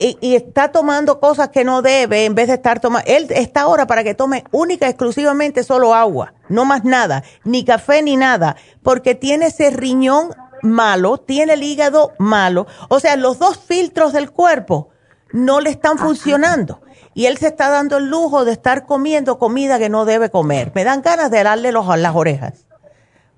[0.00, 3.08] y, está tomando cosas que no debe en vez de estar tomando.
[3.08, 8.02] Él está ahora para que tome única, exclusivamente solo agua, no más nada, ni café
[8.02, 10.30] ni nada, porque tiene ese riñón
[10.62, 12.66] malo, tiene el hígado malo.
[12.88, 14.88] O sea, los dos filtros del cuerpo
[15.30, 16.80] no le están funcionando.
[17.18, 20.70] Y él se está dando el lujo de estar comiendo comida que no debe comer.
[20.76, 22.64] Me dan ganas de darle los, las orejas.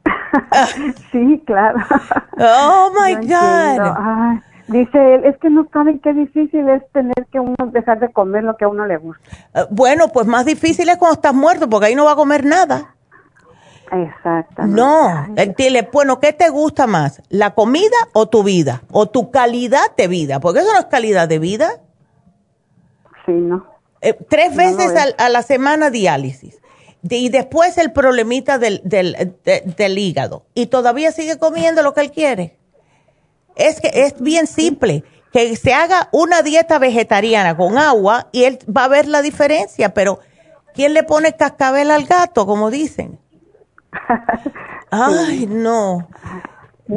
[1.11, 1.79] sí, claro.
[2.37, 4.43] Oh my God.
[4.69, 8.45] Dice él, es que no saben qué difícil es tener que uno dejar de comer
[8.45, 9.25] lo que a uno le gusta.
[9.55, 12.45] Eh, bueno, pues más difícil es cuando estás muerto, porque ahí no va a comer
[12.45, 12.95] nada.
[13.91, 14.79] Exactamente.
[14.79, 15.27] No,
[15.57, 17.23] dile, bueno, ¿qué te gusta más?
[17.31, 18.83] ¿La comida o tu vida?
[18.93, 20.39] ¿O tu calidad de vida?
[20.39, 21.81] Porque eso no es calidad de vida.
[23.27, 23.67] Sí, no.
[24.01, 26.59] Eh, tres veces a, la semana diálisis.
[27.03, 30.45] y después el problemita del, del, del hígado.
[30.55, 32.57] Y todavía sigue comiendo lo que él quiere.
[33.57, 38.59] Es que es bien simple, que se haga una dieta vegetariana con agua y él
[38.75, 40.21] va a ver la diferencia, pero
[40.75, 43.19] ¿quién le pone cascabel al gato, como dicen?
[44.91, 46.09] Ay, no.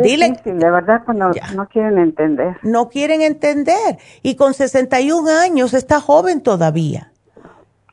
[0.02, 0.34] Dile.
[0.44, 2.58] de verdad, cuando pues no quieren entender.
[2.64, 3.98] No quieren entender.
[4.22, 7.12] Y con 61 años está joven todavía.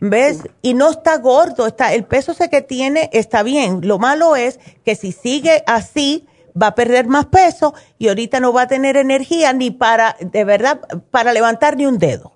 [0.01, 0.48] ¿Ves?
[0.62, 3.81] Y no está gordo, está, el peso ese que tiene está bien.
[3.86, 6.27] Lo malo es que si sigue así,
[6.60, 10.44] va a perder más peso y ahorita no va a tener energía ni para, de
[10.44, 12.32] verdad, para levantar ni un dedo.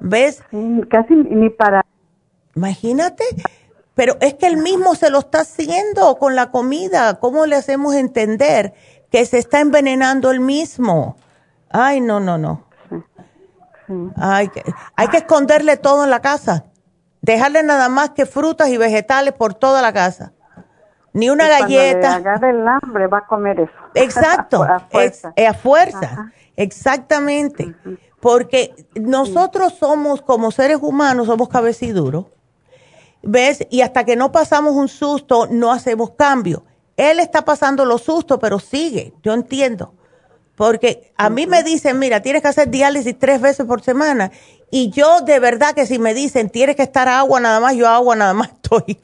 [0.00, 0.42] ¿Ves?
[0.90, 1.84] Casi ni para.
[2.56, 3.24] Imagínate,
[3.98, 7.18] pero es que él mismo se lo está haciendo con la comida.
[7.18, 8.72] ¿Cómo le hacemos entender
[9.10, 11.16] que se está envenenando él mismo?
[11.68, 12.64] Ay, no, no, no.
[14.14, 16.66] hay que esconderle todo en la casa.
[17.22, 20.32] Dejarle nada más que frutas y vegetales por toda la casa
[21.12, 22.20] ni una galleta.
[22.22, 23.72] Cuando le el hambre va a comer eso.
[23.94, 25.32] Exacto, a fuerza.
[25.34, 26.32] Es, a fuerza.
[26.54, 27.74] Exactamente.
[28.20, 32.26] Porque nosotros somos, como seres humanos, somos cabeciduros.
[33.22, 33.66] ¿Ves?
[33.70, 36.64] Y hasta que no pasamos un susto, no hacemos cambio.
[36.96, 39.14] Él está pasando los sustos, pero sigue.
[39.22, 39.94] Yo entiendo.
[40.56, 44.32] Porque a mí me dicen, mira, tienes que hacer diálisis tres veces por semana.
[44.70, 47.88] Y yo de verdad que si me dicen, tienes que estar agua nada más, yo
[47.88, 49.00] agua nada más estoy.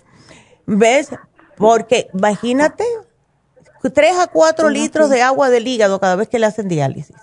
[0.67, 1.11] ¿Ves?
[1.57, 2.85] Porque imagínate,
[3.93, 7.17] 3 a 4 litros de agua del hígado cada vez que le hacen diálisis.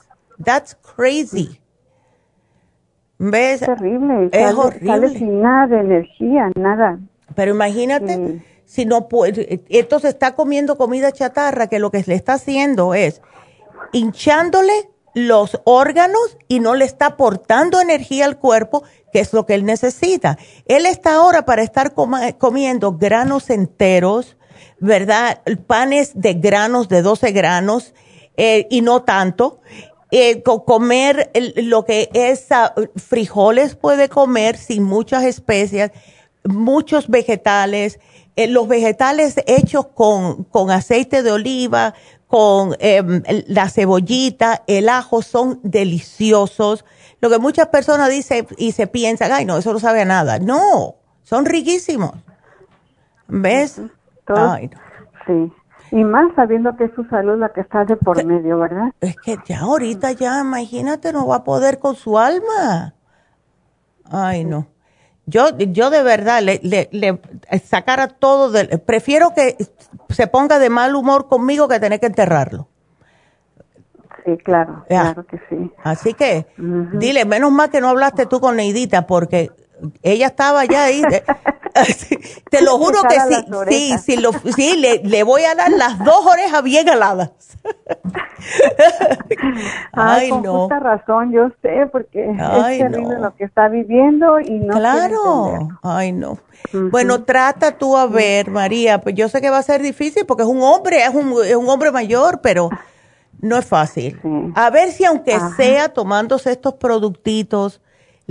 [0.43, 1.60] That's crazy.
[3.23, 3.61] ¿Ves?
[3.61, 4.29] Es terrible.
[4.31, 5.09] Es horrible.
[5.09, 6.99] sin nada de energía, nada.
[7.35, 12.33] Pero imagínate, si no puede, entonces está comiendo comida chatarra que lo que le está
[12.33, 13.21] haciendo es
[13.91, 14.73] hinchándole
[15.13, 18.83] los órganos y no le está aportando energía al cuerpo
[19.13, 20.39] que es lo que él necesita.
[20.65, 24.35] Él está ahora para estar comiendo granos enteros,
[24.79, 25.41] ¿verdad?
[25.67, 27.93] Panes de granos, de 12 granos,
[28.37, 29.59] eh, y no tanto.
[30.11, 35.91] Eh, comer lo que es ah, frijoles puede comer sin muchas especias,
[36.43, 37.99] muchos vegetales,
[38.35, 41.93] eh, los vegetales hechos con, con aceite de oliva,
[42.27, 46.85] con em, la cebollita, el ajo son deliciosos
[47.21, 50.39] lo que muchas personas dicen y se piensan, ay, no, eso no sabe a nada.
[50.39, 52.13] No, son riquísimos.
[53.27, 53.79] ¿Ves?
[54.27, 54.69] ay,
[55.27, 55.53] Sí.
[55.91, 58.93] Y más sabiendo que es su salud la que está de por medio, ¿verdad?
[59.01, 62.93] Es que ya ahorita ya, imagínate, no va a poder con su alma.
[64.09, 64.67] Ay, no.
[65.25, 67.21] Yo, yo de verdad le, le, le
[67.63, 69.57] sacara todo del, prefiero que
[70.09, 72.67] se ponga de mal humor conmigo que tener que enterrarlo.
[74.25, 75.71] Sí, claro, claro que sí.
[75.83, 79.51] Así que, dile, menos mal que no hablaste tú con Neidita, porque
[80.01, 81.01] ella estaba ya ahí.
[82.49, 85.99] te lo juro que sí, sí, sí, lo, sí le, le, voy a dar las
[86.03, 87.31] dos orejas bien aladas.
[89.93, 90.61] Ay, con no.
[90.61, 92.37] Justa razón, yo sé, porque es
[92.79, 96.39] terrible lo que está viviendo y no Claro, ay, no.
[96.73, 100.43] Bueno, trata tú a ver, María, pues yo sé que va a ser difícil porque
[100.43, 102.69] es un hombre, es un, es un hombre mayor, pero
[103.39, 104.19] no es fácil.
[104.55, 107.81] A ver si aunque sea tomándose estos productitos,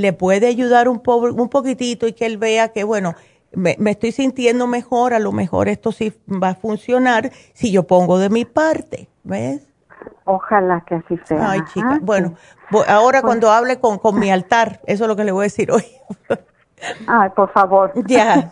[0.01, 3.15] le puede ayudar un, un poquitito y que él vea que, bueno,
[3.53, 8.19] me, estoy sintiendo mejor, a lo mejor esto sí va a funcionar si yo pongo
[8.19, 9.67] de mi parte, ¿ves?
[10.25, 11.51] Ojalá que así sea.
[11.51, 12.35] Ay, chica, bueno,
[12.89, 15.45] ahora pues cuando hable con, con mi altar, eso es lo que le voy a
[15.45, 15.85] decir hoy.
[17.07, 17.93] Ay, por favor.
[18.07, 18.49] Ya.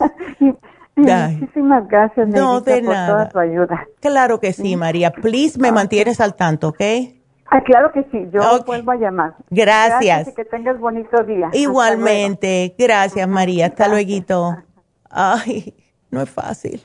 [1.31, 3.87] Muchísimas gracias, no, de por toda tu ayuda.
[4.01, 5.13] Claro que sí, María.
[5.13, 6.83] Please me mantienes al tanto, ¿ok?
[7.51, 9.35] Ah, claro que sí, yo vuelvo a llamar.
[9.51, 10.01] Gracias.
[10.01, 11.49] Gracias y que tengas bonito día.
[11.53, 14.57] Igualmente, gracias María, hasta luego.
[15.11, 15.75] Ay,
[16.11, 16.83] no es fácil.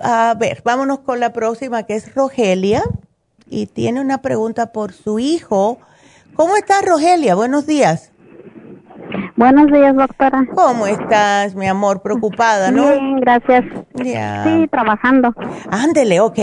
[0.00, 2.82] A ver, vámonos con la próxima que es Rogelia
[3.48, 5.78] y tiene una pregunta por su hijo.
[6.34, 7.34] ¿Cómo estás Rogelia?
[7.34, 8.12] Buenos días.
[9.36, 10.44] Buenos días, doctora.
[10.54, 12.02] ¿Cómo estás, mi amor?
[12.02, 12.90] Preocupada, ¿no?
[12.90, 13.64] Bien, gracias.
[13.96, 15.32] Sí, trabajando.
[15.70, 16.38] Ándele, ok.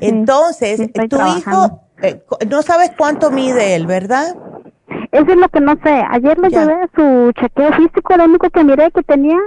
[0.00, 4.34] Entonces, tu hijo eh, no sabes cuánto mide él, ¿verdad?
[5.12, 6.04] Eso es lo que no sé.
[6.10, 9.38] Ayer le llevé su chequeo físico, lo único que miré que tenía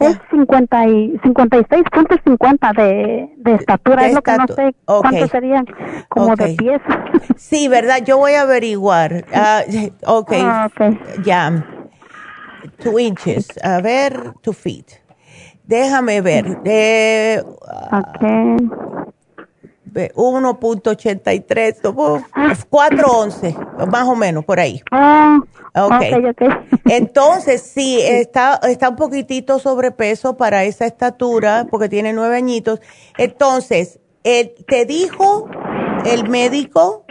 [0.00, 5.64] es 50 y 56.50 de, de estatura, es lo que no sé cuánto serían,
[6.08, 6.80] como de pies.
[7.36, 7.98] Sí, ¿verdad?
[8.04, 9.24] Yo voy a averiguar.
[9.34, 10.32] Uh, ok,
[11.24, 11.64] ya.
[12.78, 13.48] Two inches.
[13.62, 14.86] A ver, two feet.
[15.64, 16.58] Déjame ver.
[16.64, 17.42] Eh,
[17.92, 18.56] okay.
[19.92, 24.80] 1.83, 4.11, más o menos, por ahí.
[24.90, 25.40] Ah,
[25.74, 26.14] okay.
[26.14, 26.48] okay.
[26.86, 32.80] Entonces, sí, está, está un poquitito sobrepeso para esa estatura, porque tiene nueve añitos.
[33.18, 35.48] Entonces, ¿te dijo
[36.04, 37.04] el médico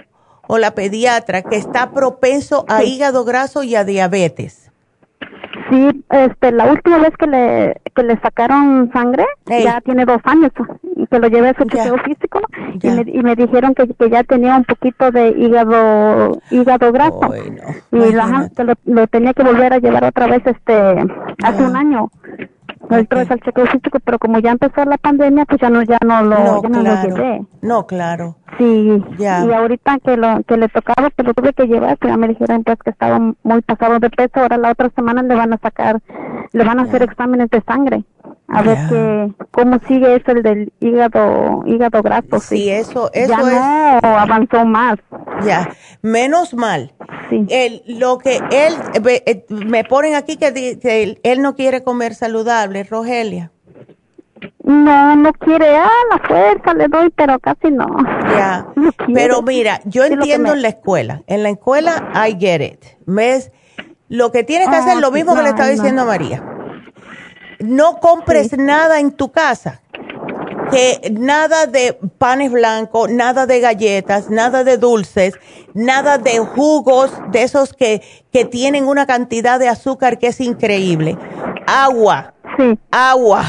[0.48, 4.71] o la pediatra que está propenso a hígado graso y a diabetes?
[5.72, 10.52] Sí, este, la última vez que le, que le sacaron sangre, ya tiene dos años,
[10.98, 12.42] y que lo llevé a su chequeo físico,
[12.82, 17.22] y me, y me, dijeron que, que, ya tenía un poquito de hígado, hígado graso.
[17.94, 20.74] Y la, lo, lo, tenía que volver a llevar otra vez este,
[21.42, 22.12] hace un año
[22.84, 23.28] okay.
[23.30, 26.40] al chequeo físico, pero como ya empezó la pandemia, pues ya no, ya no lo,
[26.40, 27.46] no, ya no lo llevé.
[27.62, 28.38] No, claro.
[28.58, 29.46] Sí, ya.
[29.46, 32.28] y ahorita que lo que le tocaba, que lo tuve que llevar, que ya me
[32.28, 35.58] dijeron pues que estaba muy pasado de peso, ahora la otra semana le van a
[35.58, 36.02] sacar,
[36.52, 38.04] le van a hacer exámenes de sangre
[38.54, 42.40] a ver que, cómo sigue eso el del hígado hígado graso.
[42.40, 44.98] Sí, eso, eso ya no avanzó más.
[45.46, 45.70] Ya,
[46.02, 46.92] menos mal.
[47.30, 47.46] Sí.
[47.50, 48.74] El, lo que él,
[49.06, 53.52] eh, me ponen aquí que, él no quiere comer saludable, Rogelia.
[54.64, 57.88] No, no quiere, ah, la fuerza le doy, pero casi no.
[58.30, 58.68] Ya,
[59.14, 63.52] pero mira, yo entiendo en la escuela, en la escuela I get it, ¿ves?
[64.08, 66.44] Lo que tienes que hacer es lo mismo que le estaba diciendo a María
[67.62, 69.82] no compres nada en tu casa.
[70.72, 75.34] Que nada de panes blancos, nada de galletas, nada de dulces,
[75.74, 81.18] nada de jugos de esos que, que tienen una cantidad de azúcar que es increíble.
[81.66, 82.34] Agua.
[82.58, 82.78] Sí.
[82.92, 83.44] Agua.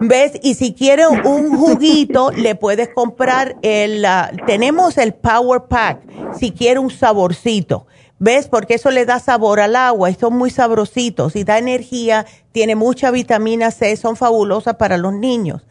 [0.00, 0.32] ¿Ves?
[0.42, 6.00] Y si quieres un juguito, le puedes comprar el, uh, tenemos el Power Pack,
[6.38, 7.86] si quiere un saborcito.
[8.18, 8.46] ¿Ves?
[8.46, 12.76] Porque eso le da sabor al agua y son muy sabrositos y da energía, tiene
[12.76, 15.66] mucha vitamina C, son fabulosas para los niños.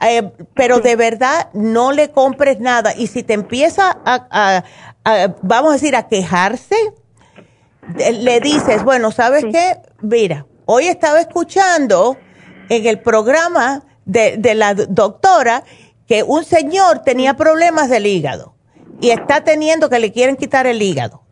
[0.00, 4.62] Eh, pero de verdad no le compres nada y si te empieza a,
[5.42, 6.76] vamos a decir, a quejarse,
[7.96, 9.78] le dices, bueno, ¿sabes qué?
[10.00, 12.16] Mira, hoy estaba escuchando
[12.68, 15.64] en el programa de, de la doctora
[16.06, 18.54] que un señor tenía problemas del hígado
[19.00, 21.22] y está teniendo que le quieren quitar el hígado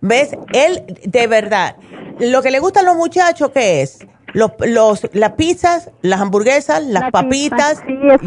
[0.00, 0.36] ¿Ves?
[0.52, 1.76] Él, de verdad,
[2.18, 3.98] lo que le gusta a los muchachos, ¿qué es?
[4.34, 7.82] Los, los, las pizzas, las hamburguesas, las papitas.
[7.86, 8.20] sí, es,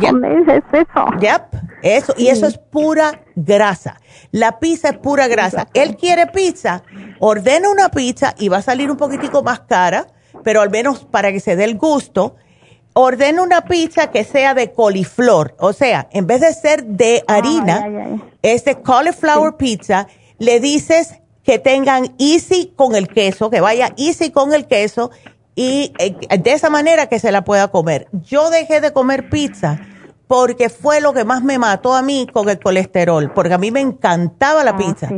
[0.73, 1.05] eso.
[1.19, 1.41] Yep,
[1.83, 3.99] eso, y eso es pura grasa.
[4.31, 5.67] La pizza es pura grasa.
[5.73, 6.83] Él quiere pizza,
[7.19, 10.07] ordena una pizza y va a salir un poquitico más cara,
[10.43, 12.35] pero al menos para que se dé el gusto,
[12.93, 15.55] ordena una pizza que sea de coliflor.
[15.59, 20.07] O sea, en vez de ser de harina, es de cauliflower pizza,
[20.37, 25.11] le dices que tengan easy con el queso, que vaya easy con el queso
[25.55, 28.07] y eh, de esa manera que se la pueda comer.
[28.11, 29.79] Yo dejé de comer pizza
[30.27, 33.71] porque fue lo que más me mató a mí con el colesterol, porque a mí
[33.71, 35.09] me encantaba la ah, pizza.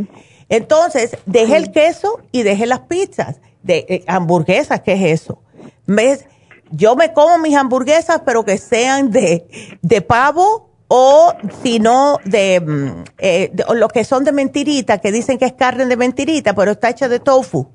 [0.48, 5.42] Entonces, dejé el queso y dejé las pizzas de eh, hamburguesas, ¿qué es eso?
[5.86, 6.26] ¿Ves?
[6.72, 9.46] Yo me como mis hamburguesas, pero que sean de,
[9.82, 11.34] de pavo o
[11.64, 15.86] si no mm, eh, de, los que son de mentirita, que dicen que es carne
[15.86, 17.70] de mentirita, pero está hecha de tofu.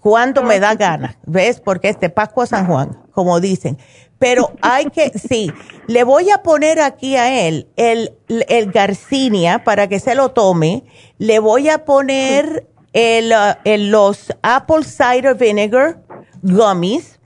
[0.00, 1.60] Cuando me da ganas, ¿ves?
[1.60, 3.78] Porque es de Pascua San Juan, como dicen.
[4.18, 5.50] Pero hay que, sí,
[5.86, 10.84] le voy a poner aquí a él el, el Garcinia para que se lo tome.
[11.16, 16.02] Le voy a poner el, uh, el, los Apple Cider Vinegar
[16.42, 17.18] Gummies,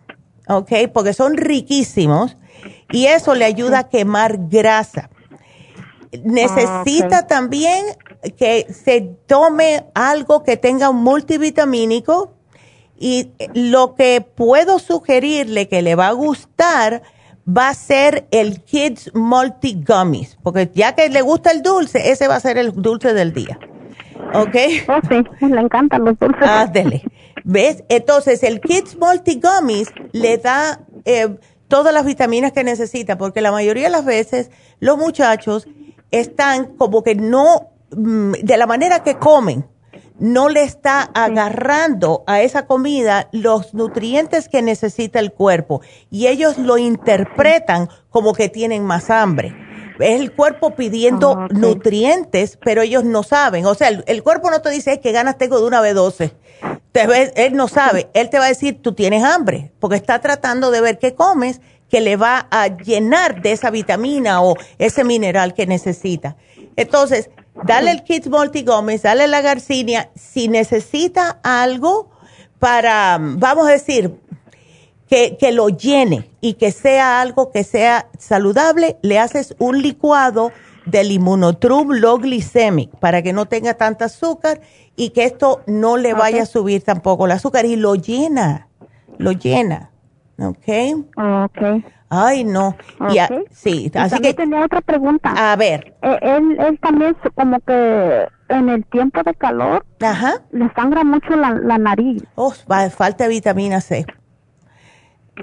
[0.48, 0.72] ¿ok?
[0.92, 2.36] Porque son riquísimos
[2.90, 5.10] y eso le ayuda a quemar grasa.
[6.22, 7.84] Necesita ah, también
[8.36, 12.34] que se tome algo que tenga un multivitamínico
[12.96, 17.02] Y lo que puedo sugerirle que le va a gustar
[17.46, 22.28] va a ser el Kids Multi Gummies, porque ya que le gusta el dulce, ese
[22.28, 23.58] va a ser el dulce del día.
[24.32, 24.56] ¿Ok?
[24.88, 26.42] Oh, sí, le encantan los dulces.
[26.42, 27.02] Ándele.
[27.44, 27.84] ¿Ves?
[27.88, 31.36] Entonces, el Kids Multi Gummies le da eh,
[31.68, 35.66] todas las vitaminas que necesita, porque la mayoría de las veces los muchachos
[36.10, 39.66] están como que no, mm, de la manera que comen,
[40.18, 45.80] no le está agarrando a esa comida los nutrientes que necesita el cuerpo
[46.10, 49.54] y ellos lo interpretan como que tienen más hambre.
[49.98, 53.66] Es el cuerpo pidiendo ah, nutrientes, pero ellos no saben.
[53.66, 56.32] O sea, el, cuerpo no te dice que ganas tengo de una B12.
[56.92, 58.08] Te, él no sabe.
[58.14, 61.60] Él te va a decir, tú tienes hambre, porque está tratando de ver qué comes
[61.90, 66.36] que le va a llenar de esa vitamina o ese mineral que necesita.
[66.76, 67.30] Entonces,
[67.64, 70.10] dale el Kids Multi Gómez, dale la Garcinia.
[70.16, 72.10] Si necesita algo
[72.58, 74.18] para, vamos a decir,
[75.08, 80.50] que, que, lo llene y que sea algo que sea saludable, le haces un licuado
[80.86, 84.60] del inmunotrum low glycemic para que no tenga tanta azúcar
[84.96, 88.68] y que esto no le vaya a subir tampoco el azúcar y lo llena,
[89.18, 89.90] lo llena.
[90.38, 90.68] ¿Ok?
[91.16, 91.84] Ok.
[92.08, 92.76] Ay, no.
[93.50, 95.34] sí, así que tenía otra pregunta.
[95.36, 95.94] A ver.
[96.02, 100.42] Eh, él, él también como que en el tiempo de calor Ajá.
[100.52, 102.22] le sangra mucho la, la nariz.
[102.36, 104.06] Oh, falta vitamina C.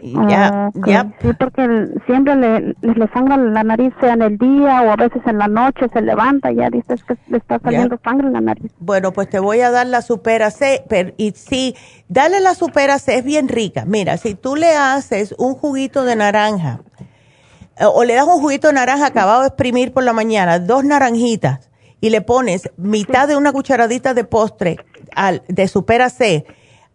[0.01, 1.11] Ya, ya.
[1.22, 5.22] Sí, porque siempre le, le, sangra la nariz, sea en el día o a veces
[5.26, 8.41] en la noche se levanta y ya dices que le está saliendo sangre en la
[8.41, 8.72] nariz.
[8.80, 11.76] Bueno, pues te voy a dar la supera C, pero, y sí,
[12.07, 13.84] dale la supera C, es bien rica.
[13.85, 16.80] Mira, si tú le haces un juguito de naranja,
[17.93, 21.69] o le das un juguito de naranja acabado de exprimir por la mañana, dos naranjitas,
[21.99, 24.77] y le pones mitad de una cucharadita de postre
[25.15, 26.45] al, de supera C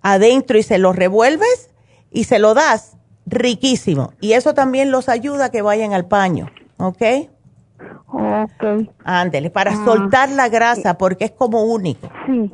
[0.02, 1.70] adentro y se lo revuelves,
[2.16, 4.14] y se lo das, riquísimo.
[4.22, 6.48] Y eso también los ayuda a que vayan al paño,
[6.78, 7.02] ¿ok?
[8.06, 8.88] Ok.
[9.05, 9.84] Ándele, para ah.
[9.84, 12.09] soltar la grasa, porque es como único.
[12.26, 12.51] Sí.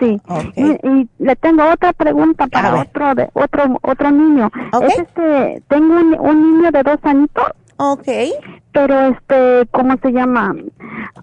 [0.00, 0.20] Sí.
[0.56, 4.50] Y, le tengo otra pregunta para otro de, otro otro niño.
[4.82, 7.44] Es este, tengo un, un niño de dos añitos.
[7.76, 8.08] Ok
[8.74, 10.54] pero este, ¿cómo se llama?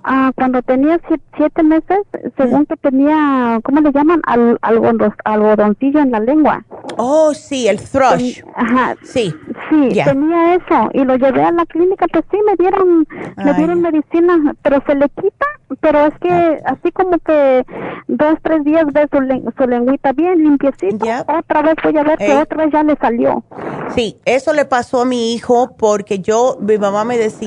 [0.03, 0.99] Ah, cuando tenía
[1.36, 1.99] siete, meses,
[2.38, 4.22] según que tenía, ¿cómo le llaman?
[4.26, 6.64] Al, algodoncillo en la lengua.
[6.98, 8.41] Oh, sí, el thrush.
[8.56, 8.95] ajá.
[9.03, 9.34] Sí.
[9.69, 13.07] Sí, tenía eso y lo llevé a la clínica, pues sí, me dieron,
[13.38, 15.45] me dieron medicina, pero se le quita,
[15.80, 16.73] pero es que ah.
[16.73, 17.65] así como que
[18.07, 22.36] dos, tres días ve su, su lengüita bien limpiecita, otra vez voy a ver que
[22.36, 23.44] otra vez ya le salió.
[23.95, 27.40] Sí, eso le pasó a mi hijo porque yo, mi mamá me decía,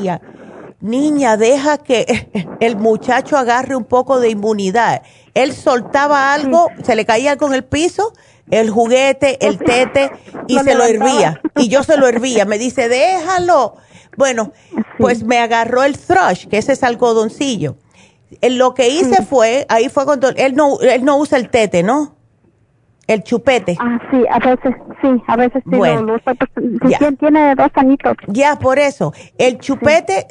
[0.80, 2.28] niña, deja que
[2.60, 5.02] el muchacho agarre un poco de inmunidad.
[5.34, 8.12] Él soltaba algo, se le caía con el piso,
[8.50, 10.10] el juguete, el tete,
[10.46, 11.40] y se lo hervía.
[11.56, 12.44] Y yo se lo hervía.
[12.44, 13.76] Me dice, déjalo.
[14.16, 14.52] Bueno,
[14.98, 17.76] pues me agarró el thrush, que ese es algodoncillo.
[18.42, 22.13] Lo que hice fue, ahí fue cuando, él no, él no usa el tete, ¿no?
[23.06, 23.76] El chupete.
[23.80, 25.76] Ah, sí, a veces, sí, a veces sí.
[25.76, 28.16] Bueno, pues, tiene dos añitos.
[28.28, 29.12] Ya, por eso.
[29.38, 30.26] El chupete,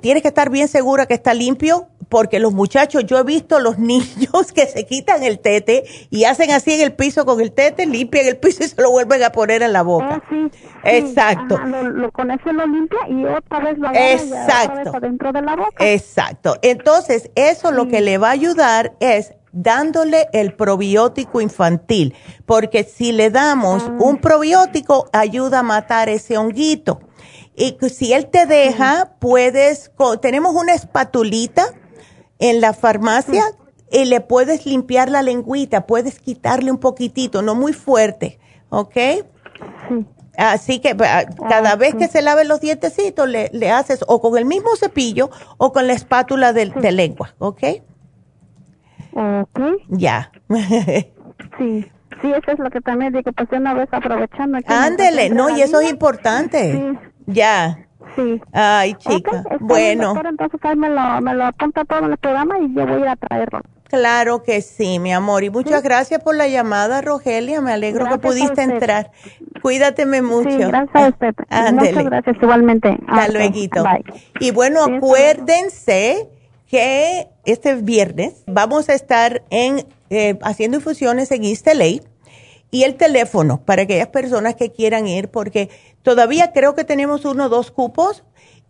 [0.00, 3.78] tienes que estar bien segura que está limpio, porque los muchachos, yo he visto los
[3.78, 7.86] niños que se quitan el tete y hacen así en el piso con el tete,
[7.86, 10.22] limpian el piso y se lo vuelven a poner en la boca.
[10.22, 10.50] Ah, sí,
[10.84, 11.58] Exacto.
[11.58, 15.00] lo, con eso lo limpia y otra vez lo Exacto.
[15.00, 15.92] de la boca.
[15.92, 16.56] Exacto.
[16.62, 22.14] Entonces, eso lo que le va a ayudar es dándole el probiótico infantil,
[22.46, 27.00] porque si le damos un probiótico, ayuda a matar ese honguito.
[27.56, 31.66] Y si él te deja, puedes, tenemos una espatulita
[32.38, 33.44] en la farmacia
[33.90, 38.38] y le puedes limpiar la lengüita, puedes quitarle un poquitito, no muy fuerte,
[38.68, 38.96] ¿ok?
[40.36, 44.38] Así que ah, cada vez que se lave los dientecitos, le, le, haces o con
[44.38, 47.62] el mismo cepillo o con la espátula de, de lengua, ¿ok?
[49.18, 49.60] Ok.
[49.88, 50.30] Ya.
[51.58, 51.90] sí.
[52.22, 54.58] Sí, eso es lo que también digo, pues una vez aprovechando.
[54.66, 56.72] Ándele, no, y eso es importante.
[56.72, 56.98] Sí.
[57.26, 57.78] Ya.
[58.16, 58.40] Sí.
[58.52, 59.44] Ay, chica.
[59.60, 60.14] bueno.
[60.24, 63.16] entonces ahí me lo, me lo apunta todo en el programa y yo voy a
[63.16, 63.60] traerlo.
[63.88, 65.44] Claro que sí, mi amor.
[65.44, 67.60] Y muchas gracias por la llamada, Rogelia.
[67.60, 69.10] Me alegro que pudiste entrar.
[69.62, 70.50] Cuídateme mucho.
[70.50, 71.34] Sí, gracias a usted.
[71.72, 72.98] Muchas gracias, igualmente.
[73.06, 73.54] Hasta luego.
[74.40, 76.28] Y bueno, acuérdense
[76.68, 81.66] que este viernes vamos a estar en, eh, haciendo infusiones en East
[82.70, 85.70] y el teléfono para aquellas personas que quieran ir, porque
[86.02, 88.24] todavía creo que tenemos uno o dos cupos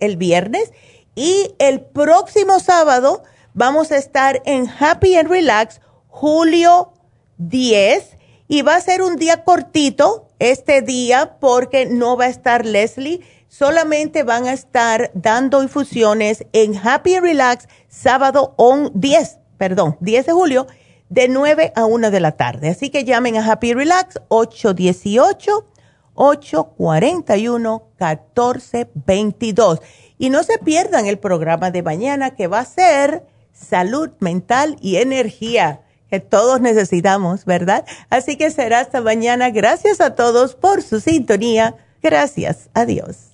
[0.00, 0.72] el viernes.
[1.14, 3.22] Y el próximo sábado
[3.54, 6.92] vamos a estar en Happy and Relax, julio
[7.38, 8.16] 10,
[8.48, 13.20] y va a ser un día cortito este día porque no va a estar Leslie
[13.56, 20.32] solamente van a estar dando infusiones en Happy Relax sábado on 10, perdón, 10 de
[20.32, 20.66] julio
[21.08, 22.70] de 9 a 1 de la tarde.
[22.70, 25.66] Así que llamen a Happy Relax 818
[26.14, 29.80] 841 1422
[30.18, 34.96] y no se pierdan el programa de mañana que va a ser salud mental y
[34.96, 37.84] energía que todos necesitamos, ¿verdad?
[38.10, 39.50] Así que será hasta mañana.
[39.50, 41.76] Gracias a todos por su sintonía.
[42.02, 42.68] Gracias.
[42.74, 43.33] Adiós.